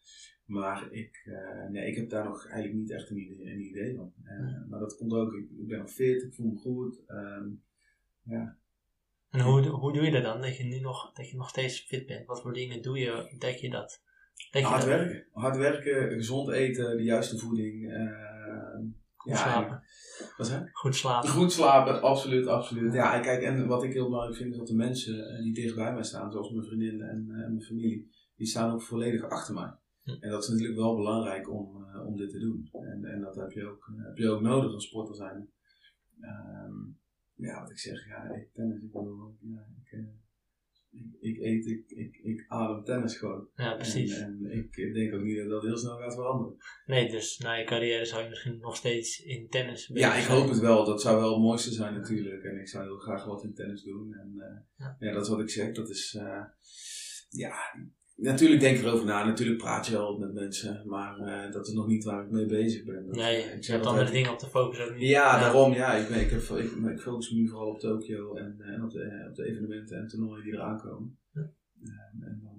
Maar 0.46 0.92
ik, 0.92 1.30
nee, 1.70 1.88
ik 1.88 1.96
heb 1.96 2.10
daar 2.10 2.24
nog 2.24 2.46
eigenlijk 2.46 2.74
niet 2.74 2.92
echt 2.92 3.10
een 3.10 3.18
idee, 3.18 3.52
een 3.52 3.66
idee 3.66 3.96
van. 3.96 4.14
Eh, 4.24 4.70
maar 4.70 4.80
dat 4.80 4.96
komt 4.96 5.14
ook, 5.14 5.34
ik, 5.34 5.50
ik 5.60 5.68
ben 5.68 5.80
nog 5.80 5.92
fit, 5.92 6.24
ik 6.24 6.34
voel 6.34 6.52
me 6.52 6.58
goed. 6.58 7.04
Ehm, 7.08 7.48
ja. 8.24 8.58
En 9.30 9.40
hoe, 9.40 9.68
hoe 9.68 9.94
doe 9.94 10.04
je 10.04 10.12
dat 10.12 10.24
dan? 10.24 10.42
Dat 10.42 10.58
je 10.58 10.64
nu 10.64 10.80
nog, 10.80 11.12
dat 11.14 11.30
je 11.30 11.36
nog 11.38 11.50
steeds 11.50 11.80
fit 11.80 12.06
bent? 12.06 12.26
Wat 12.26 12.42
voor 12.42 12.54
dingen 12.54 12.82
doe 12.82 12.98
je? 13.00 13.36
Denk 13.40 13.58
je 13.58 13.70
dat? 13.70 14.02
Je 14.52 14.62
Hard 14.62 14.82
dat? 14.82 14.90
werken. 14.90 15.26
Hard 15.32 15.58
werken, 15.58 16.12
gezond 16.12 16.50
eten, 16.50 16.98
de 16.98 17.04
juiste 17.04 17.38
voeding. 17.38 17.92
ehm, 17.92 18.84
Goed 19.16 19.32
ja, 19.32 19.38
slapen. 19.38 19.72
en- 19.76 19.84
Wat 20.38 20.48
je? 20.48 20.70
Goed 20.72 20.96
slapen. 20.96 21.30
Goed 21.30 21.52
slapen, 21.52 22.02
absoluut, 22.02 22.48
absoluut. 22.48 22.94
Ja, 22.94 23.20
kijk, 23.20 23.42
en 23.42 23.68
wat 23.68 23.84
ik 23.84 23.94
heel 23.94 24.06
belangrijk 24.06 24.38
vind, 24.38 24.52
is 24.52 24.58
dat 24.58 24.68
de 24.68 24.76
mensen 24.76 25.30
eh, 25.30 25.44
die 25.44 25.54
dicht 25.54 25.76
bij 25.76 25.94
mij 25.94 26.04
staan, 26.04 26.32
zoals 26.32 26.52
mijn 26.52 26.66
vriendin 26.66 27.02
en, 27.02 27.26
eh, 27.30 27.36
mijn 27.36 27.62
familie, 27.62 28.12
die 28.36 28.48
staan 28.48 28.72
ook 28.74 28.82
volledig 28.82 29.24
achter 29.30 29.54
mij. 29.54 29.74
Hm. 30.04 30.10
En 30.20 30.30
dat 30.30 30.44
is 30.44 30.50
natuurlijk 30.50 30.78
wel 30.78 30.96
belangrijk 30.96 31.50
om, 31.52 31.86
eh, 31.94 32.08
om 32.08 32.16
dit 32.18 32.30
te 32.30 32.40
doen. 32.40 32.70
En, 32.72 33.06
en 33.06 33.22
dat 33.22 33.36
heb 33.36 33.52
je 33.52 33.68
ook, 33.68 33.92
eh, 33.98 34.06
heb 34.06 34.18
je 34.18 34.30
ook 34.30 34.42
nodig 34.42 34.74
als 34.74 34.86
sporter 34.86 35.16
zijn. 35.16 35.50
Ehm, 36.22 36.74
ja, 37.40 37.62
wat 37.62 37.72
ik 37.72 37.80
zeg, 37.80 38.08
ja, 38.08 38.34
ik 38.36 38.54
tennis, 38.54 38.82
ik 38.82 38.92
bedoel, 38.92 39.38
ja, 39.42 39.68
ik, 39.84 39.92
eh, 39.92 40.00
ik, 40.92 41.18
ik 41.20 41.38
eet, 41.38 41.66
ik, 41.66 41.90
ik, 41.90 42.16
ik 42.24 42.46
adem 42.48 42.84
tennis 42.84 43.18
gewoon. 43.18 43.50
Ja, 43.56 43.76
precies. 43.76 44.18
En, 44.18 44.40
en 44.44 44.58
ik 44.58 44.94
denk 44.94 45.14
ook 45.14 45.24
niet 45.24 45.38
dat 45.38 45.50
dat 45.50 45.64
heel 45.64 45.78
snel 45.78 45.98
gaat 45.98 46.14
veranderen. 46.14 46.58
Nee, 46.86 47.10
dus 47.10 47.38
na 47.38 47.54
je 47.54 47.66
carrière 47.66 48.06
zou 48.06 48.24
je 48.24 48.30
misschien 48.30 48.60
nog 48.60 48.76
steeds 48.76 49.20
in 49.20 49.48
tennis 49.50 49.88
Ja, 49.94 50.16
ik 50.16 50.26
hoop 50.26 50.50
het 50.50 50.60
wel. 50.60 50.86
Dat 50.86 51.02
zou 51.02 51.20
wel 51.20 51.34
het 51.34 51.42
mooiste 51.42 51.72
zijn 51.72 51.94
natuurlijk. 51.94 52.44
En 52.44 52.60
ik 52.60 52.68
zou 52.68 52.84
heel 52.84 52.98
graag 52.98 53.26
wat 53.26 53.44
in 53.44 53.54
tennis 53.54 53.84
doen. 53.84 54.14
En 54.14 54.34
eh, 54.38 54.86
Ja. 54.86 54.96
ja. 55.00 55.14
dat 55.14 55.24
is 55.24 55.30
wat 55.30 55.40
ik 55.40 55.50
zeg. 55.50 55.72
Dat 55.72 55.90
is, 55.90 56.16
eh, 56.20 56.44
ja, 57.30 57.54
natuurlijk 58.20 58.62
denk 58.62 58.78
ik 58.78 58.84
erover 58.84 59.06
na. 59.06 59.26
Natuurlijk 59.26 59.58
praat 59.58 59.86
je 59.86 59.92
wel 59.92 60.18
met 60.18 60.34
mensen. 60.34 60.84
Maar 60.86 61.18
eh, 61.18 61.52
dat 61.52 61.68
is 61.68 61.74
nog 61.74 61.88
niet 61.88 62.04
waar 62.04 62.24
ik 62.24 62.32
mee 62.32 62.46
bezig 62.46 62.84
ben. 62.84 63.06
Dat, 63.06 63.16
Nee, 63.16 63.44
eh, 63.44 63.56
je 63.56 63.64
zeg 63.64 63.76
hebt 63.76 63.88
andere 63.88 64.12
dingen 64.12 64.32
op 64.32 64.40
te 64.40 64.48
focussen 64.48 64.86
ook 64.86 64.96
niet. 64.96 65.10
Ja, 65.10 65.40
daarom. 65.40 65.74
Ja, 65.74 65.94
ik, 65.94 66.08
ben, 66.08 66.20
ik, 66.20 66.30
heb, 66.30 66.42
ik, 66.42 66.72
ik 66.72 67.00
focus 67.00 67.32
me 67.32 67.40
nu 67.40 67.48
vooral 67.50 67.68
op 67.68 67.80
Tokio 67.80 68.36
en, 68.36 68.56
eh, 68.60 68.74
en 68.74 68.84
op, 68.84 68.92
de, 68.92 69.26
op 69.30 69.36
de 69.36 69.46
evenementen 69.46 69.98
en 69.98 70.08
toernooien 70.08 70.44
die 70.44 70.54
eraan 70.54 70.82
komen. 70.82 71.18
Ja. 71.32 71.42
En 72.22 72.40
dan 72.44 72.58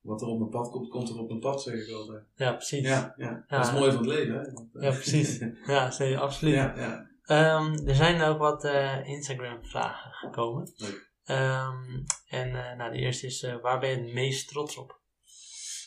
wat 0.00 0.22
er 0.22 0.28
op 0.28 0.38
mijn 0.38 0.50
pad 0.50 0.70
komt, 0.70 0.88
komt 0.88 1.08
er 1.08 1.18
op 1.18 1.28
mijn 1.28 1.40
pad, 1.40 1.62
zeg 1.62 1.74
ik 1.74 1.94
altijd. 1.94 2.24
Ja, 2.34 2.52
precies. 2.52 2.86
Ja, 2.86 3.14
ja. 3.16 3.44
dat 3.48 3.66
is 3.66 3.72
mooi 3.72 3.92
van 3.92 4.00
het 4.06 4.14
leven, 4.14 4.34
hè? 4.34 4.52
Want, 4.52 4.68
Ja, 4.72 4.90
precies. 4.90 5.38
Ja, 5.66 5.90
zeker, 5.90 6.18
absoluut. 6.18 6.54
ja, 6.54 6.74
ja. 6.76 7.06
Ehm, 7.22 7.86
er 7.88 7.94
zijn 7.94 8.22
ook 8.22 8.38
wat 8.38 8.64
Instagram-vragen 9.04 10.12
gekomen. 10.12 10.72
Leuk. 10.76 11.07
Ehm, 11.28 12.02
en 12.28 12.48
eh, 12.54 12.76
nou, 12.76 12.92
de 12.92 12.98
eerste 12.98 13.26
is, 13.26 13.42
eh, 13.42 13.60
waar 13.60 13.80
ben 13.80 13.90
je 13.90 13.96
het 13.96 14.12
meest 14.12 14.48
trots 14.48 14.76
op? 14.76 15.00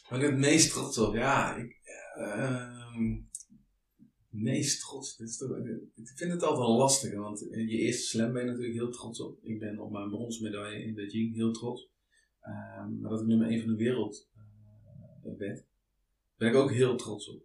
Waar 0.10 0.20
ik 0.20 0.30
het 0.30 0.38
meest 0.38 0.72
trots 0.72 0.98
op, 0.98 1.14
ja. 1.14 1.56
Ik, 1.56 1.80
ehm, 2.16 3.20
meest 4.30 4.82
trots. 4.82 5.18
Dit 5.18 5.30
is 5.30 5.38
toch, 5.38 5.58
ik 5.96 6.12
vind 6.16 6.32
het 6.32 6.44
altijd 6.44 6.68
een 6.68 6.76
lastige, 6.76 7.16
want 7.16 7.40
je 7.40 7.78
eerste 7.78 8.08
slam 8.08 8.34
ben 8.34 8.42
je 8.42 8.48
natuurlijk 8.48 8.76
heel 8.76 8.92
trots 8.92 9.22
op. 9.22 9.40
Ik 9.44 9.60
ben 9.60 9.80
op 9.80 9.92
mijn 9.92 10.10
bronsmedaille 10.10 10.68
medaille 10.68 10.88
in 10.88 10.96
Beijing 10.96 11.36
heel 11.36 11.52
trots. 11.52 11.90
Ehm, 12.40 13.00
maar 13.00 13.12
dat 13.12 13.22
ik 13.22 13.28
nummer 13.28 13.48
1 13.48 13.60
van 13.60 13.70
de 13.70 13.76
wereld 13.76 14.30
uh, 15.26 15.38
werd, 15.38 15.66
ben 16.36 16.50
ik 16.50 16.56
ook 16.56 16.72
heel 16.72 16.96
trots 16.96 17.30
op. 17.30 17.44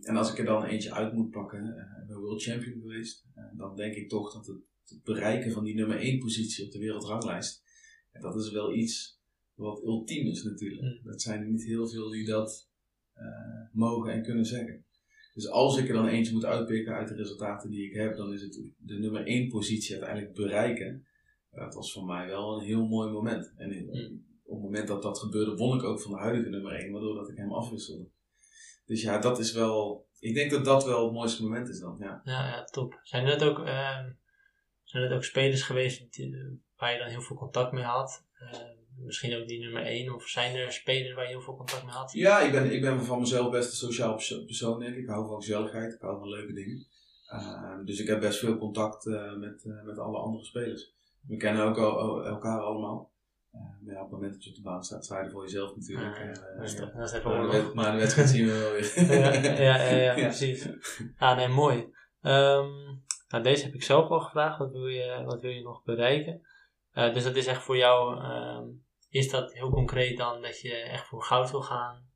En 0.00 0.16
als 0.16 0.32
ik 0.32 0.38
er 0.38 0.44
dan 0.44 0.64
eentje 0.64 0.92
uit 0.92 1.12
moet 1.12 1.30
pakken, 1.30 1.66
uh, 1.66 2.06
ben 2.06 2.18
World 2.18 2.42
Champion 2.42 2.80
geweest, 2.80 3.26
dan 3.56 3.76
denk 3.76 3.94
ik 3.94 4.08
toch 4.08 4.32
dat 4.32 4.46
het, 4.46 4.71
het, 4.88 5.02
bereiken 5.02 5.52
van 5.52 5.64
die 5.64 5.74
nummer 5.74 5.98
1 5.98 6.18
positie 6.18 6.64
op 6.64 6.70
de 6.70 6.78
wereldranglijst, 6.78 7.62
dat 8.20 8.36
is 8.36 8.50
wel 8.50 8.74
iets 8.74 9.20
wat 9.54 9.82
ultiem 9.84 10.26
is 10.26 10.42
natuurlijk. 10.42 10.82
Mm. 10.82 11.00
Dat 11.02 11.22
zijn 11.22 11.40
er 11.40 11.48
niet 11.48 11.64
heel 11.64 11.88
veel 11.88 12.10
die 12.10 12.26
dat 12.26 12.70
mogen 13.72 14.12
en 14.12 14.22
kunnen 14.22 14.44
zeggen. 14.44 14.84
Dus 15.34 15.48
als 15.48 15.78
ik 15.78 15.88
er 15.88 15.94
dan 15.94 16.06
eentje 16.08 16.32
moet 16.32 16.44
uitpikken 16.44 16.94
uit 16.94 17.08
de 17.08 17.14
resultaten 17.14 17.70
die 17.70 17.88
ik 17.88 17.94
heb, 17.94 18.16
dan 18.16 18.32
is 18.32 18.42
het 18.42 18.62
de 18.76 18.98
nummer 18.98 19.26
1 19.26 19.48
positie 19.48 19.92
uiteindelijk 19.92 20.34
bereiken. 20.34 21.06
Dat 21.50 21.74
was 21.74 21.92
voor 21.92 22.04
mij 22.04 22.26
wel 22.26 22.58
een 22.58 22.64
heel 22.64 22.86
mooi 22.86 23.10
moment. 23.10 23.52
En 23.56 23.68
Mm. 23.68 24.24
op 24.44 24.54
het 24.54 24.62
moment 24.62 24.88
dat 24.88 25.02
dat 25.02 25.18
gebeurde, 25.18 25.54
won 25.56 25.76
ik 25.76 25.82
ook 25.84 26.00
van 26.00 26.10
de 26.12 26.18
huidige 26.18 26.48
nummer 26.48 26.72
1, 26.72 26.92
waardoor 26.92 27.14
dat 27.14 27.28
ik 27.28 27.36
hem 27.36 27.52
afwisselde. 27.52 28.08
Dus 28.86 29.02
ja, 29.02 29.18
dat 29.18 29.38
is 29.38 29.52
wel. 29.52 30.06
Ik 30.18 30.34
denk 30.34 30.50
dat 30.50 30.64
dat 30.64 30.84
wel 30.84 31.04
het 31.04 31.12
mooiste 31.12 31.42
moment 31.42 31.68
is 31.68 31.80
dan. 31.80 31.96
Ja, 31.98 32.20
Ja, 32.24 32.46
ja 32.46 32.64
top. 32.64 33.00
Zijn 33.02 33.26
dat 33.26 33.42
ook, 33.42 33.58
ehm, 33.58 34.10
zijn 34.92 35.08
dat 35.08 35.16
ook 35.16 35.24
spelers 35.24 35.62
geweest 35.62 36.12
die, 36.12 36.60
waar 36.76 36.92
je 36.92 36.98
dan 36.98 37.08
heel 37.08 37.20
veel 37.22 37.36
contact 37.36 37.72
mee 37.72 37.84
had? 37.84 38.24
Ehm, 38.38 38.70
misschien 38.96 39.36
ook 39.36 39.48
die 39.48 39.60
nummer 39.60 39.82
1, 39.86 40.14
of 40.14 40.28
zijn 40.28 40.56
er 40.56 40.72
spelers 40.72 41.14
waar 41.14 41.24
je 41.24 41.30
heel 41.30 41.40
veel 41.40 41.56
contact 41.56 41.84
mee 41.84 41.92
had? 41.94 42.12
ja 42.12 42.40
ik, 42.40 42.52
ben, 42.52 42.72
ik 42.72 42.80
ben 42.80 43.04
van 43.04 43.20
mezelf 43.20 43.50
best 43.50 43.70
een 43.70 43.76
sociaal 43.88 44.12
perso- 44.14 44.44
persoon, 44.44 44.78
denk 44.80 44.94
ik. 44.94 45.02
Ik 45.02 45.08
hou 45.08 45.26
van 45.26 45.36
gezelligheid, 45.36 45.92
ik 45.94 46.00
hou 46.00 46.18
van 46.18 46.28
leuke 46.28 46.52
dingen. 46.52 46.86
Ehm, 47.26 47.84
dus 47.84 47.98
ik 48.00 48.06
heb 48.06 48.20
best 48.20 48.38
veel 48.38 48.58
contact 48.58 49.06
eh, 49.06 49.34
met, 49.36 49.64
eh, 49.64 49.82
met 49.82 49.98
alle 49.98 50.18
andere 50.18 50.44
spelers. 50.44 50.92
We 51.26 51.36
kennen 51.36 51.64
ook 51.64 51.78
al, 51.78 52.24
elkaar 52.26 52.60
allemaal. 52.60 53.12
Eh, 53.52 53.60
maar 53.60 53.94
ja, 53.94 54.00
op 54.00 54.10
het 54.10 54.12
moment 54.12 54.32
dat 54.32 54.44
je 54.44 54.50
op 54.50 54.56
de 54.56 54.62
baan 54.62 54.84
staat, 54.84 55.04
sta 55.04 55.18
je 55.18 55.24
er 55.24 55.30
voor 55.30 55.42
jezelf 55.42 55.76
natuurlijk. 55.76 56.16
Ah, 56.18 56.24
ja, 56.24 56.30
eh, 56.30 56.56
dat 56.56 56.64
is 56.68 56.74
toch- 56.74 56.92
dat 56.92 57.08
is 57.08 57.12
even 57.12 57.30
maar, 57.30 57.50
de 57.50 57.70
maar 57.74 57.96
wedstrijd 57.96 58.28
zien 58.34 58.46
we 58.46 58.52
wel 58.58 58.72
weer. 58.72 59.62
ja, 59.62 59.74
ja, 59.82 59.96
ja, 59.96 60.14
precies. 60.28 60.68
Ja, 61.18 61.34
nee, 61.34 61.48
mooi. 61.48 61.86
Ehm, 62.20 62.70
nou, 63.32 63.44
deze 63.44 63.64
heb 63.64 63.74
ik 63.74 63.82
zelf 63.82 64.08
al 64.08 64.20
gevraagd. 64.20 64.58
Wat 64.58 64.72
wil 64.72 64.86
je, 64.86 65.22
wat 65.24 65.40
wil 65.40 65.50
je 65.50 65.62
nog 65.62 65.84
bereiken? 65.84 66.42
Eh, 66.92 67.14
dus 67.14 67.24
dat 67.24 67.36
is 67.36 67.46
echt 67.46 67.62
voor 67.62 67.76
jou, 67.76 68.20
ehm, 68.20 68.64
is 69.10 69.30
dat 69.30 69.52
heel 69.52 69.70
concreet 69.70 70.18
dan 70.18 70.42
dat 70.42 70.60
je 70.60 70.74
echt 70.74 71.06
voor 71.06 71.22
goud 71.22 71.50
wil 71.50 71.62
gaan? 71.62 72.10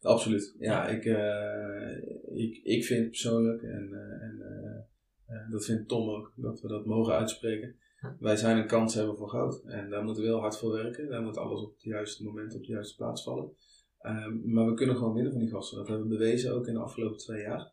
Absoluut. 0.00 0.56
Ja, 0.58 0.86
ik, 0.88 1.04
eh, 1.04 1.96
ik, 2.34 2.60
ik 2.62 2.84
vind 2.84 3.08
persoonlijk, 3.08 3.62
en, 3.62 3.92
eh, 3.92 5.36
en 5.36 5.50
dat 5.50 5.64
vindt 5.64 5.88
Tom 5.88 6.08
ook, 6.08 6.32
dat 6.36 6.60
we 6.60 6.68
dat 6.68 6.86
mogen 6.86 7.14
uitspreken. 7.14 7.76
Wij 8.18 8.36
zijn 8.36 8.56
een 8.56 8.66
kans 8.66 8.94
hebben 8.94 9.16
voor 9.16 9.28
goud. 9.28 9.62
En 9.64 9.90
daar 9.90 10.04
moeten 10.04 10.22
we 10.22 10.28
heel 10.28 10.40
hard 10.40 10.58
voor 10.58 10.72
werken. 10.72 11.08
Daar 11.08 11.22
moet 11.22 11.36
alles 11.36 11.62
op 11.62 11.72
het 11.72 11.82
juiste 11.82 12.24
moment, 12.24 12.54
op 12.54 12.64
de 12.64 12.72
juiste 12.72 12.96
plaats 12.96 13.22
vallen. 13.22 13.50
Ehm, 13.98 14.52
maar 14.52 14.66
we 14.66 14.74
kunnen 14.74 14.96
gewoon 14.96 15.14
winnen 15.14 15.32
van 15.32 15.40
die 15.40 15.50
gasten. 15.50 15.78
Dat 15.78 15.88
hebben 15.88 16.08
we 16.08 16.16
bewezen 16.16 16.54
ook 16.54 16.66
in 16.66 16.74
de 16.74 16.80
afgelopen 16.80 17.18
twee 17.18 17.42
jaar. 17.42 17.72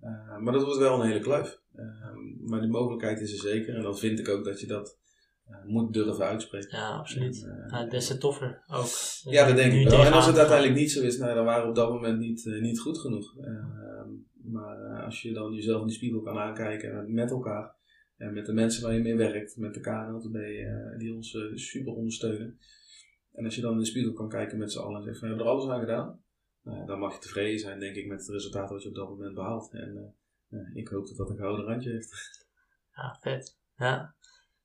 Eh, 0.00 0.38
maar 0.38 0.52
dat 0.52 0.64
wordt 0.64 0.78
wel 0.78 1.00
een 1.00 1.06
hele 1.06 1.20
kluif. 1.20 1.62
Ehm, 1.76 2.48
maar 2.48 2.60
die 2.60 2.70
mogelijkheid 2.70 3.20
is 3.20 3.32
er 3.32 3.38
zeker. 3.38 3.74
En 3.74 3.82
dan 3.82 3.98
vind 3.98 4.18
ik 4.18 4.28
ook 4.28 4.44
dat 4.44 4.60
je 4.60 4.66
dat 4.66 4.98
eh, 5.44 5.64
moet 5.64 5.92
durven 5.92 6.24
uitspreken. 6.24 6.78
Ja, 6.78 6.90
absoluut. 6.90 7.44
En, 7.44 7.68
eh, 7.70 7.90
des 7.90 8.06
te 8.06 8.18
toffer 8.18 8.62
ook. 8.66 8.86
ja, 9.34 9.46
dat 9.46 9.56
denk 9.56 9.72
ik 9.72 9.88
wel. 9.88 10.04
En 10.04 10.12
als 10.12 10.24
het 10.24 10.34
te 10.34 10.40
uiteindelijk 10.40 10.78
niet 10.78 10.92
zo 10.92 11.02
is, 11.02 11.18
nou, 11.18 11.34
dan 11.34 11.44
waren 11.44 11.62
we 11.62 11.68
op 11.68 11.74
dat 11.74 11.90
moment 11.90 12.18
niet, 12.18 12.46
eh, 12.46 12.60
niet 12.60 12.80
goed 12.80 12.98
genoeg. 12.98 13.36
Ehm, 13.38 14.08
maar 14.52 15.02
als 15.04 15.22
je 15.22 15.32
dan 15.32 15.52
jezelf 15.52 15.80
in 15.80 15.86
de 15.86 15.92
spiegel 15.92 16.20
kan 16.20 16.38
aankijken 16.38 17.12
met 17.12 17.30
elkaar, 17.30 17.74
en 18.16 18.32
met 18.32 18.46
de 18.46 18.52
mensen 18.52 18.82
waar 18.82 18.94
je 18.94 19.02
mee 19.02 19.16
werkt, 19.16 19.56
met 19.56 19.74
de 19.74 19.80
KNLTB 19.80 20.38
die 20.98 21.14
ons 21.14 21.38
super 21.54 21.92
ondersteunen. 21.92 22.58
En 23.32 23.44
als 23.44 23.54
je 23.54 23.60
dan 23.60 23.72
in 23.72 23.78
de 23.78 23.84
spiegel 23.84 24.12
kan 24.12 24.28
kijken 24.28 24.58
met 24.58 24.72
z'n 24.72 24.78
allen 24.78 24.96
en 24.96 25.02
zegt 25.02 25.18
van, 25.18 25.28
we 25.28 25.34
hebben 25.34 25.52
er 25.52 25.58
alles 25.58 25.70
aan 25.70 25.80
gedaan. 25.80 26.22
Nou, 26.62 26.86
dan 26.86 26.98
mag 26.98 27.14
je 27.14 27.20
tevreden 27.20 27.58
zijn, 27.58 27.78
denk 27.78 27.96
ik, 27.96 28.06
met 28.06 28.18
het 28.18 28.28
resultaat 28.28 28.70
wat 28.70 28.82
je 28.82 28.88
op 28.88 28.94
dat 28.94 29.08
moment 29.08 29.34
behaalt. 29.34 29.72
En 29.72 30.14
eh, 30.54 30.76
ik 30.76 30.88
hoop 30.88 31.06
dat 31.06 31.16
dat 31.16 31.30
een 31.30 31.36
gouden 31.36 31.66
randje 31.66 31.90
heeft. 31.90 32.46
Ja, 32.94 33.18
vet. 33.20 33.58
Ja. 33.76 34.14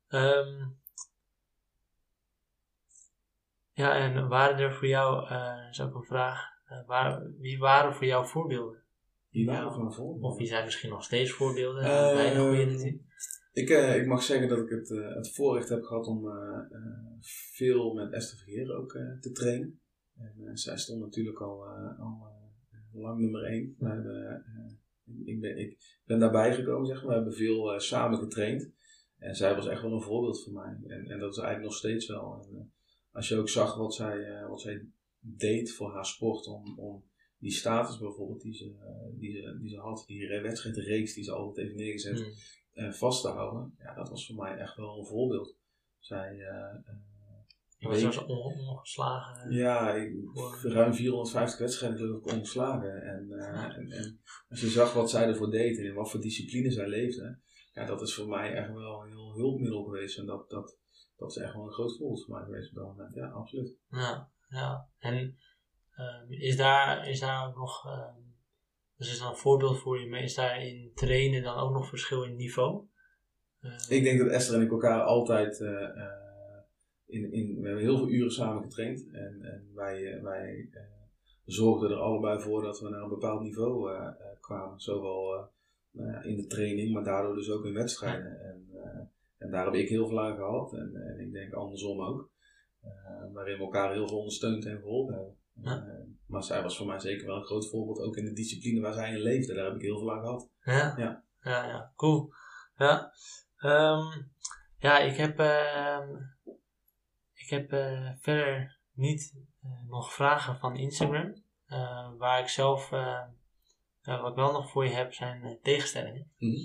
Ehm, 0.07 0.67
ja, 3.71 3.95
en 3.95 4.27
waren 4.27 4.57
er 4.57 4.73
voor 4.73 4.87
jou, 4.87 5.29
eh 5.29 5.67
is 5.69 5.81
ook 5.81 5.95
een 5.95 6.03
vraag, 6.03 6.39
eh, 6.65 6.85
waar, 6.85 7.31
wie 7.37 7.59
waren 7.59 7.93
voor 7.93 8.05
jou 8.05 8.27
voorbeelden? 8.27 8.83
Ja. 9.29 9.45
waren 9.45 9.93
voor. 9.93 10.19
Of 10.19 10.37
wie 10.37 10.47
zijn 10.47 10.65
misschien 10.65 10.89
nog 10.89 11.03
steeds 11.03 11.31
voorbeelden? 11.31 11.83
Eh, 11.83 12.13
Weinig 12.13 12.41
goede 12.41 12.65
natuurlijk. 12.65 13.03
Ik, 13.51 13.69
ik 14.01 14.05
mag 14.07 14.23
zeggen 14.23 14.49
dat 14.49 14.57
ik 14.57 14.69
het, 14.69 14.89
het 14.89 15.33
voorrecht 15.33 15.69
heb 15.69 15.83
gehad 15.83 16.07
om 16.07 16.25
veel 17.53 17.93
met 17.93 18.13
Esther 18.13 18.37
Vergeer 18.37 18.75
ook 18.75 18.91
te 19.19 19.31
trainen. 19.31 19.81
En, 20.17 20.57
zij 20.57 20.77
stond 20.77 21.01
natuurlijk 21.01 21.41
al, 21.41 21.65
al 21.99 22.29
lang 22.93 23.19
nummer 23.19 23.43
één. 23.43 23.75
We 23.77 23.87
hebben, 23.87 24.45
eh, 24.45 24.73
ik, 25.25 25.39
ben, 25.39 25.57
ik 25.57 25.99
ben 26.05 26.19
daarbij 26.19 26.55
gekomen, 26.55 26.87
zeg 26.87 26.97
maar. 26.97 27.07
We 27.07 27.15
hebben 27.15 27.33
veel 27.33 27.73
eh, 27.73 27.79
samen 27.79 28.19
getraind. 28.19 28.71
En 29.17 29.35
zij 29.35 29.55
was 29.55 29.67
echt 29.67 29.81
wel 29.81 29.91
een 29.91 30.01
voorbeeld 30.01 30.43
voor 30.43 30.53
mij. 30.53 30.77
En, 30.87 31.05
en 31.07 31.19
dat 31.19 31.31
is 31.31 31.37
eigenlijk 31.37 31.61
nog 31.61 31.75
steeds 31.75 32.07
wel. 32.07 32.33
En, 32.33 32.57
eh, 32.57 32.65
als 33.11 33.27
je 33.27 33.35
ook 33.35 33.49
zag 33.49 33.75
wat 33.75 33.93
zij, 33.93 34.23
eh, 34.23 34.47
wat 34.49 34.61
zij 34.61 34.85
deed 35.19 35.73
voor 35.73 35.93
haar 35.93 36.05
sport, 36.05 36.47
om, 36.47 36.79
om 36.79 37.03
die 37.37 37.51
status 37.51 37.97
bijvoorbeeld 37.97 38.41
die 38.41 38.53
ze, 38.53 38.73
die 39.17 39.31
ze, 39.31 39.57
die 39.59 39.69
ze 39.69 39.77
had, 39.77 40.03
die 40.07 40.41
wedstrijdreeks 40.41 41.13
die 41.13 41.23
ze 41.23 41.31
altijd 41.31 41.65
heeft 41.65 41.77
neergezet 41.77 42.33
eh, 42.71 42.91
vast 42.91 43.21
te 43.21 43.27
houden, 43.27 43.75
ja, 43.77 43.93
dat 43.93 44.09
was 44.09 44.27
voor 44.27 44.35
mij 44.35 44.57
echt 44.57 44.75
wel 44.75 44.99
een 44.99 45.05
voorbeeld. 45.05 45.57
Zij, 45.99 46.37
Je 47.79 47.87
was 47.87 48.01
weet- 48.01 48.13
zelfs 48.13 48.27
on- 48.27 48.67
ongeslagen. 48.67 49.51
ja, 49.51 49.93
ik, 49.93 50.13
ruim 50.63 50.93
450 50.93 51.59
wedstrijden 51.59 51.97
geloof 51.99 52.17
ik 52.25 52.33
ongeslagen. 52.33 53.01
En, 53.01 53.31
eh, 53.31 53.63
en, 53.77 53.91
en 53.91 54.21
als 54.49 54.61
je 54.61 54.67
zag 54.67 54.93
wat 54.93 55.09
zij 55.09 55.27
ervoor 55.27 55.51
deed 55.51 55.77
en 55.77 55.83
in 55.85 55.93
wat 55.93 56.11
voor 56.11 56.19
discipline 56.21 56.71
zij 56.71 56.87
leefde, 56.87 57.39
ja, 57.73 57.85
dat 57.85 58.01
is 58.01 58.13
voor 58.13 58.27
mij 58.27 58.53
echt 58.53 58.73
wel 58.73 59.01
een 59.01 59.07
heel 59.09 59.33
hulpmiddel 59.35 59.83
geweest. 59.83 60.17
En 60.17 60.25
dat, 60.25 60.49
dat, 60.49 60.77
dat 61.17 61.29
is 61.29 61.37
echt 61.37 61.53
wel 61.53 61.65
een 61.65 61.71
groot 61.73 61.97
voorbeeld 61.97 62.25
voor 62.25 62.35
mij 62.35 62.43
geweest 62.45 62.69
op 62.69 62.75
dat 62.75 62.85
moment. 62.85 63.13
Ja, 63.15 63.27
absoluut. 63.29 63.75
Ja, 63.89 64.31
ja. 64.49 64.89
En 64.99 65.37
ehm, 65.95 66.31
is, 66.31 66.57
daar, 66.57 67.07
is 67.09 67.19
daar 67.19 67.47
ook 67.47 67.55
nog, 67.55 67.85
ehm, 67.85 68.15
dus 68.97 69.11
is 69.11 69.19
dan 69.19 69.29
een 69.29 69.35
voorbeeld 69.37 69.79
voor 69.79 69.99
je, 69.99 70.07
maar 70.09 70.23
is 70.23 70.35
daar 70.35 70.65
in 70.65 70.91
trainen 70.95 71.43
dan 71.43 71.57
ook 71.57 71.73
nog 71.73 71.89
verschil 71.89 72.23
in 72.23 72.35
niveau? 72.35 72.85
Eh, 73.59 73.71
Ik 73.89 74.03
denk 74.03 74.19
dat 74.19 74.27
Esther 74.29 74.55
en 74.55 74.61
ik 74.61 74.71
elkaar 74.71 75.01
altijd. 75.01 75.61
In, 77.09 77.31
in, 77.31 77.61
we 77.61 77.67
hebben 77.67 77.83
heel 77.83 77.97
veel 77.97 78.09
uren 78.09 78.31
samen 78.31 78.63
getraind. 78.63 79.07
En, 79.11 79.41
en 79.41 79.71
wij, 79.73 80.13
eh, 80.13 80.23
wij 80.23 80.69
eh, 80.71 80.81
zorgden 81.45 81.89
er 81.89 81.97
allebei 81.97 82.41
voor 82.41 82.61
dat 82.61 82.79
we 82.79 82.89
naar 82.89 83.01
een 83.01 83.09
bepaald 83.09 83.41
niveau 83.41 83.93
eh, 83.93 84.09
kwamen. 84.39 84.79
Zowel 84.79 85.49
in 86.21 86.35
de 86.35 86.45
training, 86.47 86.93
maar 86.93 87.03
daardoor 87.03 87.35
dus 87.35 87.51
ook 87.51 87.65
in 87.65 87.73
wedstrijden. 87.73 88.41
En, 88.41 88.67
en 89.37 89.51
daar 89.51 89.65
heb 89.65 89.73
ik 89.73 89.89
heel 89.89 90.07
veel 90.07 90.21
aan 90.21 90.35
gehad. 90.35 90.73
En, 90.73 90.95
en 90.95 91.19
ik 91.19 91.31
denk 91.31 91.53
andersom 91.53 92.01
ook. 92.01 92.31
Waarin 93.33 93.57
we 93.57 93.63
elkaar 93.63 93.93
heel 93.93 94.07
veel 94.07 94.17
ondersteund 94.17 94.65
en 94.65 94.77
geholpen 94.77 95.13
hebben. 95.15 95.37
Ja. 95.53 96.05
Maar 96.25 96.43
zij 96.43 96.61
was 96.63 96.77
voor 96.77 96.87
mij 96.87 96.99
zeker 96.99 97.27
wel 97.27 97.35
een 97.35 97.43
groot 97.43 97.69
voorbeeld. 97.69 97.99
Ook 97.99 98.15
in 98.15 98.25
de 98.25 98.33
discipline 98.33 98.81
waar 98.81 98.93
zij 98.93 99.11
in 99.11 99.21
leefde. 99.21 99.53
Daar 99.53 99.65
heb 99.65 99.75
ik 99.75 99.81
heel 99.81 99.99
veel 99.99 100.13
aan 100.13 100.21
gehad. 100.21 100.49
Ja, 100.63 100.93
Ja. 100.97 101.23
ja, 101.41 101.65
ja, 101.65 101.93
cool. 101.95 102.29
Ja, 102.77 103.11
Ehm, 103.59 104.21
ja 104.77 104.99
ik 104.99 105.15
heb, 105.15 105.39
ehm, 105.39 106.07
ik 107.49 107.57
heb 107.57 107.71
eh, 107.71 108.11
verder 108.19 108.77
niet 108.93 109.33
eh, 109.63 109.69
nog 109.87 110.13
vragen 110.13 110.59
van 110.59 110.77
Instagram. 110.77 111.43
Eh, 111.65 112.11
waar 112.17 112.39
ik 112.39 112.47
zelf, 112.47 112.89
wat 112.89 114.29
ik 114.29 114.35
wel 114.35 114.51
nog 114.51 114.69
voor 114.69 114.85
je 114.85 114.91
heb, 114.91 115.13
zijn 115.13 115.59
tegenstellingen. 115.61 116.31
Mhm. 116.37 116.55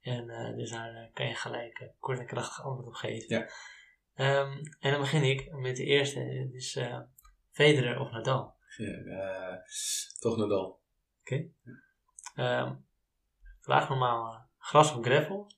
En 0.00 0.54
dus 0.56 0.70
daar 0.70 1.10
kan 1.12 1.28
je 1.28 1.34
gelijk 1.34 1.90
kort 2.00 2.18
en 2.18 2.26
krachtig 2.26 2.64
antwoord 2.64 2.86
op 2.86 2.94
geven. 2.94 3.36
Ja. 3.36 3.48
Ehm, 4.14 4.52
en 4.80 4.90
dan 4.90 5.00
begin 5.00 5.22
ik 5.22 5.52
met 5.52 5.76
de 5.76 5.84
eerste, 5.84 6.20
het 6.20 6.54
is 6.54 6.78
Federer 7.50 8.00
of 8.00 8.10
Nadal. 8.10 8.54
Ja, 8.76 9.62
toch 10.18 10.36
Nadal. 10.36 10.80
Ehm 12.34 12.74
vraag 13.60 13.88
normaal, 13.88 14.48
gras 14.58 14.94
of 14.94 15.04
gravel? 15.04 15.50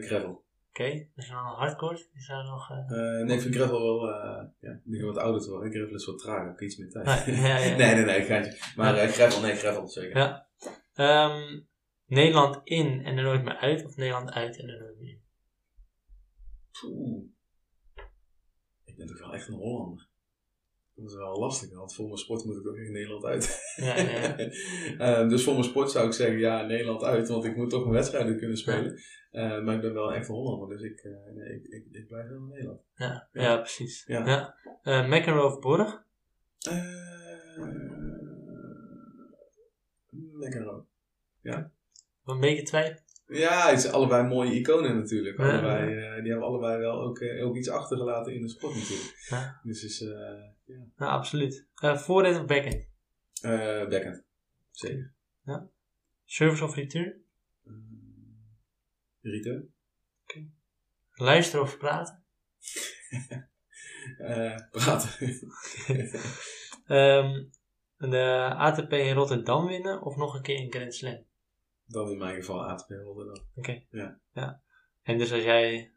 Gravel. 0.00 0.44
Oké, 0.74 1.06
dus 1.14 1.28
dan 1.28 1.44
hardcore. 1.44 2.06
Is 2.14 2.26
daar 2.26 2.44
nog... 2.44 2.70
eh, 2.70 2.76
Eh, 2.78 3.26
nee, 3.26 3.36
ik 3.36 3.42
vind 3.42 3.54
gravel 3.54 3.80
wel, 3.82 4.08
eh 4.12 4.44
ja, 4.60 4.70
ik 4.70 4.80
begin 4.84 5.06
wat 5.06 5.16
ouder 5.16 5.40
te 5.42 5.50
worden. 5.50 5.72
Gravel 5.72 5.94
is 5.94 6.06
wat 6.06 6.18
trager, 6.18 6.44
heb 6.46 6.54
ik 6.54 6.60
iets 6.60 6.76
meer 6.76 6.90
tijd. 6.90 7.06
Ah, 7.06 7.26
ja, 7.26 7.46
ja, 7.46 7.56
ja. 7.58 7.76
nee, 7.86 7.94
nee, 7.94 8.04
nee, 8.04 8.22
geintje. 8.24 8.58
Maar 8.76 8.94
gravel, 9.08 9.40
nee, 9.40 9.54
gravel, 9.54 9.88
zeker. 9.88 10.16
Ja. 10.16 10.48
ehm, 10.94 11.60
Nederland 12.06 12.60
in 12.64 13.04
en 13.04 13.16
er 13.16 13.22
nooit 13.24 13.42
meer 13.44 13.56
uit, 13.56 13.84
of 13.84 13.96
Nederland 13.96 14.30
uit 14.30 14.58
en 14.58 14.68
er 14.68 14.78
nooit 14.80 14.98
meer 14.98 15.08
in? 15.08 15.22
Poeh. 16.80 17.24
Ik 18.84 18.96
ben 18.96 19.06
toch 19.06 19.18
wel 19.18 19.34
echt 19.34 19.48
een 19.48 19.54
Hollander. 19.54 20.08
Dat 20.94 21.10
is 21.10 21.16
wel 21.16 21.38
lastig, 21.38 21.74
want 21.74 21.94
voor 21.94 22.04
mijn 22.04 22.16
sport 22.16 22.44
moet 22.44 22.56
ik 22.56 22.62
toch 22.62 22.76
echt 22.76 22.90
Nederland 22.90 23.24
uit. 23.24 23.74
Ja, 23.76 23.96
ja, 23.96 24.10
ja. 24.10 24.36
Eh, 24.98 25.28
dus 25.28 25.44
voor 25.44 25.52
mijn 25.52 25.64
sport 25.64 25.90
zou 25.90 26.06
ik 26.06 26.12
zeggen, 26.12 26.38
ja, 26.38 26.62
Nederland 26.62 27.02
uit, 27.02 27.28
want 27.28 27.44
ik 27.44 27.56
moet 27.56 27.70
toch 27.70 27.80
mijn 27.80 27.94
wedstrijden 27.94 28.38
kunnen 28.38 28.56
spelen. 28.56 29.00
Eh, 29.30 29.62
maar 29.62 29.74
ik 29.74 29.80
ben 29.80 29.94
wel 29.94 30.12
echt 30.12 30.28
een 30.28 30.34
Hollander, 30.34 30.68
dus 30.68 30.90
ik, 30.90 30.98
eh, 30.98 31.34
nee, 31.34 31.54
ik, 31.54 31.64
ik, 31.64 31.86
ik 31.90 32.08
blijf 32.08 32.28
wel 32.28 32.36
in 32.36 32.48
Nederland. 32.48 32.80
Ja, 32.94 33.28
Ja. 33.32 33.42
ja, 33.42 33.56
precies. 33.56 34.04
Ja. 34.06 34.54
Ja. 34.82 35.06
McEnroe 35.06 35.44
of 35.44 35.60
Borg? 35.60 36.04
Eh 36.68 37.02
lekker 40.42 40.72
ook. 40.72 40.86
Een 42.24 42.40
beetje 42.40 42.62
twijfel. 42.62 43.00
Ja, 43.26 43.70
het 43.70 43.80
zijn 43.80 43.92
allebei 43.92 44.28
mooie 44.28 44.54
iconen 44.54 44.96
natuurlijk. 44.96 45.38
Ja. 45.38 45.50
Allebei, 45.50 45.86
die 46.22 46.30
hebben 46.30 46.48
allebei 46.48 46.78
wel 46.78 47.00
ook, 47.00 47.22
ook 47.42 47.56
iets 47.56 47.68
achtergelaten 47.68 48.34
in 48.34 48.40
de 48.40 48.48
sport 48.48 48.74
natuurlijk. 48.74 49.26
Ja. 49.28 49.60
Dus 49.62 49.84
is, 49.84 50.04
ja, 50.72 50.86
Ja, 50.96 51.06
absoluut. 51.06 51.66
Voorhand 51.74 52.40
of 52.40 52.46
backhand? 52.46 52.88
Eh 53.40 53.88
backhand. 53.88 54.24
Zeker. 54.70 55.14
Service 56.24 56.64
of 56.64 56.74
return? 56.74 57.24
Eh, 57.64 57.72
return. 59.20 59.74
Luisteren 61.14 61.64
of 61.64 61.78
praten? 61.78 62.22
Eh, 64.18 64.56
praten. 64.70 65.10
Ehm, 66.86 67.44
de 67.96 68.54
ATP 68.54 68.92
in 68.92 69.14
Rotterdam 69.14 69.66
winnen 69.66 70.02
of 70.02 70.16
nog 70.16 70.34
een 70.34 70.42
keer 70.42 70.56
in 70.56 70.72
Grand 70.72 70.94
Slam? 70.94 71.24
dan 71.92 72.10
in 72.10 72.18
mijn 72.18 72.34
geval 72.34 72.64
ATP 72.64 72.90
Rotterdam. 72.90 73.44
Oké. 73.54 73.84
Ja. 73.90 74.20
ja. 74.32 74.62
En 75.02 75.18
dus 75.18 75.32
als 75.32 75.42
jij 75.42 75.92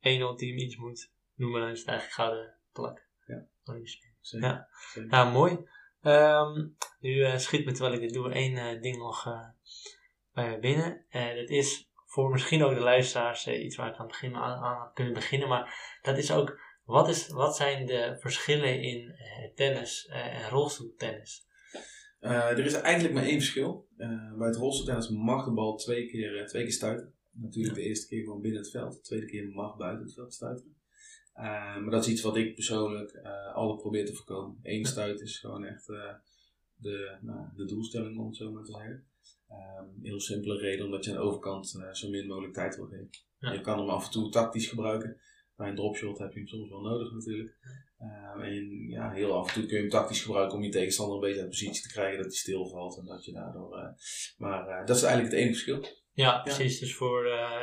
één 0.00 0.20
ultiem 0.20 0.56
iets 0.56 0.76
moet 0.76 1.12
noemen, 1.34 1.60
dan 1.60 1.70
is 1.70 1.78
het 1.78 1.88
eigenlijk 1.88 2.18
gouden 2.18 2.54
plak. 2.72 3.06
Ja. 3.26 3.46
Olympisch. 3.64 4.02
Zeker. 4.26 4.48
Ja. 4.48 4.68
Zeker. 4.92 5.10
Ja, 5.10 5.30
mooi. 5.30 5.58
Ehm, 6.02 6.66
nu 7.00 7.22
eh, 7.22 7.38
schiet 7.38 7.64
me 7.64 7.72
terwijl 7.72 7.94
ik 7.94 8.00
dit 8.00 8.12
doe 8.12 8.32
één 8.32 8.56
eh, 8.56 8.80
ding 8.80 8.96
nog 8.96 9.26
eh, 9.26 9.48
bij 10.34 10.50
me 10.50 10.58
binnen. 10.58 11.04
Dat 11.34 11.50
is 11.50 11.90
voor 12.06 12.30
misschien 12.30 12.64
ook 12.64 12.74
de 12.74 12.80
luisteraars 12.80 13.46
iets 13.46 13.76
waar 13.76 13.92
ik 13.92 13.96
aan 13.96 14.06
begin 14.06 14.34
aan, 14.34 14.90
kunnen 14.94 15.14
beginnen. 15.14 15.48
Maar 15.48 15.98
dat 16.02 16.18
is 16.18 16.32
ook, 16.32 16.60
wat, 16.84 17.08
is, 17.08 17.28
wat 17.28 17.56
zijn 17.56 17.86
de 17.86 18.16
verschillen 18.20 18.82
in 18.82 19.14
tennis 19.54 20.06
en 20.06 20.48
rolstoeltennis? 20.48 21.46
Eh, 22.20 22.50
er 22.50 22.64
is 22.64 22.72
eigenlijk 22.72 23.14
maar 23.14 23.24
één 23.24 23.40
verschil. 23.40 23.86
Bij 24.36 24.46
het 24.46 24.56
rolstoeltennis 24.56 25.08
mag 25.08 25.44
de 25.44 25.52
bal 25.52 25.76
twee 25.76 26.06
keer, 26.06 26.46
twee 26.46 26.62
keer 26.62 26.72
stuiten. 26.72 27.14
Natuurlijk 27.30 27.74
de 27.74 27.82
eerste 27.82 28.08
keer 28.08 28.22
gewoon 28.22 28.40
binnen 28.40 28.60
het 28.60 28.70
veld. 28.70 28.94
De 28.94 29.00
tweede 29.00 29.26
keer 29.26 29.48
mag 29.48 29.76
buiten 29.76 30.04
het 30.04 30.14
veld 30.14 30.34
stuiten. 30.34 30.75
Eh, 31.36 31.76
maar 31.76 31.90
dat 31.90 32.04
is 32.06 32.12
iets 32.12 32.22
wat 32.22 32.36
ik 32.36 32.54
persoonlijk 32.54 33.10
eh 33.10 33.54
alle 33.54 33.76
probeer 33.76 34.06
te 34.06 34.14
voorkomen. 34.14 34.58
Eén 34.62 34.84
stuit 34.84 35.20
is 35.20 35.38
gewoon 35.38 35.64
echt 35.64 35.88
eh, 35.88 36.14
de, 36.74 37.16
nou, 37.20 37.46
de 37.56 37.64
doelstelling, 37.64 38.18
om 38.18 38.26
het 38.26 38.36
zo 38.36 38.52
maar 38.52 38.62
te 38.62 38.72
zeggen. 38.72 39.06
Ehm, 39.48 39.84
heel 40.02 40.20
simpele 40.20 40.58
reden, 40.58 40.84
omdat 40.84 41.04
je 41.04 41.10
aan 41.10 41.16
de 41.16 41.22
overkant 41.22 41.78
zo 41.92 42.10
min 42.10 42.26
mogelijk 42.26 42.54
tijd 42.54 42.76
wil 42.76 42.86
geven. 42.86 43.10
Ja. 43.38 43.52
Je 43.52 43.60
kan 43.60 43.78
hem 43.78 43.88
af 43.88 44.04
en 44.04 44.10
toe 44.10 44.30
tactisch 44.30 44.68
gebruiken. 44.68 45.20
Bij 45.56 45.68
een 45.68 45.74
dropshot 45.74 46.18
heb 46.18 46.32
je 46.32 46.38
hem 46.38 46.48
soms 46.48 46.70
wel 46.70 46.80
nodig 46.80 47.12
natuurlijk. 47.12 47.56
Ehm, 47.98 48.40
en 48.40 48.88
ja, 48.88 49.12
heel 49.12 49.32
af 49.32 49.48
en 49.48 49.54
toe 49.54 49.66
kun 49.66 49.74
je 49.74 49.80
hem 49.80 49.90
tactisch 49.90 50.22
gebruiken 50.22 50.56
om 50.56 50.62
je 50.62 50.70
tegenstander 50.70 51.14
een 51.14 51.20
beetje 51.20 51.40
uit 51.40 51.48
positie 51.50 51.82
te 51.82 51.88
krijgen 51.88 52.16
dat 52.16 52.26
hij 52.26 52.34
stilvalt 52.34 52.98
en 52.98 53.04
dat 53.04 53.24
je 53.24 53.32
daardoor. 53.32 53.94
maar 54.36 54.86
dat 54.86 54.96
is 54.96 55.02
eigenlijk 55.02 55.34
het 55.34 55.42
enige 55.42 55.54
verschil. 55.54 55.84
Ja, 56.12 56.42
precies. 56.42 56.78
Dus 56.78 56.94
voor, 56.94 57.22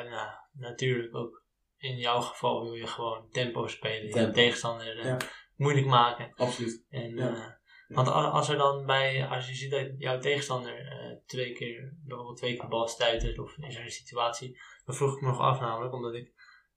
nou, 0.10 0.30
natuurlijk 0.52 1.16
ook 1.16 1.43
in 1.84 1.98
jouw 1.98 2.20
geval 2.22 2.64
wil 2.64 2.74
je 2.74 2.88
gewoon 2.88 3.30
tempo 3.30 3.68
spelen. 3.68 4.08
Je 4.08 4.14
Tempo. 4.14 4.32
tegenstander 4.32 5.00
eh, 5.00 5.06
Ja. 5.06 5.18
moeilijk 5.56 5.86
maken. 5.86 6.34
Absoluut. 6.36 6.86
En, 6.90 7.16
Ja. 7.16 7.28
eh, 7.88 7.96
Want 7.96 8.08
als 8.08 8.50
er 8.50 8.58
dan 8.58 8.86
bij, 8.86 9.28
als 9.28 9.48
je 9.48 9.56
ziet 9.56 9.72
dat 9.72 9.88
jouw 9.98 10.20
tegenstander 10.20 10.76
eh, 10.76 11.18
twee 11.26 11.54
keer, 11.54 11.94
bijvoorbeeld 12.06 12.38
twee 12.38 12.58
keer 12.58 12.68
bal 12.68 12.88
stuitert 12.88 13.40
of 13.40 13.58
er 13.58 13.82
een 13.84 13.90
situatie, 13.90 14.58
dan 14.86 14.96
vroeg 14.96 15.16
ik 15.16 15.22
me 15.22 15.28
nog 15.28 15.40
af 15.40 15.60
namelijk, 15.60 15.94
omdat 15.94 16.14
ik 16.14 16.32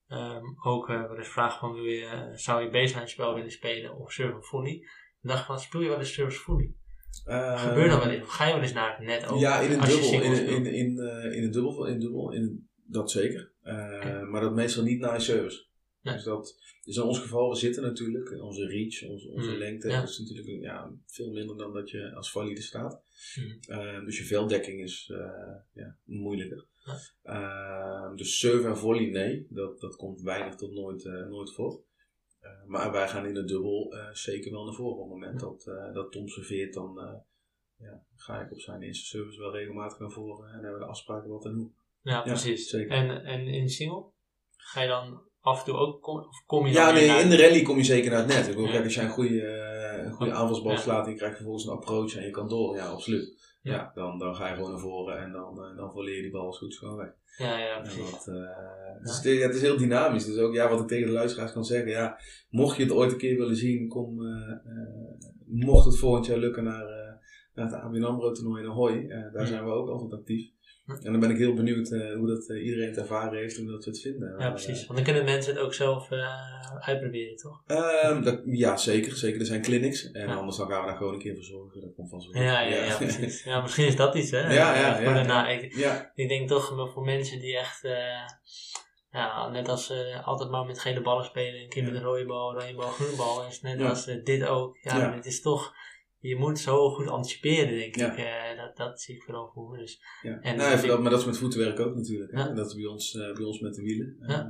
ehm, 0.07 0.43
ook 0.63 0.89
eh, 0.89 1.01
wel 1.07 1.17
eens 1.17 1.27
vraag 1.27 1.59
van 1.59 1.73
wil 1.73 1.83
je, 1.83 2.31
zou 2.33 2.63
je 2.63 2.69
baseline 2.69 3.07
spel 3.07 3.33
willen 3.33 3.51
spelen 3.51 3.95
of 3.97 4.11
serve 4.11 4.41
volley? 4.41 4.79
Dan 5.21 5.31
dacht 5.31 5.39
ik 5.39 5.45
van 5.45 5.59
speel 5.59 5.81
je 5.81 5.89
wel 5.89 5.97
eens 5.99 6.13
service 6.13 6.39
volley? 6.39 6.73
Gebeurt 7.55 7.89
dat 7.91 8.03
wel 8.03 8.11
eens? 8.13 8.23
Of 8.23 8.29
ga 8.29 8.45
je 8.45 8.53
wel 8.53 8.61
eens 8.61 8.73
naar 8.73 8.97
het 8.97 9.05
net 9.05 9.27
ook? 9.27 9.39
Ja, 9.39 9.59
in 9.59 9.71
een 9.71 9.79
je 9.79 9.87
dubbel. 9.87 10.11
In, 10.11 10.21
in, 10.21 10.47
in, 10.47 10.65
in, 10.65 10.97
in 11.33 11.43
een 11.43 11.51
dubbel. 11.51 11.85
In 11.85 11.93
een 11.93 11.99
dubbel 11.99 12.31
in, 12.33 12.69
dat 12.87 13.11
zeker. 13.11 13.51
Eh, 13.61 14.29
Maar 14.29 14.41
dat 14.41 14.53
meestal 14.53 14.83
niet 14.83 14.99
naar 14.99 15.21
service. 15.21 15.65
Dus, 16.01 16.23
dat, 16.23 16.59
dus 16.83 16.95
in 16.95 17.01
ons 17.01 17.19
geval, 17.19 17.49
we 17.49 17.55
zitten 17.55 17.83
natuurlijk, 17.83 18.41
onze 18.41 18.67
reach, 18.67 19.03
onze, 19.03 19.29
onze 19.29 19.51
Mm, 19.51 19.57
lengte, 19.57 19.87
ja. 19.89 20.03
is 20.03 20.19
natuurlijk 20.19 20.61
ja, 20.61 20.91
veel 21.05 21.31
minder 21.31 21.57
dan 21.57 21.73
dat 21.73 21.89
je 21.89 22.13
als 22.13 22.31
valide 22.31 22.61
staat. 22.61 23.01
Mm. 23.35 23.59
Eh, 23.67 24.05
dus 24.05 24.17
je 24.17 24.23
velddekking 24.23 24.81
is 24.81 25.09
eh, 25.13 25.55
ja, 25.73 25.97
moeilijker. 26.03 26.65
Ja. 27.23 28.13
Dus 28.15 28.39
serve 28.39 28.67
en 28.67 28.77
volley, 28.77 29.05
nee, 29.09 29.47
dat, 29.49 29.79
dat 29.79 29.95
komt 29.95 30.21
weinig 30.21 30.55
tot 30.55 30.73
nooit, 30.73 31.03
nooit 31.03 31.53
voor. 31.53 31.85
Maar 32.65 32.91
wij 32.91 33.07
gaan 33.07 33.25
in 33.25 33.33
de 33.33 33.43
dubbel 33.43 33.95
zeker 34.13 34.51
wel 34.51 34.65
naar 34.65 34.73
voren. 34.73 35.03
Op 35.03 35.09
het 35.09 35.19
moment 35.19 35.39
dat, 35.39 35.63
dat 35.93 36.11
Tom 36.11 36.27
serveert, 36.27 36.73
dan 36.73 37.23
ja, 37.77 38.03
ga 38.15 38.41
ik 38.41 38.51
op 38.51 38.59
zijn 38.59 38.81
eerste 38.81 39.05
service 39.05 39.39
wel 39.39 39.51
regelmatig 39.51 39.99
naar 39.99 40.11
voren 40.11 40.47
en 40.47 40.53
hebben 40.53 40.73
we 40.73 40.79
de 40.79 40.85
afspraken 40.85 41.29
wat 41.29 41.45
en 41.45 41.53
hoe. 41.53 41.71
Ja, 42.07 42.21
precies. 42.21 42.69
zeker. 42.69 42.91
En, 42.91 43.23
en 43.25 43.47
in 43.47 43.63
de 43.63 43.69
single? 43.69 44.05
Ga 44.57 44.81
je 44.81 44.87
dan 44.87 45.21
af 45.39 45.59
en 45.59 45.65
toe 45.65 45.75
ook, 45.75 46.01
kom, 46.01 46.17
of 46.19 46.43
kom 46.45 46.67
je 46.67 46.73
dan 46.73 46.83
Ja, 46.83 46.91
nee, 46.91 47.21
in 47.23 47.29
de 47.29 47.37
rally 47.37 47.61
kom 47.61 47.77
je 47.77 47.83
zeker 47.83 48.09
naar 48.11 48.19
het 48.19 48.27
net. 48.27 48.47
Ik 48.47 48.55
bedoel, 48.55 48.69
kijk, 48.69 48.83
als 48.83 48.93
jij 48.95 49.03
een 49.03 49.09
goede, 49.09 49.41
eh, 49.41 50.05
een 50.05 50.11
goede 50.11 50.31
aanvalsbal 50.31 50.77
slaat 50.77 51.05
en 51.05 51.11
je 51.11 51.17
krijgt 51.17 51.35
vervolgens 51.35 51.65
een 51.65 51.71
approach 51.73 52.15
en 52.15 52.23
je 52.25 52.31
kan 52.31 52.49
door, 52.49 52.75
ja, 52.75 52.85
absoluut. 52.87 53.45
Ja. 53.61 53.91
Dan, 53.93 54.19
dan 54.19 54.35
ga 54.35 54.47
je 54.49 54.55
gewoon 54.55 54.71
naar 54.71 54.79
voren 54.79 55.19
en 55.19 55.31
dan, 55.31 55.63
eh, 55.63 55.77
dan 55.77 56.05
je 56.05 56.21
die 56.21 56.31
bal 56.31 56.45
als 56.45 56.57
goed 56.57 56.75
gewoon 56.77 56.97
weg. 56.97 57.09
Ja, 57.37 57.57
ja, 57.59 57.79
precies. 57.79 58.11
dat, 58.11 58.27
eh, 58.27 59.01
dus 59.03 59.15
het, 59.15 59.25
is- 59.25 59.37
ja, 59.39 59.45
het 59.45 59.55
is 59.55 59.61
heel 59.61 59.77
dynamisch. 59.77 60.25
Dus 60.25 60.37
ook 60.37 60.53
ja, 60.53 60.69
wat 60.69 60.79
ik 60.81 60.87
tegen 60.87 61.07
de 61.07 61.13
luisteraars 61.13 61.51
kan 61.51 61.65
zeggen, 61.65 61.89
ja, 61.89 62.19
mocht 62.49 62.77
je 62.77 62.83
het 62.83 62.91
ooit 62.91 63.11
een 63.11 63.17
keer 63.17 63.37
willen 63.37 63.55
zien, 63.55 63.87
kom, 63.87 64.17
mocht 65.45 65.85
het 65.85 65.97
volgend 65.97 66.25
jaar 66.25 66.37
lukken 66.37 66.63
naar, 66.63 66.85
naar 67.53 67.65
het 67.65 67.73
ABN 67.75 68.03
AMRO 68.03 68.31
toernooi 68.31 68.63
in 68.63 68.69
Ahoy. 68.69 69.07
Daar 69.33 69.47
zijn 69.47 69.63
we 69.65 69.71
ook 69.71 69.89
altijd 69.89 70.13
actief. 70.13 70.49
Ja. 70.87 70.93
En 71.03 71.11
dan 71.11 71.19
ben 71.19 71.29
ik 71.29 71.37
heel 71.37 71.53
benieuwd 71.53 71.91
eh, 71.91 72.15
hoe 72.15 72.27
dat 72.27 72.49
eh, 72.49 72.63
iedereen 72.65 72.87
het 72.87 72.97
ervaren 72.97 73.37
heeft 73.39 73.57
en 73.57 73.63
hoe 73.63 73.71
dat 73.71 73.83
ze 73.83 73.89
het 73.89 74.01
vinden. 74.01 74.35
Ja, 74.39 74.49
precies. 74.49 74.85
Want 74.85 74.95
dan 74.95 75.03
kunnen 75.03 75.25
mensen 75.25 75.53
het 75.53 75.61
ook 75.63 75.73
zelf 75.73 76.11
eh, 76.11 76.77
uitproberen, 76.79 77.35
toch? 77.35 77.61
Ehm, 77.65 78.23
dat, 78.23 78.41
ja, 78.45 78.77
zeker. 78.77 79.15
Zeker. 79.15 79.39
Er 79.39 79.45
zijn 79.45 79.61
clinics. 79.61 80.11
En 80.11 80.27
Ja. 80.27 80.35
anders 80.35 80.57
dan 80.57 80.69
gaan 80.69 80.81
we 80.81 80.87
daar 80.87 80.97
gewoon 80.97 81.13
een 81.13 81.19
keer 81.19 81.35
voor 81.35 81.43
zorgen. 81.43 81.81
Dat 81.81 81.93
komt 81.95 82.09
vanzelf. 82.09 82.35
Ja, 82.35 82.61
ja, 82.61 82.83
ja, 82.85 82.95
precies. 82.97 83.43
Ja, 83.51 83.61
misschien 83.61 83.85
is 83.85 83.95
dat 83.95 84.15
iets, 84.15 84.31
hè? 84.31 84.39
Ja, 84.39 84.49
ja, 84.75 84.99
ja, 84.99 85.13
de 85.13 85.19
ja. 85.19 85.25
na- 85.25 85.49
ik, 85.49 85.75
ik 86.15 86.29
denk 86.29 86.47
toch 86.47 86.91
voor 86.93 87.03
mensen 87.03 87.39
die 87.39 87.57
echt, 87.57 87.81
ja, 89.11 89.49
net 89.49 89.69
als 89.69 89.93
altijd 90.23 90.49
maar 90.49 90.65
met 90.65 90.79
gele 90.79 91.01
ballen 91.01 91.25
spelen, 91.25 91.61
een 91.61 91.69
keer 91.69 91.83
Ja. 91.83 91.89
met 91.91 91.97
een 92.01 92.07
rode 92.07 92.25
bal, 92.25 92.49
oranje 92.53 92.75
bal, 92.75 92.87
groene 92.89 93.15
bal, 93.15 93.45
is 93.47 93.61
net 93.61 93.79
Ja. 93.79 93.89
als 93.89 94.05
dit 94.23 94.45
ook. 94.45 94.77
Ja, 94.81 94.97
Ja. 94.97 95.13
het 95.13 95.25
is 95.25 95.41
toch, 95.41 95.73
je 96.27 96.35
moet 96.35 96.59
zo 96.59 96.89
goed 96.89 97.07
anticiperen, 97.07 97.77
denk 97.77 97.95
Ja. 97.95 98.11
ik. 98.11 98.17
Eh, 98.17 98.57
dat, 98.63 98.77
dat 98.77 99.01
zie 99.01 99.15
ik 99.15 99.23
vooral 99.23 99.51
voor 99.53 99.69
me. 99.71 99.77
Dus, 99.77 100.01
ja. 100.21 100.39
En 100.39 100.57
nou, 100.57 100.87
dat, 100.87 101.01
maar 101.01 101.11
dat 101.11 101.19
is 101.19 101.25
met 101.25 101.37
voetenwerk 101.37 101.79
ook 101.79 101.95
natuurlijk. 101.95 102.31
Hè? 102.31 102.39
Ja. 102.39 102.47
En 102.49 102.55
dat 102.55 102.65
is 102.67 102.75
bij 102.75 102.85
ons, 102.85 103.15
eh, 103.15 103.33
bij 103.33 103.43
ons 103.45 103.59
met 103.59 103.73
de 103.75 103.81
wielen. 103.81 104.17
Eh, 104.19 104.45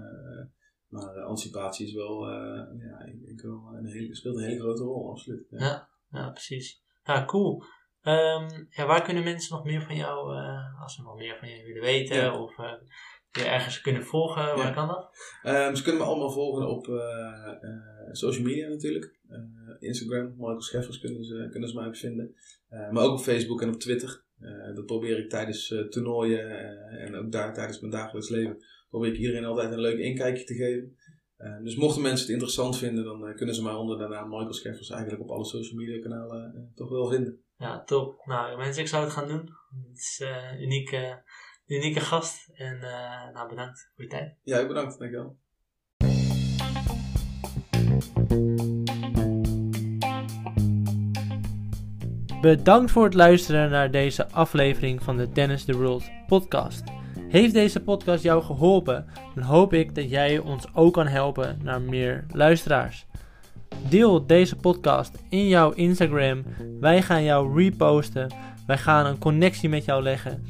maar 0.88 1.22
anticipatie 1.22 1.88
is 1.88 1.94
wel, 1.94 2.30
ja, 2.30 3.06
ik 3.06 3.26
denk 3.26 3.42
wel 3.42 3.70
een 3.74 3.86
hele, 3.86 4.16
speelt 4.16 4.38
een 4.38 4.44
hele 4.44 4.60
grote 4.60 4.84
rol, 4.84 5.10
absoluut. 5.10 5.48
Ja. 5.50 5.58
Ja. 5.66 5.90
ja, 6.10 6.30
precies. 6.30 6.84
Ja, 7.04 7.26
cool. 7.26 7.64
Ehm, 8.02 8.66
ja, 8.70 8.86
waar 8.86 9.04
kunnen 9.04 9.24
mensen 9.24 9.56
nog 9.56 9.66
meer 9.66 9.82
van 9.82 9.96
jou, 9.96 10.36
als 10.80 10.96
ze 10.96 11.02
nog 11.02 11.16
meer 11.16 11.38
van 11.40 11.50
je 11.50 11.64
willen 11.64 11.82
weten, 11.82 12.34
of 12.34 12.56
je 13.38 13.46
ergens 13.46 13.82
kunnen 13.82 14.04
volgen, 14.06 14.46
waar 14.46 14.58
Ja. 14.58 14.72
kan 14.72 14.88
dat? 14.88 15.10
Ehm, 15.44 15.76
ze 15.76 15.84
kunnen 15.84 16.02
me 16.02 16.08
allemaal 16.08 16.32
volgen 16.32 16.68
op 16.70 16.88
eh, 16.88 16.94
eh, 17.62 18.12
social 18.12 18.46
media 18.46 18.68
natuurlijk. 18.68 19.16
Eh, 19.30 19.38
Instagram, 19.80 20.34
Michael 20.38 20.62
Scheffers 20.62 21.00
kunnen 21.00 21.24
ze, 21.24 21.48
kunnen 21.52 21.70
ze 21.70 21.76
mij 21.76 21.94
vinden. 21.94 22.36
Maar 22.92 23.04
ook 23.04 23.12
op 23.12 23.20
Facebook 23.20 23.62
en 23.62 23.70
op 23.70 23.80
Twitter. 23.80 24.26
Dat 24.76 24.86
probeer 24.86 25.18
ik 25.18 25.30
tijdens 25.30 25.76
toernooien 25.90 26.50
en 27.00 27.16
ook 27.16 27.32
daar 27.32 27.54
tijdens 27.54 27.80
mijn 27.80 27.92
dagelijks 27.92 28.30
leven. 28.30 28.64
Probeer 28.90 29.12
ik 29.12 29.18
iedereen 29.18 29.46
altijd 29.46 29.72
een 29.72 29.80
leuk 29.80 29.98
inkijkje 29.98 30.44
te 30.44 30.54
geven. 30.54 30.98
Dus 31.64 31.76
mochten 31.76 32.02
mensen 32.02 32.22
het 32.26 32.34
interessant 32.34 32.78
vinden, 32.78 33.04
dan 33.04 33.36
kunnen 33.36 33.56
ze 33.56 33.64
mij 33.64 33.74
onder 33.74 33.98
de 33.98 34.08
naam 34.08 34.30
Michael 34.30 34.54
Scheffers 34.54 34.90
eigenlijk 34.90 35.22
op 35.22 35.30
alle 35.30 35.46
social 35.46 35.80
media 35.80 36.02
kanalen 36.02 36.72
toch 36.76 36.90
wel 36.90 37.10
vinden. 37.10 37.42
Ja, 37.58 37.84
top. 37.84 38.26
Nou 38.26 38.58
mensen, 38.58 38.82
ik 38.82 38.88
zou 38.88 39.04
het 39.04 39.14
gaan 39.14 39.28
doen. 39.28 39.50
Het 39.90 39.98
is 39.98 40.24
uniek. 40.60 40.90
Eh, 41.68 41.78
unieke 41.78 42.00
gast. 42.00 42.50
En 42.54 42.80
nou, 43.34 43.50
bedankt 43.50 43.92
voor 43.96 44.04
je 44.04 44.10
tijd. 44.10 44.36
Ja, 44.44 44.68
bedankt. 44.68 45.00
Dankjewel. 45.00 45.38
Bedankt 52.42 52.92
voor 52.92 53.04
het 53.04 53.14
luisteren 53.14 53.70
naar 53.70 53.92
deze 53.92 54.32
aflevering 54.32 55.04
van 55.04 55.18
de 55.18 55.30
Tennis 55.30 55.64
the 55.64 55.78
World 55.78 56.10
podcast. 56.28 56.84
Heeft 57.30 57.54
deze 57.54 57.84
podcast 57.84 58.24
jou 58.24 58.44
geholpen? 58.44 59.06
Dan 59.36 59.44
hoop 59.44 59.74
ik 59.74 59.96
dat 59.96 60.10
jij 60.10 60.38
ons 60.38 60.66
ook 60.74 60.94
kan 60.94 61.08
helpen 61.08 61.60
naar 61.64 61.82
meer 61.82 62.26
luisteraars. 62.32 63.06
Deel 63.90 64.26
deze 64.26 64.56
podcast 64.56 65.18
in 65.30 65.48
jouw 65.48 65.72
Instagram. 65.72 66.44
Wij 66.80 67.02
gaan 67.02 67.24
jou 67.24 67.64
reposten. 67.64 68.34
Wij 68.68 68.78
gaan 68.78 69.06
een 69.06 69.18
connectie 69.18 69.70
met 69.70 69.86
jou 69.86 70.04
leggen. 70.04 70.44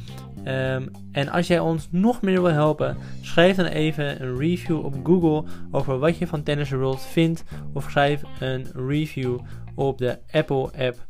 Ehm, 0.43 0.87
en 1.11 1.29
als 1.29 1.47
jij 1.47 1.59
ons 1.59 1.87
nog 1.91 2.21
meer 2.21 2.41
wil 2.41 2.51
helpen, 2.51 2.97
schrijf 3.21 3.55
dan 3.55 3.65
even 3.65 4.21
een 4.21 4.37
review 4.37 4.85
op 4.85 4.95
Google 5.03 5.43
over 5.71 5.99
wat 5.99 6.17
je 6.17 6.27
van 6.27 6.43
Tennis 6.43 6.71
World 6.71 7.01
vindt. 7.01 7.43
Of 7.73 7.89
schrijf 7.89 8.21
een 8.39 8.67
review 8.73 9.39
op 9.75 9.97
de 9.97 10.19
Apple 10.31 10.71
app. 10.77 11.05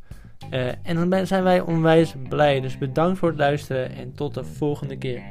Uh, 0.52 0.68
en 0.84 1.10
dan 1.10 1.28
zijn 1.28 1.44
wij 1.44 1.62
onwijs 1.62 2.16
blij. 2.30 2.60
Dus 2.62 2.78
bedankt 2.78 3.20
voor 3.20 3.30
het 3.30 3.38
luisteren 3.38 3.96
en 3.96 4.14
tot 4.14 4.34
de 4.34 4.44
volgende 4.44 4.98
keer. 4.98 5.22